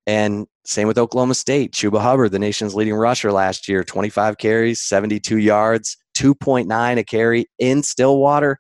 And 0.05 0.45
same 0.65 0.87
with 0.87 0.97
Oklahoma 0.97 1.33
State. 1.33 1.73
Chuba 1.73 1.99
Hubbard, 1.99 2.31
the 2.31 2.39
nation's 2.39 2.75
leading 2.75 2.93
rusher 2.93 3.31
last 3.31 3.67
year, 3.67 3.83
25 3.83 4.37
carries, 4.37 4.81
72 4.81 5.37
yards, 5.37 5.97
2.9 6.15 6.97
a 6.97 7.03
carry 7.03 7.47
in 7.57 7.81
Stillwater 7.81 8.59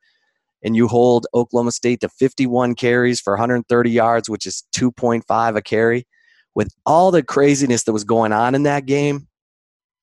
and 0.63 0.75
you 0.75 0.87
hold 0.87 1.27
Oklahoma 1.33 1.71
State 1.71 2.01
to 2.01 2.09
51 2.09 2.75
carries 2.75 3.19
for 3.19 3.33
130 3.33 3.91
yards, 3.91 4.29
which 4.29 4.45
is 4.45 4.63
2.5 4.73 5.57
a 5.57 5.61
carry, 5.61 6.07
with 6.55 6.73
all 6.85 7.11
the 7.11 7.23
craziness 7.23 7.83
that 7.83 7.93
was 7.93 8.03
going 8.03 8.31
on 8.31 8.55
in 8.55 8.63
that 8.63 8.85
game, 8.85 9.27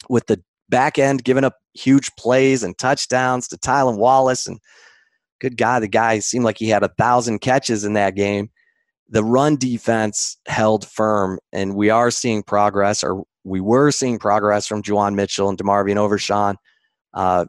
with 0.08 0.26
the 0.26 0.42
back 0.68 0.98
end 0.98 1.24
giving 1.24 1.44
up 1.44 1.56
huge 1.74 2.14
plays 2.16 2.62
and 2.62 2.76
touchdowns 2.78 3.48
to 3.48 3.56
Tylan 3.56 3.98
Wallace, 3.98 4.46
and 4.46 4.58
good 5.40 5.56
God, 5.56 5.82
the 5.82 5.88
guy 5.88 6.18
seemed 6.18 6.44
like 6.44 6.58
he 6.58 6.68
had 6.68 6.82
a 6.82 6.92
thousand 6.98 7.40
catches 7.40 7.84
in 7.84 7.94
that 7.94 8.14
game. 8.14 8.50
The 9.08 9.24
run 9.24 9.56
defense 9.56 10.36
held 10.46 10.86
firm, 10.86 11.40
and 11.52 11.74
we 11.74 11.90
are 11.90 12.10
seeing 12.10 12.42
progress, 12.42 13.02
or 13.02 13.24
we 13.44 13.60
were 13.60 13.90
seeing 13.90 14.18
progress 14.18 14.66
from 14.66 14.82
Juwan 14.82 15.14
Mitchell 15.14 15.48
and 15.48 15.58
DeMarvion 15.58 15.96
Overshown, 15.96 16.56
uh, 17.14 17.46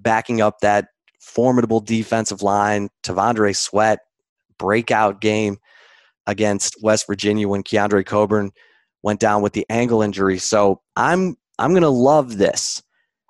backing 0.00 0.40
up 0.40 0.58
that 0.60 0.88
formidable 1.22 1.80
defensive 1.80 2.42
line. 2.42 2.88
T'Vondre 3.02 3.56
Sweat, 3.56 4.00
breakout 4.58 5.20
game 5.20 5.56
against 6.26 6.76
West 6.82 7.06
Virginia 7.06 7.48
when 7.48 7.62
Keondre 7.62 8.04
Coburn 8.04 8.50
went 9.02 9.20
down 9.20 9.42
with 9.42 9.52
the 9.52 9.66
ankle 9.70 10.02
injury. 10.02 10.38
So 10.38 10.80
I'm 10.96 11.36
I'm 11.58 11.74
gonna 11.74 11.88
love 11.88 12.38
this. 12.38 12.82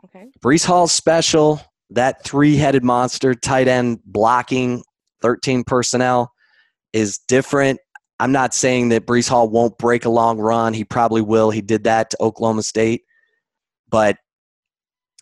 Okay. 0.04 0.26
Breece 0.40 0.64
Hall 0.64 0.88
special, 0.88 1.60
that 1.90 2.24
three-headed 2.24 2.82
monster, 2.82 3.34
tight 3.34 3.68
end 3.68 4.00
blocking, 4.04 4.82
13 5.22 5.64
personnel 5.64 6.32
is 6.92 7.18
different. 7.28 7.78
I'm 8.20 8.32
not 8.32 8.54
saying 8.54 8.90
that 8.90 9.06
Breece 9.06 9.28
Hall 9.28 9.48
won't 9.48 9.78
break 9.78 10.04
a 10.04 10.10
long 10.10 10.38
run. 10.38 10.74
He 10.74 10.84
probably 10.84 11.22
will. 11.22 11.50
He 11.50 11.60
did 11.60 11.84
that 11.84 12.10
to 12.10 12.16
Oklahoma 12.20 12.62
State. 12.62 13.02
But 13.88 14.16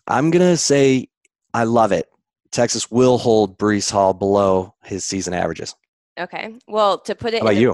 I'm 0.07 0.29
going 0.29 0.45
to 0.45 0.57
say 0.57 1.07
I 1.53 1.63
love 1.63 1.91
it. 1.91 2.10
Texas 2.51 2.91
will 2.91 3.17
hold 3.17 3.57
Breece 3.57 3.89
Hall 3.89 4.13
below 4.13 4.75
his 4.83 5.03
season 5.05 5.33
averages. 5.33 5.73
Okay. 6.19 6.53
Well, 6.67 6.99
to 6.99 7.15
put 7.15 7.33
it, 7.33 7.39
How 7.39 7.47
about 7.47 7.55
you? 7.55 7.73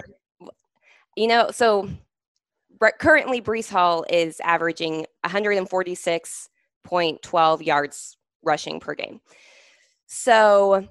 You 1.16 1.28
know, 1.28 1.50
so 1.52 1.90
currently 3.00 3.42
Breece 3.42 3.72
Hall 3.72 4.06
is 4.10 4.40
averaging 4.42 5.08
146.12 5.26 7.66
yards 7.66 8.18
rushing 8.44 8.80
per 8.80 8.94
game. 8.94 9.20
So 10.06 10.88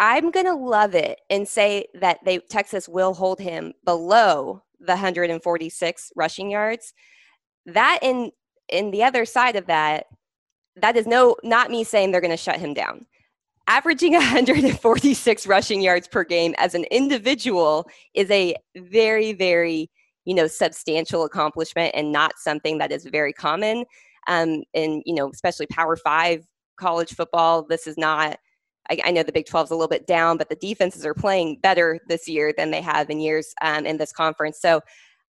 I'm 0.00 0.32
gonna 0.32 0.56
love 0.56 0.94
it 0.94 1.20
and 1.30 1.46
say 1.46 1.86
that 1.94 2.18
they 2.24 2.38
Texas 2.38 2.88
will 2.88 3.14
hold 3.14 3.38
him 3.38 3.72
below 3.84 4.62
the 4.80 4.92
146 4.92 6.12
rushing 6.16 6.50
yards. 6.50 6.92
That 7.66 8.00
in 8.02 8.32
in 8.68 8.90
the 8.90 9.04
other 9.04 9.24
side 9.24 9.54
of 9.56 9.66
that, 9.66 10.06
that 10.76 10.96
is 10.96 11.06
no 11.06 11.36
not 11.44 11.70
me 11.70 11.84
saying 11.84 12.10
they're 12.10 12.20
going 12.20 12.30
to 12.30 12.36
shut 12.36 12.56
him 12.56 12.74
down 12.74 13.06
averaging 13.70 14.12
146 14.14 15.46
rushing 15.46 15.80
yards 15.80 16.08
per 16.08 16.24
game 16.24 16.54
as 16.58 16.74
an 16.74 16.84
individual 16.90 17.88
is 18.14 18.30
a 18.30 18.56
very, 18.76 19.32
very, 19.32 19.88
you 20.24 20.34
know, 20.34 20.48
substantial 20.48 21.24
accomplishment 21.24 21.92
and 21.94 22.10
not 22.10 22.32
something 22.36 22.78
that 22.78 22.90
is 22.90 23.06
very 23.06 23.32
common. 23.32 23.84
Um, 24.26 24.64
in, 24.74 25.02
you 25.06 25.14
know, 25.14 25.30
especially 25.30 25.66
Power 25.66 25.96
Five 25.96 26.44
college 26.76 27.14
football, 27.14 27.62
this 27.62 27.86
is 27.86 27.96
not. 27.96 28.38
I, 28.90 28.98
I 29.04 29.10
know 29.12 29.22
the 29.22 29.32
Big 29.32 29.46
12 29.46 29.66
is 29.66 29.70
a 29.70 29.74
little 29.74 29.88
bit 29.88 30.06
down, 30.06 30.36
but 30.36 30.48
the 30.48 30.56
defenses 30.56 31.06
are 31.06 31.14
playing 31.14 31.58
better 31.62 32.00
this 32.08 32.26
year 32.26 32.52
than 32.56 32.72
they 32.72 32.80
have 32.80 33.08
in 33.08 33.20
years 33.20 33.54
um, 33.62 33.86
in 33.86 33.98
this 33.98 34.12
conference. 34.12 34.60
So 34.60 34.80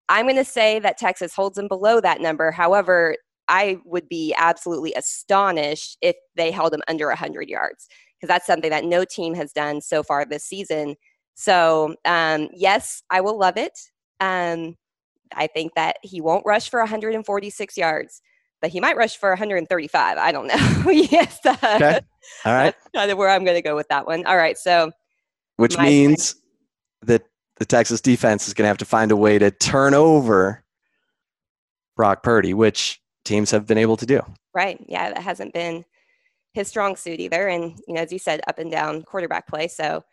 I'm 0.08 0.26
going 0.26 0.38
to 0.38 0.46
say 0.46 0.80
that 0.80 0.98
Texas 0.98 1.36
holds 1.36 1.58
them 1.58 1.68
below 1.68 2.00
that 2.00 2.22
number. 2.22 2.52
However, 2.52 3.18
I 3.50 3.80
would 3.84 4.08
be 4.08 4.34
absolutely 4.38 4.94
astonished 4.94 5.98
if 6.02 6.16
they 6.36 6.52
held 6.52 6.72
them 6.72 6.84
under 6.88 7.08
100 7.08 7.50
yards 7.50 7.90
because 8.20 8.34
that's 8.34 8.46
something 8.46 8.70
that 8.70 8.84
no 8.86 9.06
team 9.06 9.34
has 9.34 9.54
done 9.54 9.82
so 9.82 10.04
far 10.04 10.26
this 10.26 10.44
season. 10.44 10.96
So, 11.36 11.96
um, 12.04 12.50
yes, 12.54 13.02
I 13.10 13.22
will 13.22 13.38
love 13.38 13.58
it. 13.58 13.78
Um, 14.20 14.76
I 15.34 15.48
think 15.48 15.74
that 15.76 15.98
he 16.04 16.20
won't 16.20 16.46
rush 16.46 16.70
for 16.70 16.80
146 16.80 17.78
yards, 17.78 18.22
but 18.62 18.72
he 18.72 18.80
might 18.80 18.98
rush 18.98 19.18
for 19.18 19.30
135. 19.30 20.18
I 20.18 20.32
don't 20.32 20.48
know. 20.48 20.92
yes. 20.92 21.40
Uh, 21.46 21.56
okay. 21.76 22.00
All 22.46 22.54
right. 22.54 22.76
That's 22.76 22.90
kind 22.94 23.12
of 23.12 23.18
where 23.18 23.30
I'm 23.30 23.46
going 23.46 23.56
to 23.56 23.62
go 23.62 23.76
with 23.76 23.88
that 23.88 24.06
one. 24.06 24.26
All 24.26 24.38
right. 24.38 24.58
So, 24.58 24.92
which 25.58 25.78
means 25.78 26.36
that 27.04 27.24
the 27.58 27.66
Texas 27.66 28.02
defense 28.02 28.48
is 28.48 28.54
going 28.54 28.64
to 28.64 28.70
have 28.70 28.78
to 28.78 28.86
find 28.86 29.12
a 29.12 29.16
way 29.16 29.38
to 29.38 29.52
turn 29.52 29.94
over 29.94 30.64
Brock 31.96 32.24
Purdy, 32.24 32.54
which 32.54 33.02
teams 33.24 33.52
have 33.52 33.66
been 33.66 33.78
able 33.78 33.98
to 33.98 34.06
do. 34.06 34.22
Right. 34.54 34.84
Yeah. 34.88 35.14
That 35.14 35.22
hasn't 35.22 35.54
been 35.54 35.86
his 36.54 36.68
strong 36.68 36.96
suit 36.96 37.20
either. 37.20 37.48
And, 37.48 37.80
you 37.88 37.94
know, 37.94 38.02
as 38.02 38.12
you 38.12 38.20
said, 38.20 38.42
up 38.48 38.60
and 38.60 38.72
down 38.72 39.04
quarterback 39.04 39.48
play. 39.48 39.68
So 39.68 40.04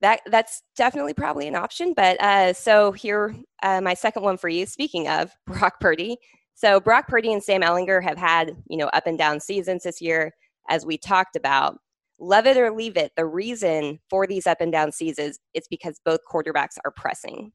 that 0.00 0.20
that's 0.26 0.62
definitely 0.76 1.14
probably 1.14 1.48
an 1.48 1.54
option. 1.54 1.94
But 1.94 2.20
uh, 2.20 2.52
so 2.52 2.92
here, 2.92 3.34
uh, 3.62 3.80
my 3.80 3.94
second 3.94 4.22
one 4.22 4.36
for 4.36 4.48
you, 4.48 4.66
speaking 4.66 5.08
of 5.08 5.32
Brock 5.46 5.80
Purdy. 5.80 6.18
So 6.54 6.80
Brock 6.80 7.06
Purdy 7.08 7.32
and 7.32 7.42
Sam 7.42 7.62
Ehlinger 7.62 8.02
have 8.02 8.16
had, 8.16 8.56
you 8.68 8.78
know, 8.78 8.86
up 8.88 9.06
and 9.06 9.18
down 9.18 9.40
seasons 9.40 9.82
this 9.82 10.00
year, 10.00 10.32
as 10.68 10.86
we 10.86 10.96
talked 10.96 11.36
about. 11.36 11.78
Love 12.18 12.46
it 12.46 12.56
or 12.56 12.70
leave 12.70 12.96
it. 12.96 13.12
The 13.14 13.26
reason 13.26 13.98
for 14.08 14.26
these 14.26 14.46
up 14.46 14.62
and 14.62 14.72
down 14.72 14.90
seasons, 14.90 15.38
it's 15.52 15.68
because 15.68 16.00
both 16.02 16.20
quarterbacks 16.30 16.78
are 16.82 16.90
pressing 16.90 17.52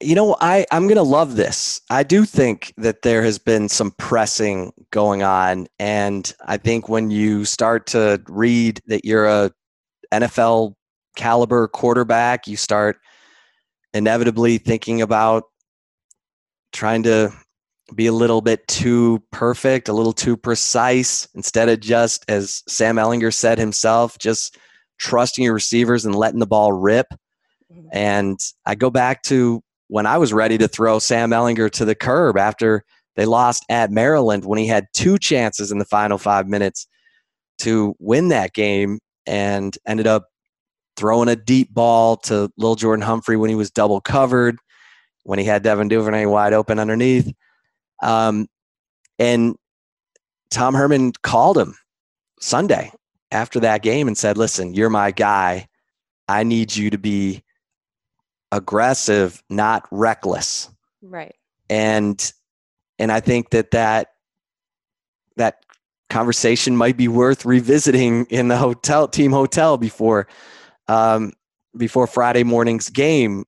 you 0.00 0.14
know, 0.14 0.36
I, 0.40 0.66
I'm 0.70 0.84
going 0.84 0.96
to 0.96 1.02
love 1.02 1.36
this. 1.36 1.80
I 1.88 2.02
do 2.02 2.24
think 2.24 2.74
that 2.76 3.02
there 3.02 3.22
has 3.22 3.38
been 3.38 3.68
some 3.68 3.92
pressing 3.92 4.72
going 4.90 5.22
on. 5.22 5.66
And 5.78 6.32
I 6.44 6.58
think 6.58 6.88
when 6.88 7.10
you 7.10 7.44
start 7.44 7.86
to 7.88 8.20
read 8.28 8.80
that 8.86 9.04
you're 9.04 9.26
a 9.26 9.50
NFL 10.12 10.74
caliber 11.16 11.66
quarterback, 11.68 12.46
you 12.46 12.56
start 12.56 12.98
inevitably 13.94 14.58
thinking 14.58 15.00
about 15.00 15.44
trying 16.72 17.02
to 17.04 17.32
be 17.94 18.06
a 18.06 18.12
little 18.12 18.42
bit 18.42 18.66
too 18.68 19.22
perfect, 19.32 19.88
a 19.88 19.92
little 19.94 20.12
too 20.12 20.36
precise, 20.36 21.26
instead 21.34 21.68
of 21.70 21.80
just, 21.80 22.24
as 22.28 22.62
Sam 22.68 22.96
Ehlinger 22.96 23.32
said 23.32 23.58
himself, 23.58 24.18
just 24.18 24.58
trusting 24.98 25.44
your 25.44 25.54
receivers 25.54 26.04
and 26.04 26.14
letting 26.14 26.40
the 26.40 26.46
ball 26.46 26.72
rip. 26.72 27.06
Mm-hmm. 27.72 27.88
And 27.92 28.38
I 28.66 28.74
go 28.74 28.90
back 28.90 29.22
to 29.24 29.62
when 29.88 30.06
I 30.06 30.18
was 30.18 30.32
ready 30.32 30.58
to 30.58 30.68
throw 30.68 30.98
Sam 30.98 31.30
Ehlinger 31.30 31.70
to 31.72 31.84
the 31.84 31.94
curb 31.94 32.36
after 32.36 32.84
they 33.14 33.24
lost 33.24 33.64
at 33.70 33.90
Maryland 33.90 34.44
when 34.44 34.58
he 34.58 34.66
had 34.66 34.86
two 34.92 35.18
chances 35.18 35.70
in 35.70 35.78
the 35.78 35.84
final 35.84 36.18
five 36.18 36.48
minutes 36.48 36.86
to 37.58 37.94
win 37.98 38.28
that 38.28 38.52
game 38.52 38.98
and 39.26 39.76
ended 39.86 40.06
up 40.06 40.26
throwing 40.96 41.28
a 41.28 41.36
deep 41.36 41.72
ball 41.72 42.16
to 42.16 42.50
Lil 42.56 42.74
Jordan 42.74 43.02
Humphrey 43.02 43.36
when 43.36 43.50
he 43.50 43.56
was 43.56 43.70
double 43.70 44.00
covered, 44.00 44.58
when 45.24 45.38
he 45.38 45.44
had 45.44 45.62
Devin 45.62 45.88
Duvernay 45.88 46.26
wide 46.26 46.52
open 46.52 46.78
underneath. 46.78 47.32
Um, 48.02 48.46
and 49.18 49.56
Tom 50.50 50.74
Herman 50.74 51.12
called 51.22 51.58
him 51.58 51.74
Sunday 52.40 52.92
after 53.30 53.60
that 53.60 53.82
game 53.82 54.08
and 54.08 54.16
said, 54.16 54.38
Listen, 54.38 54.74
you're 54.74 54.90
my 54.90 55.10
guy. 55.10 55.66
I 56.28 56.42
need 56.42 56.74
you 56.74 56.90
to 56.90 56.98
be 56.98 57.42
aggressive, 58.52 59.42
not 59.50 59.86
reckless. 59.90 60.70
Right. 61.02 61.34
And 61.68 62.32
and 62.98 63.12
I 63.12 63.20
think 63.20 63.50
that 63.50 63.72
that 63.72 64.12
that 65.36 65.64
conversation 66.08 66.76
might 66.76 66.96
be 66.96 67.08
worth 67.08 67.44
revisiting 67.44 68.26
in 68.26 68.48
the 68.48 68.56
hotel 68.56 69.08
team 69.08 69.32
hotel 69.32 69.76
before 69.76 70.28
um, 70.88 71.32
before 71.76 72.06
Friday 72.06 72.44
morning's 72.44 72.88
game. 72.88 73.44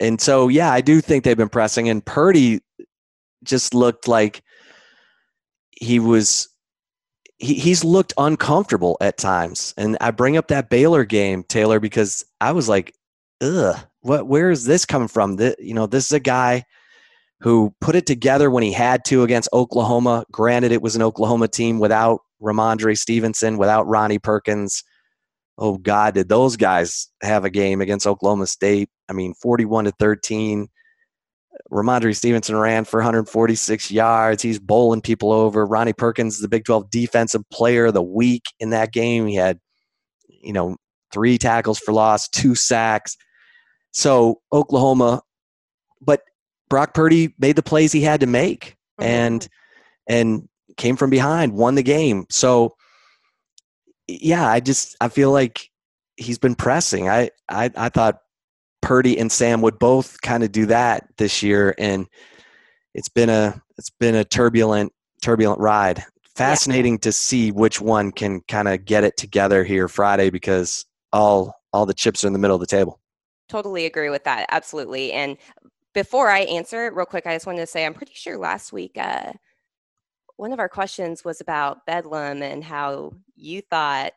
And 0.00 0.20
so, 0.20 0.48
yeah, 0.48 0.72
I 0.72 0.80
do 0.80 1.00
think 1.00 1.24
they've 1.24 1.36
been 1.36 1.48
pressing. 1.48 1.88
And 1.88 2.04
Purdy 2.04 2.60
just 3.44 3.72
looked 3.74 4.08
like 4.08 4.42
he 5.70 5.98
was 5.98 6.48
he, 7.38 7.54
he's 7.54 7.84
looked 7.84 8.12
uncomfortable 8.18 8.96
at 9.00 9.16
times. 9.16 9.74
And 9.76 9.96
I 10.00 10.10
bring 10.10 10.36
up 10.36 10.48
that 10.48 10.70
Baylor 10.70 11.04
game, 11.04 11.44
Taylor, 11.44 11.80
because 11.80 12.24
I 12.40 12.52
was 12.52 12.68
like, 12.68 12.94
ugh, 13.40 13.78
what 14.02 14.26
where 14.26 14.50
is 14.50 14.64
this 14.64 14.84
coming 14.84 15.08
from? 15.08 15.36
That 15.36 15.58
you 15.60 15.74
know, 15.74 15.86
this 15.86 16.06
is 16.06 16.12
a 16.12 16.20
guy 16.20 16.64
who 17.40 17.74
put 17.80 17.96
it 17.96 18.06
together 18.06 18.50
when 18.50 18.62
he 18.62 18.72
had 18.72 19.04
to 19.06 19.22
against 19.22 19.48
Oklahoma. 19.52 20.24
Granted, 20.30 20.70
it 20.72 20.82
was 20.82 20.94
an 20.94 21.02
Oklahoma 21.02 21.48
team 21.48 21.80
without 21.80 22.20
Rhamondre 22.40 22.96
Stevenson, 22.96 23.58
without 23.58 23.86
Ronnie 23.88 24.18
Perkins. 24.18 24.84
Oh 25.58 25.78
God, 25.78 26.14
did 26.14 26.28
those 26.28 26.56
guys 26.56 27.08
have 27.22 27.44
a 27.44 27.50
game 27.50 27.80
against 27.80 28.06
Oklahoma 28.06 28.46
State? 28.46 28.90
I 29.08 29.12
mean, 29.12 29.34
41 29.34 29.84
to 29.84 29.92
13. 29.98 30.68
Rhamondre 31.70 32.16
Stevenson 32.16 32.56
ran 32.56 32.84
for 32.84 32.98
146 32.98 33.90
yards. 33.90 34.42
He's 34.42 34.58
bowling 34.58 35.02
people 35.02 35.32
over. 35.32 35.66
Ronnie 35.66 35.92
Perkins, 35.92 36.40
the 36.40 36.48
Big 36.48 36.64
12 36.64 36.90
Defensive 36.90 37.42
Player 37.50 37.86
of 37.86 37.94
the 37.94 38.02
Week 38.02 38.42
in 38.58 38.70
that 38.70 38.92
game. 38.92 39.26
He 39.26 39.34
had, 39.34 39.58
you 40.28 40.52
know, 40.52 40.76
three 41.12 41.38
tackles 41.38 41.78
for 41.78 41.92
loss, 41.92 42.28
two 42.28 42.54
sacks. 42.54 43.16
So 43.92 44.40
Oklahoma, 44.52 45.22
but 46.00 46.22
Brock 46.68 46.94
Purdy 46.94 47.34
made 47.38 47.56
the 47.56 47.62
plays 47.62 47.92
he 47.92 48.02
had 48.02 48.20
to 48.20 48.26
make, 48.26 48.76
mm-hmm. 49.00 49.10
and 49.10 49.48
and 50.08 50.48
came 50.76 50.96
from 50.96 51.10
behind, 51.10 51.52
won 51.52 51.74
the 51.74 51.82
game. 51.82 52.26
So 52.30 52.76
yeah, 54.08 54.48
I 54.48 54.60
just 54.60 54.96
I 55.00 55.08
feel 55.08 55.30
like 55.30 55.68
he's 56.16 56.38
been 56.38 56.54
pressing. 56.54 57.08
I 57.08 57.30
I, 57.48 57.70
I 57.76 57.88
thought 57.88 58.18
Purdy 58.80 59.18
and 59.18 59.30
Sam 59.30 59.60
would 59.62 59.78
both 59.78 60.20
kind 60.22 60.42
of 60.42 60.52
do 60.52 60.66
that 60.66 61.06
this 61.18 61.42
year, 61.42 61.74
and 61.78 62.06
it's 62.94 63.08
been 63.08 63.28
a 63.28 63.60
it's 63.78 63.90
been 63.90 64.14
a 64.14 64.24
turbulent 64.24 64.92
turbulent 65.22 65.60
ride. 65.60 66.04
Fascinating 66.34 66.94
yeah. 66.94 67.00
to 67.00 67.12
see 67.12 67.52
which 67.52 67.80
one 67.80 68.10
can 68.10 68.40
kind 68.48 68.66
of 68.66 68.84
get 68.86 69.04
it 69.04 69.16
together 69.18 69.64
here 69.64 69.88
Friday 69.88 70.30
because 70.30 70.86
all 71.12 71.54
all 71.72 71.86
the 71.86 71.94
chips 71.94 72.24
are 72.24 72.26
in 72.26 72.32
the 72.32 72.38
middle 72.38 72.56
of 72.56 72.60
the 72.60 72.66
table. 72.66 73.01
Totally 73.52 73.84
agree 73.84 74.08
with 74.08 74.24
that. 74.24 74.46
Absolutely. 74.50 75.12
And 75.12 75.36
before 75.92 76.30
I 76.30 76.40
answer 76.40 76.86
it 76.86 76.94
real 76.94 77.04
quick, 77.04 77.26
I 77.26 77.34
just 77.34 77.46
wanted 77.46 77.60
to 77.60 77.66
say 77.66 77.84
I'm 77.84 77.92
pretty 77.92 78.14
sure 78.14 78.38
last 78.38 78.72
week 78.72 78.96
uh, 78.96 79.34
one 80.36 80.54
of 80.54 80.58
our 80.58 80.70
questions 80.70 81.22
was 81.22 81.42
about 81.42 81.84
Bedlam 81.84 82.42
and 82.42 82.64
how 82.64 83.12
you 83.36 83.60
thought 83.60 84.14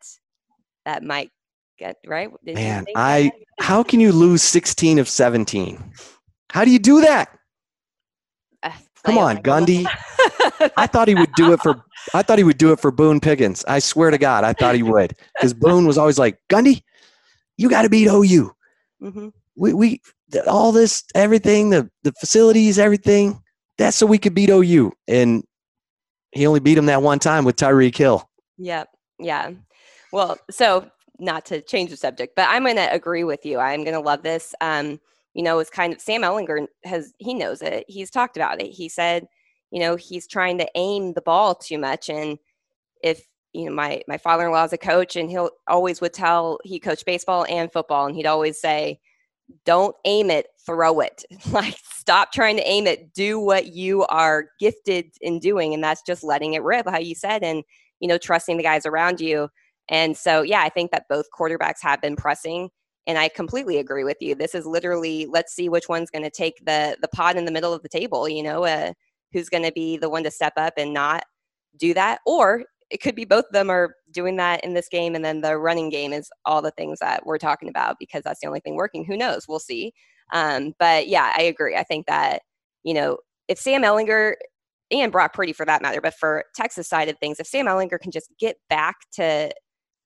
that 0.86 1.04
might 1.04 1.32
get 1.78 1.98
right. 2.08 2.30
Did 2.46 2.56
Man, 2.56 2.86
I 2.96 3.30
how 3.60 3.84
can 3.84 4.00
you 4.00 4.14
lose 4.14 4.42
16 4.42 5.00
of 5.00 5.10
17? 5.10 5.84
How 6.52 6.64
do 6.64 6.72
you 6.72 6.80
do 6.80 7.02
that? 7.02 7.38
Uh, 8.64 8.72
Come 9.04 9.18
on, 9.18 9.40
Gundy. 9.40 9.86
I 10.78 10.88
thought 10.88 11.10
he 11.10 11.16
would 11.16 11.34
do 11.34 11.52
it 11.52 11.60
for 11.60 11.84
I 12.14 12.22
thought 12.22 12.38
he 12.38 12.46
would 12.46 12.58
do 12.58 12.72
it 12.72 12.80
for 12.80 12.90
Boone 12.90 13.20
Pickens. 13.20 13.66
I 13.68 13.80
swear 13.80 14.12
to 14.12 14.18
God, 14.18 14.46
I 14.46 14.54
thought 14.54 14.76
he 14.76 14.84
would. 14.84 15.14
Because 15.34 15.54
Boone 15.54 15.86
was 15.86 15.98
always 15.98 16.18
like, 16.18 16.40
Gundy, 16.48 16.84
you 17.58 17.70
got 17.70 17.82
to 17.82 17.90
beat 17.90 18.08
OU. 18.08 18.55
Mm-hmm. 19.06 19.30
We, 19.56 19.74
we, 19.74 20.02
all 20.48 20.72
this, 20.72 21.04
everything, 21.14 21.70
the, 21.70 21.90
the 22.04 22.12
facilities, 22.14 22.80
everything, 22.80 23.42
that's 23.78 23.98
so 23.98 24.06
we 24.06 24.18
could 24.18 24.34
beat 24.34 24.50
OU. 24.50 24.92
And 25.08 25.44
he 26.32 26.48
only 26.48 26.60
beat 26.60 26.78
him 26.78 26.88
that 26.88 27.02
one 27.02 27.20
time 27.20 27.46
with 27.46 27.56
Tyreek 27.56 27.96
Hill. 27.96 28.28
Yep. 28.58 28.90
Yeah. 29.20 29.52
Well, 30.12 30.38
so 30.50 30.90
not 31.20 31.46
to 31.46 31.62
change 31.62 31.92
the 31.92 31.98
subject, 31.98 32.36
but 32.36 32.48
I'm 32.50 32.64
going 32.64 32.76
to 32.76 32.94
agree 32.94 33.24
with 33.24 33.46
you. 33.46 33.60
I'm 33.60 33.84
going 33.84 33.94
to 33.94 34.00
love 34.00 34.24
this. 34.24 34.54
Um, 34.60 35.00
you 35.34 35.44
know, 35.44 35.60
it's 35.60 35.70
kind 35.70 35.94
of 35.94 36.02
Sam 36.02 36.22
Ehlinger 36.22 36.68
has, 36.84 37.14
he 37.20 37.34
knows 37.34 37.62
it. 37.62 37.86
He's 37.88 38.10
talked 38.10 38.38
about 38.38 38.62
it. 38.62 38.72
He 38.72 38.90
said, 38.90 39.28
you 39.72 39.80
know, 39.80 39.96
he's 39.96 40.28
trying 40.28 40.58
to 40.58 40.68
aim 40.76 41.14
the 41.14 41.22
ball 41.22 41.56
too 41.56 41.78
much. 41.78 42.10
And 42.10 42.40
if, 43.04 43.26
you 43.56 43.66
know, 43.66 43.72
my, 43.72 44.02
my 44.08 44.18
father-in-law 44.18 44.66
is 44.66 44.74
a 44.74 44.78
coach 44.78 45.16
and 45.16 45.30
he'll 45.30 45.52
always 45.68 46.02
would 46.02 46.14
tell, 46.14 46.60
he 46.64 46.80
coached 46.80 47.06
baseball 47.06 47.46
and 47.50 47.72
football. 47.72 48.06
And 48.06 48.16
he'd 48.16 48.26
always 48.26 48.60
say, 48.60 49.00
don't 49.64 49.96
aim 50.04 50.30
it, 50.30 50.48
throw 50.66 51.00
it. 51.00 51.24
like, 51.52 51.78
stop 51.84 52.34
trying 52.34 52.58
to 52.58 52.68
aim 52.68 52.86
it. 52.86 53.14
Do 53.14 53.40
what 53.40 53.68
you 53.68 54.04
are 54.08 54.48
gifted 54.60 55.12
in 55.22 55.40
doing. 55.40 55.74
And 55.74 55.84
that's 55.84 56.02
just 56.02 56.24
letting 56.24 56.54
it 56.54 56.64
rip, 56.64 56.90
how 56.90 57.00
you 57.00 57.16
said, 57.16 57.44
and, 57.44 57.64
you 58.02 58.10
know, 58.10 58.18
trusting 58.18 58.58
the 58.58 58.64
guys 58.64 58.86
around 58.86 59.22
you. 59.22 59.50
And 59.88 60.18
so, 60.18 60.42
yeah, 60.42 60.62
I 60.62 60.70
think 60.70 60.92
that 60.92 61.08
both 61.08 61.28
quarterbacks 61.38 61.82
have 61.82 62.02
been 62.02 62.16
pressing. 62.16 62.70
And 63.08 63.18
I 63.18 63.30
completely 63.30 63.78
agree 63.78 64.04
with 64.04 64.18
you. 64.20 64.36
This 64.36 64.56
is 64.56 64.66
literally 64.66 65.28
let's 65.28 65.54
see 65.54 65.70
which 65.70 65.88
one's 65.88 66.10
going 66.10 66.24
to 66.24 66.32
take 66.32 66.58
the 66.66 66.98
the 67.02 67.08
pot 67.10 67.36
in 67.36 67.46
the 67.46 67.52
middle 67.52 67.72
of 67.72 67.84
the 67.84 67.90
table. 67.90 68.28
You 68.28 68.42
know, 68.42 68.66
uh, 68.66 68.94
who's 69.32 69.48
going 69.48 69.62
to 69.62 69.72
be 69.72 69.96
the 69.96 70.10
one 70.10 70.24
to 70.24 70.32
step 70.32 70.54
up 70.58 70.74
and 70.76 70.92
not 70.92 71.24
do 71.78 71.94
that, 71.94 72.22
or 72.26 72.64
it 72.90 73.02
could 73.02 73.16
be 73.16 73.26
both 73.26 73.46
of 73.46 73.52
them 73.52 73.70
are 73.70 73.96
doing 74.12 74.36
that 74.38 74.64
in 74.64 74.74
this 74.74 74.90
game, 74.90 75.16
and 75.16 75.26
then 75.26 75.42
the 75.42 75.58
running 75.58 75.90
game 75.90 76.14
is 76.14 76.30
all 76.46 76.62
the 76.62 76.72
things 76.72 77.00
that 77.00 77.26
we're 77.26 77.38
talking 77.38 77.70
about 77.70 77.98
because 78.00 78.24
that's 78.24 78.40
the 78.42 78.48
only 78.48 78.60
thing 78.60 78.76
working. 78.76 79.06
Who 79.06 79.18
knows? 79.18 79.48
We'll 79.48 79.60
see. 79.60 79.94
Um, 80.34 80.74
but 80.80 81.08
yeah, 81.08 81.34
I 81.38 81.44
agree. 81.44 81.76
I 81.76 81.84
think 81.84 82.08
that 82.08 82.42
you 82.84 82.94
know 82.94 83.18
if 83.48 83.60
Sam 83.60 83.84
Ehlinger 83.84 84.36
and 84.92 85.12
Brock 85.12 85.34
Purdy 85.34 85.54
for 85.54 85.66
that 85.66 85.82
matter, 85.82 86.02
but 86.02 86.14
for 86.14 86.46
Texas 86.56 86.88
side 86.88 87.10
of 87.10 87.18
things, 87.20 87.40
if 87.40 87.48
Sam 87.48 87.66
Ehlinger 87.66 88.00
can 88.00 88.12
just 88.12 88.30
get 88.40 88.58
back 88.70 88.96
to 89.14 89.52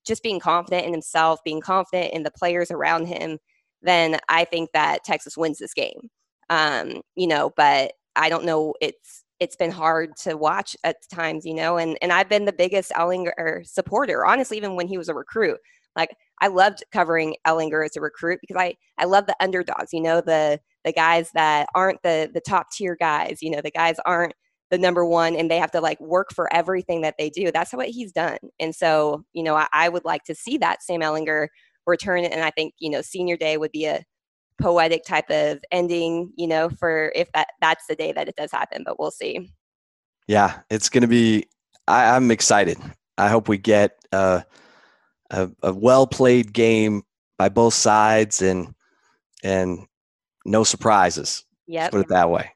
just 0.05 0.23
being 0.23 0.39
confident 0.39 0.85
in 0.85 0.93
himself, 0.93 1.39
being 1.43 1.61
confident 1.61 2.13
in 2.13 2.23
the 2.23 2.31
players 2.31 2.71
around 2.71 3.07
him, 3.07 3.37
then 3.81 4.19
I 4.29 4.45
think 4.45 4.69
that 4.73 5.03
Texas 5.03 5.37
wins 5.37 5.59
this 5.59 5.73
game. 5.73 6.09
Um, 6.49 7.01
you 7.15 7.27
know, 7.27 7.51
but 7.55 7.93
I 8.15 8.29
don't 8.29 8.45
know. 8.45 8.73
It's 8.81 9.23
it's 9.39 9.55
been 9.55 9.71
hard 9.71 10.15
to 10.17 10.35
watch 10.35 10.75
at 10.83 10.97
times, 11.13 11.45
you 11.45 11.53
know, 11.53 11.77
and 11.77 11.97
and 12.01 12.11
I've 12.11 12.29
been 12.29 12.45
the 12.45 12.53
biggest 12.53 12.91
Ehlinger 12.91 13.65
supporter, 13.65 14.25
honestly, 14.25 14.57
even 14.57 14.75
when 14.75 14.87
he 14.87 14.97
was 14.97 15.09
a 15.09 15.13
recruit. 15.13 15.59
Like 15.95 16.15
I 16.41 16.47
loved 16.47 16.83
covering 16.91 17.35
Ehlinger 17.47 17.85
as 17.85 17.95
a 17.95 18.01
recruit 18.01 18.39
because 18.41 18.57
I 18.61 18.75
I 18.97 19.05
love 19.05 19.27
the 19.27 19.35
underdogs, 19.39 19.93
you 19.93 20.01
know, 20.01 20.21
the 20.21 20.59
the 20.85 20.93
guys 20.93 21.31
that 21.33 21.67
aren't 21.75 22.01
the 22.03 22.29
the 22.33 22.41
top 22.41 22.71
tier 22.71 22.95
guys, 22.99 23.39
you 23.41 23.51
know, 23.51 23.61
the 23.61 23.71
guys 23.71 23.97
aren't 24.05 24.33
the 24.71 24.77
number 24.77 25.05
one 25.05 25.35
and 25.35 25.49
they 25.49 25.57
have 25.57 25.71
to 25.71 25.81
like 25.81 25.99
work 25.99 26.29
for 26.33 26.53
everything 26.53 27.01
that 27.01 27.15
they 27.17 27.29
do. 27.29 27.51
That's 27.51 27.73
what 27.73 27.89
he's 27.89 28.11
done. 28.11 28.37
And 28.59 28.75
so, 28.75 29.23
you 29.33 29.43
know, 29.43 29.55
I, 29.55 29.67
I 29.73 29.89
would 29.89 30.05
like 30.05 30.23
to 30.25 30.35
see 30.35 30.57
that 30.59 30.83
Sam 30.83 31.01
Ehlinger 31.01 31.47
return. 31.87 32.23
And 32.23 32.41
I 32.43 32.51
think, 32.51 32.73
you 32.79 32.89
know, 32.89 33.01
senior 33.01 33.35
day 33.35 33.57
would 33.57 33.71
be 33.71 33.85
a 33.85 34.03
poetic 34.59 35.03
type 35.05 35.29
of 35.29 35.63
ending, 35.71 36.31
you 36.35 36.47
know, 36.47 36.69
for 36.69 37.11
if 37.15 37.31
that 37.33 37.49
that's 37.61 37.87
the 37.87 37.95
day 37.95 38.11
that 38.11 38.27
it 38.27 38.35
does 38.35 38.51
happen, 38.51 38.83
but 38.85 38.99
we'll 38.99 39.11
see. 39.11 39.51
Yeah, 40.27 40.59
it's 40.69 40.89
going 40.89 41.01
to 41.01 41.07
be, 41.07 41.47
I, 41.87 42.15
am 42.15 42.29
excited. 42.29 42.77
I 43.17 43.29
hope 43.29 43.47
we 43.47 43.57
get 43.57 43.97
a, 44.11 44.43
a, 45.31 45.49
a 45.63 45.73
well 45.73 46.05
played 46.05 46.53
game 46.53 47.03
by 47.37 47.49
both 47.49 47.73
sides 47.73 48.41
and, 48.41 48.73
and 49.43 49.87
no 50.45 50.63
surprises. 50.63 51.45
Yeah. 51.67 51.89
Put 51.89 52.01
it 52.01 52.07
that 52.09 52.29
way. 52.29 52.51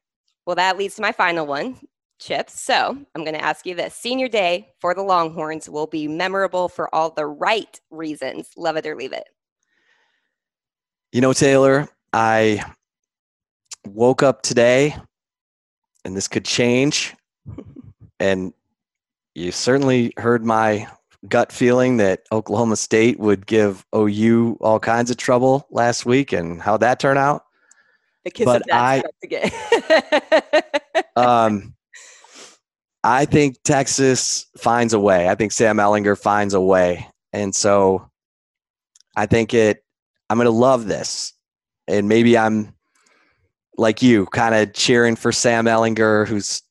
Well, 0.46 0.56
that 0.56 0.78
leads 0.78 0.96
to 0.96 1.02
my 1.02 1.12
final 1.12 1.46
one. 1.46 1.78
Chips. 2.20 2.60
So 2.60 2.96
I'm 3.14 3.24
going 3.24 3.34
to 3.34 3.44
ask 3.44 3.66
you 3.66 3.74
this 3.74 3.94
Senior 3.94 4.28
day 4.28 4.68
for 4.80 4.94
the 4.94 5.02
Longhorns 5.02 5.68
will 5.68 5.88
be 5.88 6.06
memorable 6.06 6.68
for 6.68 6.94
all 6.94 7.10
the 7.10 7.26
right 7.26 7.80
reasons. 7.90 8.50
Love 8.56 8.76
it 8.76 8.86
or 8.86 8.94
leave 8.94 9.12
it. 9.12 9.24
You 11.12 11.20
know, 11.20 11.32
Taylor, 11.32 11.88
I 12.14 12.64
woke 13.84 14.22
up 14.22 14.42
today 14.42 14.96
and 16.04 16.16
this 16.16 16.28
could 16.28 16.44
change. 16.44 17.12
and 18.20 18.54
you 19.34 19.50
certainly 19.50 20.12
heard 20.16 20.44
my 20.44 20.86
gut 21.28 21.50
feeling 21.50 21.96
that 21.96 22.22
Oklahoma 22.30 22.76
State 22.76 23.18
would 23.18 23.46
give 23.46 23.84
OU 23.92 24.58
all 24.60 24.78
kinds 24.78 25.10
of 25.10 25.16
trouble 25.16 25.66
last 25.70 26.06
week 26.06 26.32
and 26.32 26.62
how 26.62 26.76
that 26.76 27.00
turned 27.00 27.18
out. 27.18 27.46
The 28.24 28.30
kiss 28.30 28.44
but 28.44 28.62
of 28.62 28.68
I, 28.70 29.02
um, 31.16 31.74
I 33.02 33.24
think 33.24 33.56
Texas 33.64 34.46
finds 34.56 34.94
a 34.94 35.00
way. 35.00 35.28
I 35.28 35.34
think 35.34 35.50
Sam 35.50 35.78
Ehlinger 35.78 36.16
finds 36.16 36.54
a 36.54 36.60
way. 36.60 37.08
And 37.32 37.52
so 37.52 38.08
I 39.16 39.26
think 39.26 39.52
it, 39.52 39.84
I'm 40.30 40.38
going 40.38 40.46
to 40.46 40.52
love 40.52 40.86
this. 40.86 41.33
And 41.86 42.08
maybe 42.08 42.36
I'm 42.38 42.74
like 43.76 44.02
you, 44.02 44.26
kind 44.26 44.54
of 44.54 44.72
cheering 44.72 45.16
for 45.16 45.32
Sam 45.32 45.66
Ehlinger, 45.66 46.26
who's, 46.26 46.62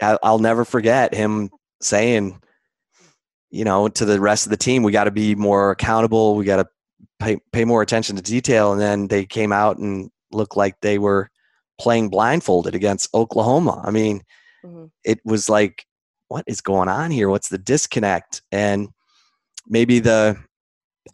I'll 0.00 0.38
never 0.38 0.64
forget 0.64 1.14
him 1.14 1.50
saying, 1.80 2.40
you 3.50 3.64
know, 3.64 3.88
to 3.88 4.04
the 4.04 4.20
rest 4.20 4.46
of 4.46 4.50
the 4.50 4.56
team, 4.56 4.82
we 4.82 4.92
got 4.92 5.04
to 5.04 5.10
be 5.10 5.34
more 5.34 5.70
accountable. 5.70 6.34
We 6.34 6.44
got 6.44 6.56
to 6.56 6.66
pay, 7.18 7.38
pay 7.52 7.64
more 7.64 7.80
attention 7.80 8.16
to 8.16 8.22
detail. 8.22 8.72
And 8.72 8.80
then 8.80 9.08
they 9.08 9.24
came 9.24 9.52
out 9.52 9.78
and 9.78 10.10
looked 10.32 10.56
like 10.56 10.80
they 10.80 10.98
were 10.98 11.30
playing 11.78 12.10
blindfolded 12.10 12.74
against 12.74 13.14
Oklahoma. 13.14 13.82
I 13.84 13.90
mean, 13.90 14.22
mm-hmm. 14.64 14.86
it 15.04 15.20
was 15.24 15.48
like, 15.48 15.84
what 16.28 16.44
is 16.46 16.60
going 16.60 16.88
on 16.88 17.10
here? 17.10 17.30
What's 17.30 17.48
the 17.48 17.58
disconnect? 17.58 18.42
And 18.50 18.88
maybe 19.68 20.00
the 20.00 20.36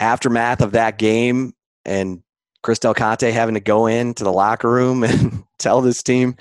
aftermath 0.00 0.62
of 0.62 0.72
that 0.72 0.98
game 0.98 1.52
and 1.84 2.22
Chris 2.62 2.78
Del 2.78 2.94
Conte 2.94 3.30
having 3.30 3.54
to 3.54 3.60
go 3.60 3.86
into 3.86 4.24
the 4.24 4.32
locker 4.32 4.70
room 4.70 5.02
and 5.04 5.44
tell 5.58 5.80
this 5.80 6.02
team, 6.02 6.36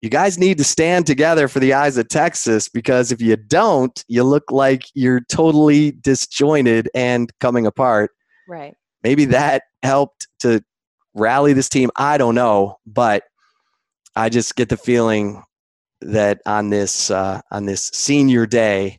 you 0.00 0.10
guys 0.10 0.36
need 0.36 0.58
to 0.58 0.64
stand 0.64 1.06
together 1.06 1.46
for 1.46 1.60
the 1.60 1.72
eyes 1.72 1.96
of 1.96 2.08
Texas 2.08 2.68
because 2.68 3.12
if 3.12 3.22
you 3.22 3.36
don't, 3.36 4.04
you 4.08 4.24
look 4.24 4.50
like 4.50 4.82
you're 4.94 5.20
totally 5.20 5.92
disjointed 5.92 6.90
and 6.92 7.32
coming 7.38 7.66
apart. 7.66 8.10
Right. 8.48 8.74
Maybe 9.04 9.26
that 9.26 9.62
helped 9.82 10.26
to 10.40 10.62
rally 11.14 11.52
this 11.52 11.68
team. 11.68 11.90
I 11.96 12.18
don't 12.18 12.34
know, 12.34 12.78
but 12.84 13.22
I 14.16 14.28
just 14.28 14.56
get 14.56 14.68
the 14.68 14.76
feeling 14.76 15.42
that 16.00 16.40
on 16.46 16.70
this 16.70 17.10
uh, 17.10 17.40
on 17.52 17.66
this 17.66 17.88
senior 17.92 18.44
day, 18.44 18.98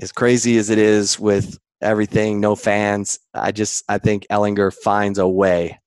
as 0.00 0.12
crazy 0.12 0.58
as 0.58 0.68
it 0.68 0.78
is 0.78 1.18
with 1.18 1.58
everything, 1.82 2.40
no 2.40 2.54
fans, 2.54 3.18
I 3.34 3.52
just 3.52 3.84
I 3.88 3.98
think 3.98 4.26
Ehlinger 4.30 4.72
finds 4.72 5.18
a 5.18 5.28
way, 5.28 5.80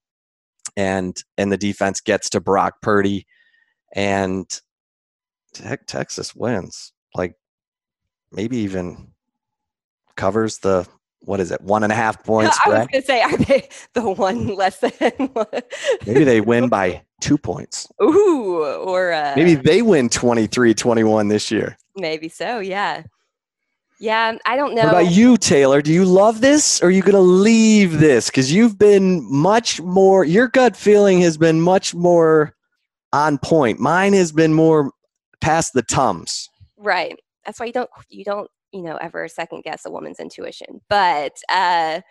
and 0.77 1.21
and 1.37 1.51
the 1.51 1.57
defense 1.57 2.01
gets 2.01 2.29
to 2.31 2.39
Brock 2.41 2.81
Purdy, 2.81 3.25
and 3.93 4.47
te- 5.53 5.77
Texas 5.87 6.35
wins. 6.35 6.93
Like 7.15 7.35
maybe 8.31 8.57
even 8.57 9.13
covers 10.15 10.59
the 10.59 10.87
what 11.21 11.39
is 11.39 11.51
it 11.51 11.59
one 11.61 11.83
and 11.83 11.91
a 11.91 11.95
half 11.95 12.23
points 12.23 12.57
I 12.65 12.69
was 12.69 12.77
going 12.87 13.01
to 13.01 13.01
say, 13.01 13.21
are 13.21 13.37
they 13.37 13.67
the 13.93 14.11
one 14.11 14.53
less 14.55 14.79
than? 14.79 14.91
maybe 16.05 16.23
they 16.23 16.39
win 16.39 16.69
by 16.69 17.01
two 17.19 17.37
points. 17.37 17.87
Ooh, 18.01 18.63
or 18.63 19.11
uh, 19.11 19.33
Maybe 19.35 19.55
they 19.55 19.81
win 19.81 20.07
23-21 20.09 21.29
this 21.29 21.49
year. 21.49 21.77
maybe 21.95 22.29
so. 22.29 22.59
Yeah, 22.59 23.03
yeah. 23.99 24.37
I 24.45 24.55
don't 24.55 24.75
know. 24.75 24.83
What 24.83 24.89
about 24.89 25.11
you, 25.11 25.37
Taylor? 25.37 25.81
Do 25.81 25.93
you 25.93 26.05
love 26.05 26.41
this 26.41 26.81
or 26.81 26.87
are 26.87 26.91
you 26.91 27.01
going 27.01 27.13
to 27.13 27.19
leave 27.19 27.99
this? 27.99 28.29
Because 28.29 28.51
you've 28.51 28.77
been 28.77 29.25
much 29.31 29.81
more, 29.81 30.25
your 30.25 30.47
gut 30.47 30.75
feeling 30.75 31.21
has 31.21 31.37
been 31.37 31.61
much 31.61 31.95
more 31.95 32.55
on 33.13 33.37
point. 33.37 33.79
Mine 33.79 34.13
has 34.13 34.31
been 34.31 34.53
more 34.53 34.91
past 35.41 35.73
the 35.73 35.83
tums. 35.83 36.49
Right. 36.77 37.17
That's 37.45 37.59
why 37.59 37.67
you 37.67 37.73
don't 37.73 37.89
you 38.09 38.23
don't 38.23 38.49
you 38.71 38.81
know 38.81 38.97
ever 38.97 39.27
second 39.27 39.63
guess 39.63 39.85
a 39.85 39.91
woman's 39.91 40.19
intuition. 40.19 40.81
But 40.89 41.33
uh, 41.49 42.01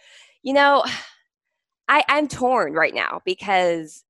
you 0.42 0.52
know, 0.52 0.84
I 1.88 2.04
I'm 2.08 2.28
torn 2.28 2.72
right 2.72 2.94
now 2.94 3.20
because 3.24 4.04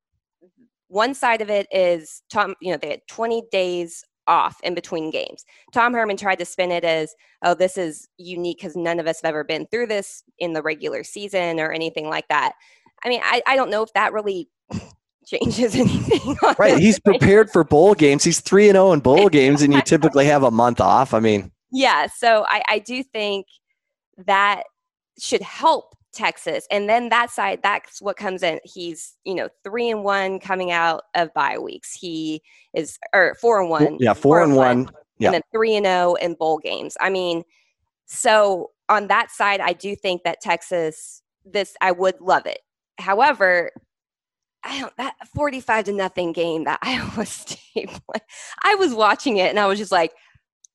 one 0.88 1.14
side 1.14 1.40
of 1.40 1.50
it 1.50 1.66
is 1.72 2.22
Tom. 2.30 2.54
You 2.60 2.72
know, 2.72 2.78
they 2.78 2.90
had 2.90 3.00
20 3.08 3.42
days 3.50 4.04
off 4.26 4.56
in 4.62 4.74
between 4.74 5.10
games. 5.10 5.44
Tom 5.72 5.92
Herman 5.92 6.16
tried 6.16 6.38
to 6.38 6.44
spin 6.44 6.70
it 6.70 6.84
as, 6.84 7.14
oh, 7.42 7.54
this 7.54 7.76
is 7.76 8.08
unique 8.18 8.58
because 8.58 8.76
none 8.76 8.98
of 9.00 9.06
us 9.06 9.20
have 9.22 9.28
ever 9.28 9.44
been 9.44 9.66
through 9.66 9.86
this 9.86 10.22
in 10.38 10.52
the 10.52 10.62
regular 10.62 11.04
season 11.04 11.60
or 11.60 11.72
anything 11.72 12.08
like 12.08 12.28
that. 12.28 12.52
I 13.04 13.08
mean, 13.08 13.20
I, 13.22 13.42
I 13.46 13.56
don't 13.56 13.70
know 13.70 13.82
if 13.82 13.92
that 13.94 14.12
really 14.12 14.48
changes 15.26 15.74
anything. 15.74 16.36
Right. 16.58 16.78
He's 16.78 16.98
prepared 16.98 17.50
for 17.50 17.64
bowl 17.64 17.94
games. 17.94 18.24
He's 18.24 18.40
3 18.40 18.68
and 18.68 18.76
0 18.76 18.92
in 18.92 19.00
bowl 19.00 19.28
games, 19.30 19.62
and 19.62 19.72
you 19.72 19.82
typically 19.82 20.26
have 20.26 20.42
a 20.42 20.50
month 20.50 20.80
off. 20.80 21.14
I 21.14 21.20
mean, 21.20 21.50
Yeah, 21.70 22.06
so 22.06 22.44
I, 22.48 22.62
I 22.68 22.78
do 22.78 23.02
think 23.02 23.46
that 24.26 24.64
should 25.18 25.42
help 25.42 25.94
Texas. 26.14 26.66
And 26.70 26.88
then 26.88 27.08
that 27.10 27.30
side, 27.30 27.60
that's 27.62 28.00
what 28.00 28.16
comes 28.16 28.42
in. 28.42 28.60
He's, 28.64 29.16
you 29.24 29.34
know, 29.34 29.48
three 29.62 29.90
and 29.90 30.04
one 30.04 30.38
coming 30.38 30.70
out 30.70 31.02
of 31.14 31.32
bye 31.34 31.58
weeks. 31.58 31.92
He 31.92 32.42
is 32.72 32.98
or 33.12 33.34
four 33.40 33.60
and 33.60 33.70
one. 33.70 33.96
yeah, 34.00 34.14
4 34.14 34.42
and 34.42 34.56
1. 34.56 34.90
Yeah. 35.18 35.28
And 35.28 35.34
then 35.34 35.42
three 35.52 35.76
and 35.76 35.86
oh 35.86 36.14
in 36.14 36.34
bowl 36.34 36.58
games. 36.58 36.96
I 37.00 37.10
mean, 37.10 37.44
so 38.06 38.70
on 38.88 39.08
that 39.08 39.30
side, 39.30 39.60
I 39.60 39.72
do 39.72 39.94
think 39.94 40.22
that 40.24 40.40
Texas, 40.40 41.22
this 41.44 41.74
I 41.80 41.92
would 41.92 42.20
love 42.20 42.46
it. 42.46 42.60
However, 42.98 43.70
I 44.64 44.80
don't 44.80 44.96
that 44.96 45.14
45 45.34 45.84
to 45.86 45.92
nothing 45.92 46.32
game 46.32 46.64
that 46.64 46.78
Iowa 46.82 47.26
State 47.26 47.88
played, 47.88 48.22
I 48.62 48.74
was 48.76 48.94
watching 48.94 49.36
it 49.36 49.50
and 49.50 49.58
I 49.58 49.66
was 49.66 49.78
just 49.78 49.92
like, 49.92 50.12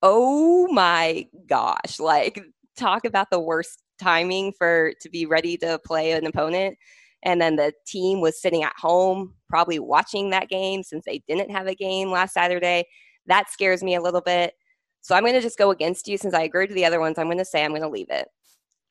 oh 0.02 0.68
my 0.68 1.26
gosh, 1.46 1.98
like 1.98 2.40
talk 2.76 3.04
about 3.04 3.30
the 3.30 3.40
worst 3.40 3.82
timing 4.00 4.52
for 4.52 4.92
to 5.00 5.08
be 5.08 5.26
ready 5.26 5.56
to 5.58 5.78
play 5.84 6.12
an 6.12 6.26
opponent. 6.26 6.78
And 7.22 7.40
then 7.40 7.56
the 7.56 7.72
team 7.86 8.20
was 8.20 8.40
sitting 8.40 8.62
at 8.62 8.72
home, 8.76 9.34
probably 9.48 9.78
watching 9.78 10.30
that 10.30 10.48
game 10.48 10.82
since 10.82 11.04
they 11.04 11.22
didn't 11.28 11.50
have 11.50 11.66
a 11.66 11.74
game 11.74 12.10
last 12.10 12.32
Saturday. 12.32 12.86
That 13.26 13.50
scares 13.50 13.82
me 13.82 13.94
a 13.94 14.00
little 14.00 14.22
bit. 14.22 14.54
So 15.02 15.14
I'm 15.14 15.22
going 15.22 15.34
to 15.34 15.40
just 15.40 15.58
go 15.58 15.70
against 15.70 16.08
you 16.08 16.16
since 16.16 16.34
I 16.34 16.42
agreed 16.42 16.68
to 16.68 16.74
the 16.74 16.84
other 16.84 17.00
ones. 17.00 17.18
I'm 17.18 17.26
going 17.26 17.38
to 17.38 17.44
say 17.44 17.64
I'm 17.64 17.72
going 17.72 17.82
to 17.82 17.88
leave 17.88 18.10
it. 18.10 18.28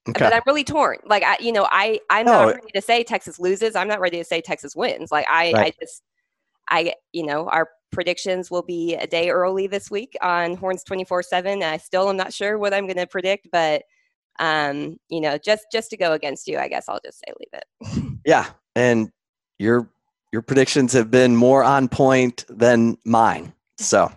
Okay. 0.08 0.26
But 0.26 0.34
I'm 0.34 0.42
really 0.46 0.64
torn. 0.64 0.98
Like 1.06 1.24
I, 1.24 1.38
you 1.40 1.52
know, 1.52 1.68
I 1.72 2.00
I'm 2.10 2.26
No. 2.26 2.32
not 2.32 2.56
ready 2.56 2.72
to 2.74 2.82
say 2.82 3.04
Texas 3.04 3.40
loses. 3.40 3.76
I'm 3.76 3.88
not 3.88 4.00
ready 4.00 4.18
to 4.18 4.24
say 4.24 4.42
Texas 4.42 4.76
wins. 4.76 5.12
Like 5.12 5.26
I, 5.30 5.54
I 5.56 5.74
just, 5.80 6.04
I, 6.70 6.94
you 7.12 7.26
know, 7.26 7.48
our 7.50 7.70
predictions 7.92 8.50
will 8.50 8.62
be 8.62 8.96
a 8.96 9.08
day 9.08 9.30
early 9.30 9.68
this 9.68 9.92
week 9.92 10.16
on 10.22 10.56
Horns 10.56 10.84
24 10.84 11.24
seven. 11.24 11.64
I 11.64 11.78
still 11.78 12.10
am 12.10 12.18
not 12.18 12.34
sure 12.34 12.58
what 12.58 12.74
I'm 12.74 12.86
going 12.86 12.98
to 12.98 13.08
predict, 13.08 13.50
but 13.52 13.84
um, 14.40 14.98
you 15.10 15.22
know, 15.22 15.38
just 15.38 15.68
just 15.72 15.90
to 15.92 15.98
go 15.98 16.14
against 16.14 16.48
you, 16.48 16.58
I 16.58 16.68
guess 16.68 16.86
I'll 16.90 17.02
just 17.04 17.20
say 17.20 17.34
leave 17.40 17.54
it. 17.54 18.20
Yeah, 18.26 18.48
and 18.76 19.12
your 19.58 19.90
your 20.32 20.42
predictions 20.42 20.94
have 20.94 21.10
been 21.10 21.36
more 21.36 21.64
on 21.64 21.88
point 21.88 22.46
than 22.50 22.98
mine. 23.06 23.54
So, 23.78 24.12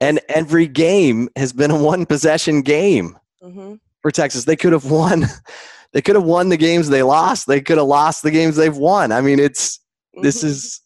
and 0.00 0.20
every 0.28 0.66
game 0.66 1.28
has 1.36 1.52
been 1.52 1.70
a 1.70 1.82
one 1.82 2.06
possession 2.06 2.62
game 2.62 3.18
hmm 3.42 3.74
for 4.02 4.10
Texas. 4.10 4.44
They 4.44 4.56
could 4.56 4.72
have 4.72 4.90
won. 4.90 5.24
They 5.94 6.02
could 6.02 6.16
have 6.16 6.24
won 6.24 6.50
the 6.50 6.58
games 6.58 6.90
they 6.90 7.02
lost. 7.02 7.46
They 7.46 7.62
could 7.62 7.78
have 7.78 7.86
lost 7.86 8.22
the 8.22 8.30
games 8.30 8.56
they've 8.56 8.76
won. 8.76 9.10
I 9.10 9.22
mean, 9.22 9.38
it's 9.40 9.80
this 10.20 10.42
Mm-hmm. 10.42 10.44
is 10.44 10.82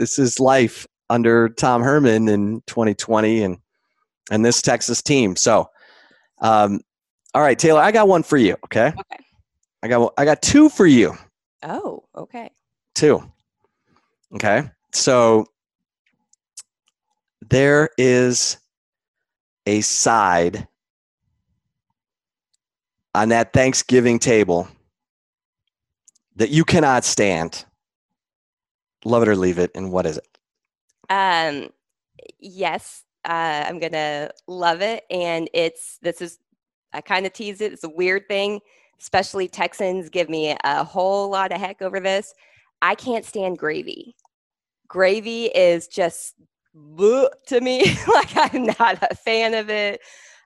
this 0.00 0.18
is 0.18 0.40
life 0.40 0.88
under 1.08 1.48
Tom 1.50 1.82
Herman 1.82 2.28
in 2.28 2.60
2020 2.66 3.44
and 3.44 3.58
and 4.32 4.44
this 4.44 4.60
Texas 4.60 5.02
team. 5.02 5.36
So, 5.36 5.70
um, 6.40 6.80
all 7.34 7.42
right, 7.42 7.58
Taylor, 7.58 7.80
I 7.80 7.90
got 7.92 8.08
one 8.08 8.22
for 8.22 8.36
you. 8.36 8.56
Okay, 8.64 8.88
Okay. 8.88 9.24
I 9.82 9.88
got 9.88 10.14
I 10.16 10.24
got 10.24 10.40
two 10.42 10.68
for 10.68 10.86
you. 10.86 11.14
Oh, 11.62 12.04
okay. 12.16 12.50
Two. 12.94 13.22
Okay. 14.34 14.70
So 14.92 15.46
there 17.50 17.90
is 17.98 18.58
a 19.66 19.80
side 19.80 20.66
on 23.14 23.28
that 23.30 23.52
Thanksgiving 23.52 24.18
table 24.18 24.68
that 26.36 26.50
you 26.50 26.64
cannot 26.64 27.04
stand. 27.04 27.64
Love 29.04 29.22
it 29.22 29.28
or 29.28 29.36
leave 29.36 29.58
it. 29.58 29.70
And 29.74 29.92
what 29.92 30.06
is 30.06 30.18
it? 30.18 30.26
Um, 31.10 31.70
yes, 32.38 33.04
uh, 33.24 33.64
I'm 33.66 33.78
gonna 33.78 34.30
love 34.46 34.80
it, 34.80 35.04
and 35.10 35.48
it's 35.52 35.98
this 36.02 36.20
is 36.22 36.38
I 36.94 37.00
kind 37.00 37.26
of 37.26 37.32
tease 37.32 37.60
it. 37.60 37.72
It's 37.72 37.84
a 37.84 37.88
weird 37.88 38.28
thing, 38.28 38.60
especially 39.00 39.48
Texans 39.48 40.08
give 40.08 40.28
me 40.28 40.56
a 40.64 40.84
whole 40.84 41.28
lot 41.30 41.52
of 41.52 41.60
heck 41.60 41.82
over 41.82 42.00
this. 42.00 42.32
I 42.80 42.94
can't 42.94 43.24
stand 43.24 43.58
gravy. 43.58 44.16
Gravy 44.88 45.46
is 45.46 45.88
just 45.88 46.34
bleh 46.76 47.28
to 47.48 47.60
me. 47.60 47.84
like 48.08 48.36
I'm 48.36 48.64
not 48.64 48.98
a 49.10 49.14
fan 49.14 49.54
of 49.54 49.70
it. 49.70 50.00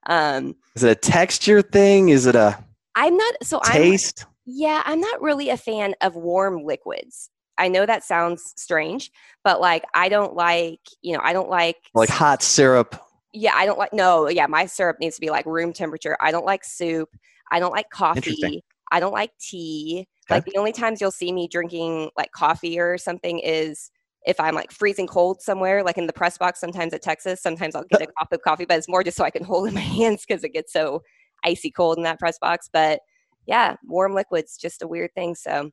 Um, 0.06 0.54
Is 0.74 0.84
it 0.84 0.90
a 0.90 0.94
texture 0.94 1.62
thing? 1.62 2.08
Is 2.08 2.26
it 2.26 2.34
a 2.36 2.62
I'm 2.94 3.16
not 3.16 3.34
so 3.42 3.60
I'm 3.62 3.72
taste? 3.72 4.26
yeah, 4.46 4.82
I'm 4.84 5.00
not 5.00 5.20
really 5.20 5.50
a 5.50 5.56
fan 5.56 5.94
of 6.00 6.16
warm 6.16 6.64
liquids. 6.64 7.30
I 7.58 7.68
know 7.68 7.84
that 7.84 8.04
sounds 8.04 8.54
strange, 8.56 9.10
but 9.42 9.60
like 9.60 9.84
I 9.94 10.08
don't 10.08 10.34
like, 10.34 10.80
you 11.02 11.14
know, 11.14 11.20
I 11.22 11.32
don't 11.32 11.50
like 11.50 11.76
Like 11.94 12.08
hot 12.08 12.42
syrup? 12.42 13.00
Yeah, 13.32 13.52
I 13.54 13.66
don't 13.66 13.78
like 13.78 13.92
no, 13.92 14.28
yeah, 14.28 14.46
my 14.46 14.66
syrup 14.66 14.96
needs 15.00 15.16
to 15.16 15.20
be 15.20 15.30
like 15.30 15.46
room 15.46 15.72
temperature. 15.72 16.16
I 16.20 16.30
don't 16.30 16.46
like 16.46 16.64
soup. 16.64 17.10
I 17.50 17.60
don't 17.60 17.72
like 17.72 17.90
coffee. 17.90 18.64
I 18.90 19.00
don't 19.00 19.12
like 19.12 19.32
tea. 19.38 20.06
Okay. 20.26 20.36
Like 20.36 20.44
the 20.44 20.58
only 20.58 20.72
times 20.72 21.00
you'll 21.00 21.10
see 21.10 21.32
me 21.32 21.48
drinking 21.48 22.10
like 22.16 22.32
coffee 22.32 22.78
or 22.78 22.98
something 22.98 23.38
is 23.40 23.90
if 24.26 24.40
I'm 24.40 24.54
like 24.54 24.70
freezing 24.70 25.06
cold 25.06 25.40
somewhere, 25.40 25.82
like 25.82 25.98
in 25.98 26.06
the 26.06 26.12
press 26.12 26.36
box 26.38 26.60
sometimes 26.60 26.92
at 26.92 27.02
Texas, 27.02 27.40
sometimes 27.40 27.74
I'll 27.74 27.84
get 27.84 28.02
uh 28.02 28.06
a 28.06 28.12
cup 28.18 28.32
of 28.32 28.42
coffee, 28.42 28.64
but 28.64 28.78
it's 28.78 28.88
more 28.88 29.02
just 29.02 29.16
so 29.16 29.24
I 29.24 29.30
can 29.30 29.44
hold 29.44 29.68
in 29.68 29.74
my 29.74 29.80
hands 29.98 30.24
because 30.26 30.44
it 30.44 30.50
gets 30.50 30.72
so 30.72 31.02
icy 31.44 31.70
cold 31.70 31.98
in 31.98 32.04
that 32.04 32.18
press 32.18 32.38
box. 32.38 32.68
But 32.72 33.00
yeah, 33.46 33.76
warm 33.84 34.14
liquids, 34.14 34.56
just 34.56 34.82
a 34.82 34.88
weird 34.88 35.14
thing. 35.14 35.34
So 35.34 35.70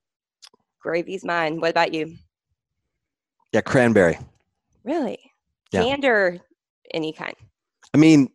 gravy's 0.82 1.26
mine. 1.26 1.60
What 1.60 1.72
about 1.72 1.94
you? 1.94 2.16
Yeah, 3.52 3.62
cranberry. 3.62 4.20
Really? 4.84 5.20
Yeah. 5.72 5.84
Canned 5.84 6.06
or 6.06 6.40
any 6.94 7.14
kind? 7.14 7.36
I 7.94 7.98
mean, 7.98 8.30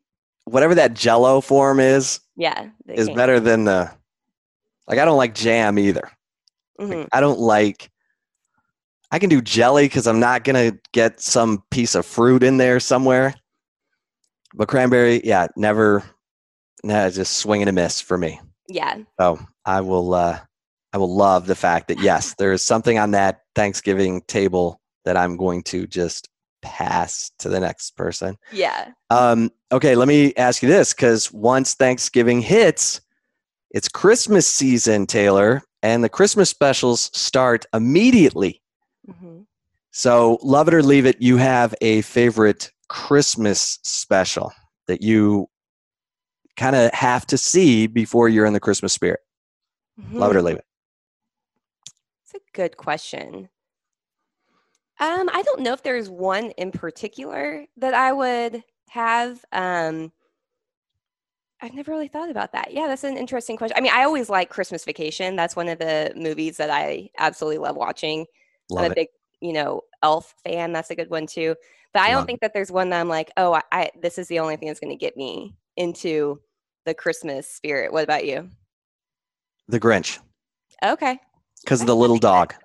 whatever 0.44 0.74
that 0.76 0.94
jello 0.94 1.40
form 1.40 1.80
is, 1.80 2.20
Yeah. 2.36 2.70
is 2.88 3.08
better 3.10 3.40
than 3.40 3.64
the 3.64 3.90
like 4.88 4.98
I 4.98 5.04
don't 5.04 5.18
like 5.18 5.34
jam 5.34 5.78
either. 5.78 6.10
Like, 6.78 6.88
Mhm. 6.88 7.08
I 7.12 7.20
don't 7.20 7.38
like. 7.38 7.90
I 9.12 9.18
can 9.18 9.28
do 9.28 9.40
jelly 9.42 9.84
because 9.84 10.06
I'm 10.06 10.18
not 10.20 10.44
gonna 10.44 10.72
get 10.92 11.20
some 11.20 11.62
piece 11.70 11.94
of 11.94 12.06
fruit 12.06 12.42
in 12.42 12.56
there 12.56 12.80
somewhere. 12.80 13.34
But 14.54 14.68
cranberry, 14.68 15.20
yeah, 15.24 15.46
never. 15.56 16.02
Nah, 16.82 17.10
just 17.10 17.36
swing 17.36 17.60
and 17.62 17.68
a 17.68 17.72
miss 17.72 18.00
for 18.00 18.16
me. 18.16 18.40
Yeah. 18.68 18.98
So 19.20 19.38
I 19.64 19.80
will. 19.82 20.14
uh 20.14 20.40
I 20.92 20.98
will 20.98 21.14
love 21.14 21.46
the 21.46 21.54
fact 21.54 21.86
that 21.86 22.00
yes, 22.00 22.34
there 22.34 22.50
is 22.52 22.64
something 22.64 22.98
on 22.98 23.12
that 23.12 23.42
Thanksgiving 23.54 24.22
table 24.22 24.80
that 25.04 25.16
I'm 25.16 25.36
going 25.36 25.62
to 25.64 25.86
just 25.86 26.28
pass 26.62 27.30
to 27.38 27.48
the 27.48 27.60
next 27.60 27.96
person. 27.96 28.36
Yeah. 28.52 28.92
Um, 29.10 29.50
okay, 29.72 29.94
let 29.94 30.08
me 30.08 30.34
ask 30.36 30.62
you 30.62 30.68
this 30.68 30.92
because 30.92 31.32
once 31.32 31.74
Thanksgiving 31.74 32.40
hits, 32.40 33.00
it's 33.70 33.88
Christmas 33.88 34.46
season, 34.46 35.06
Taylor, 35.06 35.62
and 35.82 36.02
the 36.04 36.08
Christmas 36.08 36.50
specials 36.50 37.10
start 37.16 37.64
immediately. 37.72 38.62
Mhm. 39.08 39.46
So, 39.92 40.38
love 40.42 40.68
it 40.68 40.74
or 40.74 40.82
leave 40.82 41.06
it, 41.06 41.20
you 41.20 41.36
have 41.36 41.74
a 41.80 42.02
favorite 42.02 42.70
Christmas 42.88 43.78
special 43.82 44.52
that 44.86 45.02
you 45.02 45.48
kind 46.56 46.76
of 46.76 46.92
have 46.92 47.26
to 47.26 47.38
see 47.38 47.86
before 47.86 48.28
you're 48.28 48.46
in 48.46 48.52
the 48.52 48.60
Christmas 48.60 48.92
spirit. 48.92 49.20
Love 50.12 50.32
it 50.32 50.36
or 50.36 50.40
Hmm, 50.40 50.46
leave 50.46 50.56
it. 50.56 50.64
It's 52.22 52.34
a 52.34 52.40
good 52.52 52.76
question. 52.76 53.48
Um, 55.00 55.30
I 55.32 55.42
don't 55.42 55.60
know 55.62 55.72
if 55.72 55.82
there's 55.82 56.10
one 56.10 56.50
in 56.52 56.72
particular 56.72 57.64
that 57.78 57.94
I 57.94 58.12
would 58.12 58.62
have. 58.90 59.42
Um, 59.52 60.12
I've 61.62 61.74
never 61.74 61.90
really 61.90 62.08
thought 62.08 62.30
about 62.30 62.52
that. 62.52 62.72
Yeah, 62.72 62.86
that's 62.86 63.04
an 63.04 63.16
interesting 63.16 63.56
question. 63.56 63.76
I 63.76 63.80
mean, 63.80 63.92
I 63.94 64.04
always 64.04 64.30
like 64.30 64.50
Christmas 64.50 64.84
Vacation. 64.84 65.36
That's 65.36 65.56
one 65.56 65.68
of 65.68 65.78
the 65.78 66.12
movies 66.16 66.56
that 66.58 66.70
I 66.70 67.10
absolutely 67.18 67.58
love 67.58 67.76
watching. 67.76 68.26
Love 68.70 68.84
I'm 68.84 68.90
a 68.90 68.92
it. 68.92 68.96
big, 68.96 69.08
you 69.40 69.52
know, 69.52 69.82
Elf 70.02 70.34
fan. 70.44 70.72
That's 70.72 70.90
a 70.90 70.94
good 70.94 71.10
one 71.10 71.26
too. 71.26 71.54
But 71.92 72.02
I 72.02 72.10
don't 72.12 72.24
think 72.26 72.40
that 72.40 72.54
there's 72.54 72.70
one 72.70 72.90
that 72.90 73.00
I'm 73.00 73.08
like, 73.08 73.30
oh, 73.36 73.54
I, 73.54 73.62
I 73.72 73.90
this 74.00 74.16
is 74.16 74.28
the 74.28 74.38
only 74.38 74.56
thing 74.56 74.68
that's 74.68 74.80
going 74.80 74.96
to 74.96 74.96
get 74.96 75.16
me 75.16 75.54
into 75.76 76.40
the 76.86 76.94
Christmas 76.94 77.48
spirit. 77.48 77.92
What 77.92 78.04
about 78.04 78.24
you? 78.24 78.48
The 79.68 79.80
Grinch, 79.80 80.18
Okay. 80.84 81.18
because 81.62 81.80
of 81.80 81.86
the 81.86 81.96
little 81.96 82.18
dog. 82.18 82.54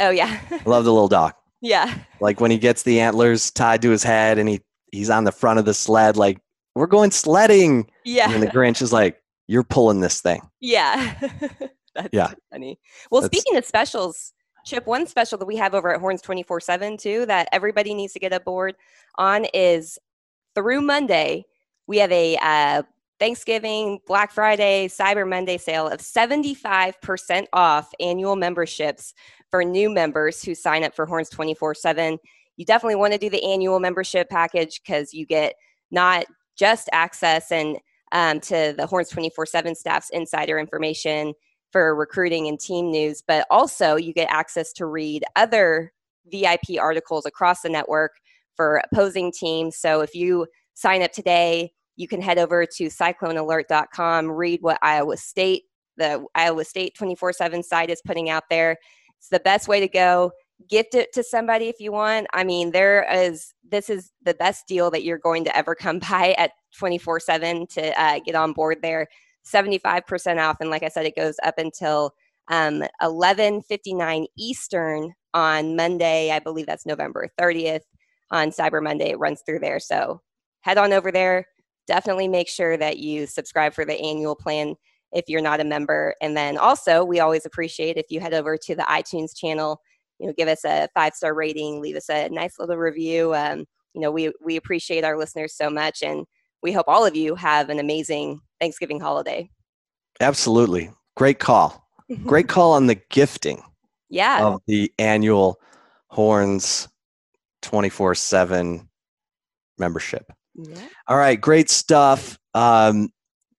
Oh 0.00 0.10
yeah. 0.10 0.40
I 0.50 0.60
love 0.66 0.84
the 0.84 0.92
little 0.92 1.06
dog. 1.06 1.34
Yeah. 1.64 1.98
Like 2.20 2.40
when 2.40 2.50
he 2.50 2.58
gets 2.58 2.82
the 2.82 3.00
antlers 3.00 3.50
tied 3.50 3.82
to 3.82 3.90
his 3.90 4.02
head 4.02 4.38
and 4.38 4.48
he, 4.48 4.60
he's 4.92 5.10
on 5.10 5.24
the 5.24 5.32
front 5.32 5.58
of 5.58 5.64
the 5.64 5.74
sled, 5.74 6.16
like, 6.16 6.38
we're 6.74 6.86
going 6.86 7.10
sledding. 7.10 7.88
Yeah. 8.04 8.30
And 8.30 8.42
the 8.42 8.48
Grinch 8.48 8.82
is 8.82 8.92
like, 8.92 9.22
you're 9.46 9.62
pulling 9.62 10.00
this 10.00 10.20
thing. 10.20 10.40
Yeah. 10.60 11.14
That's 11.94 12.08
Yeah. 12.12 12.32
funny. 12.52 12.78
Well, 13.10 13.22
That's- 13.22 13.38
speaking 13.40 13.56
of 13.56 13.64
specials, 13.64 14.32
Chip, 14.66 14.86
one 14.86 15.06
special 15.06 15.38
that 15.38 15.46
we 15.46 15.56
have 15.56 15.74
over 15.74 15.92
at 15.94 16.00
Horns 16.00 16.22
24 16.22 16.60
7 16.60 16.96
too 16.96 17.26
that 17.26 17.48
everybody 17.52 17.94
needs 17.94 18.12
to 18.14 18.18
get 18.18 18.32
aboard 18.32 18.74
on 19.16 19.44
is 19.54 19.98
through 20.54 20.80
Monday. 20.80 21.44
We 21.86 21.98
have 21.98 22.10
a 22.10 22.36
uh, 22.40 22.82
Thanksgiving, 23.20 24.00
Black 24.06 24.32
Friday, 24.32 24.88
Cyber 24.88 25.28
Monday 25.28 25.58
sale 25.58 25.86
of 25.88 26.00
75% 26.00 27.46
off 27.52 27.92
annual 28.00 28.36
memberships 28.36 29.14
for 29.54 29.62
new 29.62 29.88
members 29.88 30.42
who 30.42 30.52
sign 30.52 30.82
up 30.82 30.96
for 30.96 31.06
Horns 31.06 31.28
24 31.28 31.76
7. 31.76 32.18
You 32.56 32.64
definitely 32.64 32.96
want 32.96 33.12
to 33.12 33.20
do 33.20 33.30
the 33.30 33.44
annual 33.44 33.78
membership 33.78 34.28
package 34.28 34.80
because 34.82 35.14
you 35.14 35.26
get 35.26 35.54
not 35.92 36.24
just 36.56 36.88
access 36.92 37.52
and 37.52 37.78
um, 38.10 38.40
to 38.40 38.74
the 38.76 38.84
Horns 38.84 39.10
24 39.10 39.46
7 39.46 39.76
staff's 39.76 40.10
insider 40.10 40.58
information 40.58 41.34
for 41.70 41.94
recruiting 41.94 42.48
and 42.48 42.58
team 42.58 42.90
news, 42.90 43.22
but 43.24 43.46
also 43.48 43.94
you 43.94 44.12
get 44.12 44.28
access 44.28 44.72
to 44.72 44.86
read 44.86 45.22
other 45.36 45.92
VIP 46.32 46.80
articles 46.80 47.24
across 47.24 47.60
the 47.60 47.68
network 47.68 48.10
for 48.56 48.82
opposing 48.90 49.30
teams. 49.30 49.76
So 49.76 50.00
if 50.00 50.16
you 50.16 50.48
sign 50.74 51.00
up 51.00 51.12
today, 51.12 51.70
you 51.94 52.08
can 52.08 52.20
head 52.20 52.38
over 52.38 52.66
to 52.66 52.86
cyclonealert.com, 52.86 54.32
read 54.32 54.62
what 54.62 54.80
Iowa 54.82 55.16
State, 55.16 55.62
the 55.96 56.24
Iowa 56.34 56.64
State 56.64 56.96
24 56.96 57.34
7 57.34 57.62
site 57.62 57.90
is 57.90 58.02
putting 58.04 58.30
out 58.30 58.42
there. 58.50 58.78
It's 59.24 59.30
the 59.30 59.40
best 59.40 59.68
way 59.68 59.80
to 59.80 59.88
go. 59.88 60.32
Gift 60.68 60.94
it 60.94 61.10
to 61.14 61.22
somebody 61.22 61.70
if 61.70 61.80
you 61.80 61.92
want. 61.92 62.26
I 62.34 62.44
mean, 62.44 62.72
there 62.72 63.10
is, 63.10 63.54
this 63.66 63.88
is 63.88 64.12
the 64.22 64.34
best 64.34 64.68
deal 64.68 64.90
that 64.90 65.02
you're 65.02 65.16
going 65.16 65.44
to 65.44 65.56
ever 65.56 65.74
come 65.74 65.98
by 66.10 66.34
at 66.36 66.50
24 66.78 67.20
7 67.20 67.66
to 67.68 68.00
uh, 68.00 68.18
get 68.18 68.34
on 68.34 68.52
board 68.52 68.78
there. 68.82 69.08
75% 69.46 70.46
off. 70.46 70.58
And 70.60 70.68
like 70.68 70.82
I 70.82 70.88
said, 70.88 71.06
it 71.06 71.16
goes 71.16 71.36
up 71.42 71.54
until 71.56 72.12
um, 72.48 72.82
11.59 73.00 74.26
Eastern 74.36 75.14
on 75.32 75.74
Monday. 75.74 76.30
I 76.30 76.38
believe 76.38 76.66
that's 76.66 76.84
November 76.84 77.30
30th 77.40 77.80
on 78.30 78.50
Cyber 78.50 78.82
Monday. 78.82 79.10
It 79.10 79.18
runs 79.18 79.42
through 79.46 79.60
there. 79.60 79.80
So 79.80 80.20
head 80.60 80.76
on 80.76 80.92
over 80.92 81.10
there. 81.10 81.46
Definitely 81.86 82.28
make 82.28 82.48
sure 82.48 82.76
that 82.76 82.98
you 82.98 83.26
subscribe 83.26 83.72
for 83.72 83.86
the 83.86 83.98
annual 83.98 84.36
plan 84.36 84.74
if 85.14 85.28
you're 85.28 85.40
not 85.40 85.60
a 85.60 85.64
member. 85.64 86.14
And 86.20 86.36
then 86.36 86.58
also, 86.58 87.04
we 87.04 87.20
always 87.20 87.46
appreciate 87.46 87.96
if 87.96 88.06
you 88.10 88.20
head 88.20 88.34
over 88.34 88.58
to 88.58 88.74
the 88.74 88.82
iTunes 88.82 89.34
channel, 89.34 89.80
you 90.18 90.26
know, 90.26 90.34
give 90.36 90.48
us 90.48 90.64
a 90.64 90.88
five 90.92 91.14
star 91.14 91.34
rating, 91.34 91.80
leave 91.80 91.96
us 91.96 92.10
a 92.10 92.28
nice 92.28 92.58
little 92.58 92.76
review. 92.76 93.34
Um, 93.34 93.64
you 93.94 94.00
know, 94.00 94.10
we, 94.10 94.32
we 94.44 94.56
appreciate 94.56 95.04
our 95.04 95.16
listeners 95.16 95.54
so 95.56 95.70
much. 95.70 96.02
And 96.02 96.26
we 96.62 96.72
hope 96.72 96.86
all 96.88 97.06
of 97.06 97.14
you 97.14 97.36
have 97.36 97.70
an 97.70 97.78
amazing 97.78 98.40
Thanksgiving 98.60 99.00
holiday. 99.00 99.48
Absolutely. 100.20 100.90
Great 101.16 101.38
call. 101.38 101.86
Great 102.24 102.48
call 102.48 102.72
on 102.72 102.86
the 102.86 103.00
gifting 103.10 103.62
yeah. 104.10 104.44
of 104.44 104.60
the 104.66 104.92
annual 104.98 105.58
Horns 106.08 106.88
24 107.62 108.14
7 108.14 108.88
membership. 109.78 110.30
yeah. 110.54 110.76
All 111.08 111.16
right. 111.16 111.40
Great 111.40 111.70
stuff. 111.70 112.38
Um, 112.52 113.10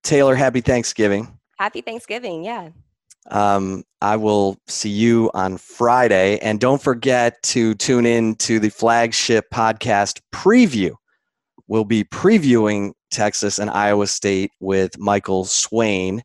Taylor, 0.03 0.35
happy 0.35 0.61
Thanksgiving. 0.61 1.34
Happy 1.55 1.81
Thanksgiving. 1.81 2.43
Yeah. 2.43 2.69
Um, 3.31 3.83
I 4.01 4.17
will 4.17 4.57
see 4.67 4.89
you 4.89 5.31
on 5.33 5.57
Friday. 5.57 6.37
And 6.39 6.59
don't 6.59 6.81
forget 6.81 7.41
to 7.43 7.75
tune 7.75 8.05
in 8.05 8.35
to 8.35 8.59
the 8.59 8.67
flagship 8.69 9.45
podcast 9.53 10.19
preview. 10.31 10.91
We'll 11.67 11.85
be 11.85 12.03
previewing 12.03 12.91
Texas 13.09 13.57
and 13.57 13.71
Iowa 13.71 14.07
State 14.07 14.51
with 14.59 14.99
Michael 14.99 15.45
Swain 15.45 16.21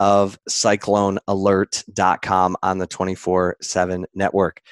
of 0.00 0.38
cyclonealert.com 0.48 2.56
on 2.62 2.78
the 2.78 2.86
24 2.86 3.56
7 3.60 4.06
network. 4.14 4.62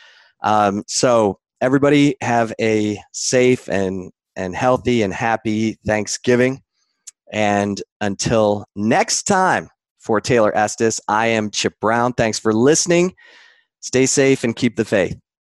Um, 0.43 0.85
so, 0.87 1.39
everybody 1.61 2.17
have 2.21 2.53
a 2.61 2.99
safe 3.13 3.69
and, 3.69 4.13
and 4.37 4.57
healthy 4.57 5.03
and 5.03 5.13
happy 5.13 5.77
Thanksgiving. 5.87 6.63
And 7.33 7.83
until 8.01 8.65
next 8.75 9.25
time, 9.25 9.69
for 10.09 10.23
Taylor 10.23 10.57
Estes, 10.57 11.03
I 11.07 11.27
am 11.27 11.51
Chip 11.51 11.79
Brown. 11.83 12.15
Thanks 12.15 12.39
for 12.39 12.55
listening. 12.55 13.15
Stay 13.81 14.07
safe 14.07 14.43
and 14.43 14.57
keep 14.57 14.77
the 14.77 14.87
faith. 14.87 15.15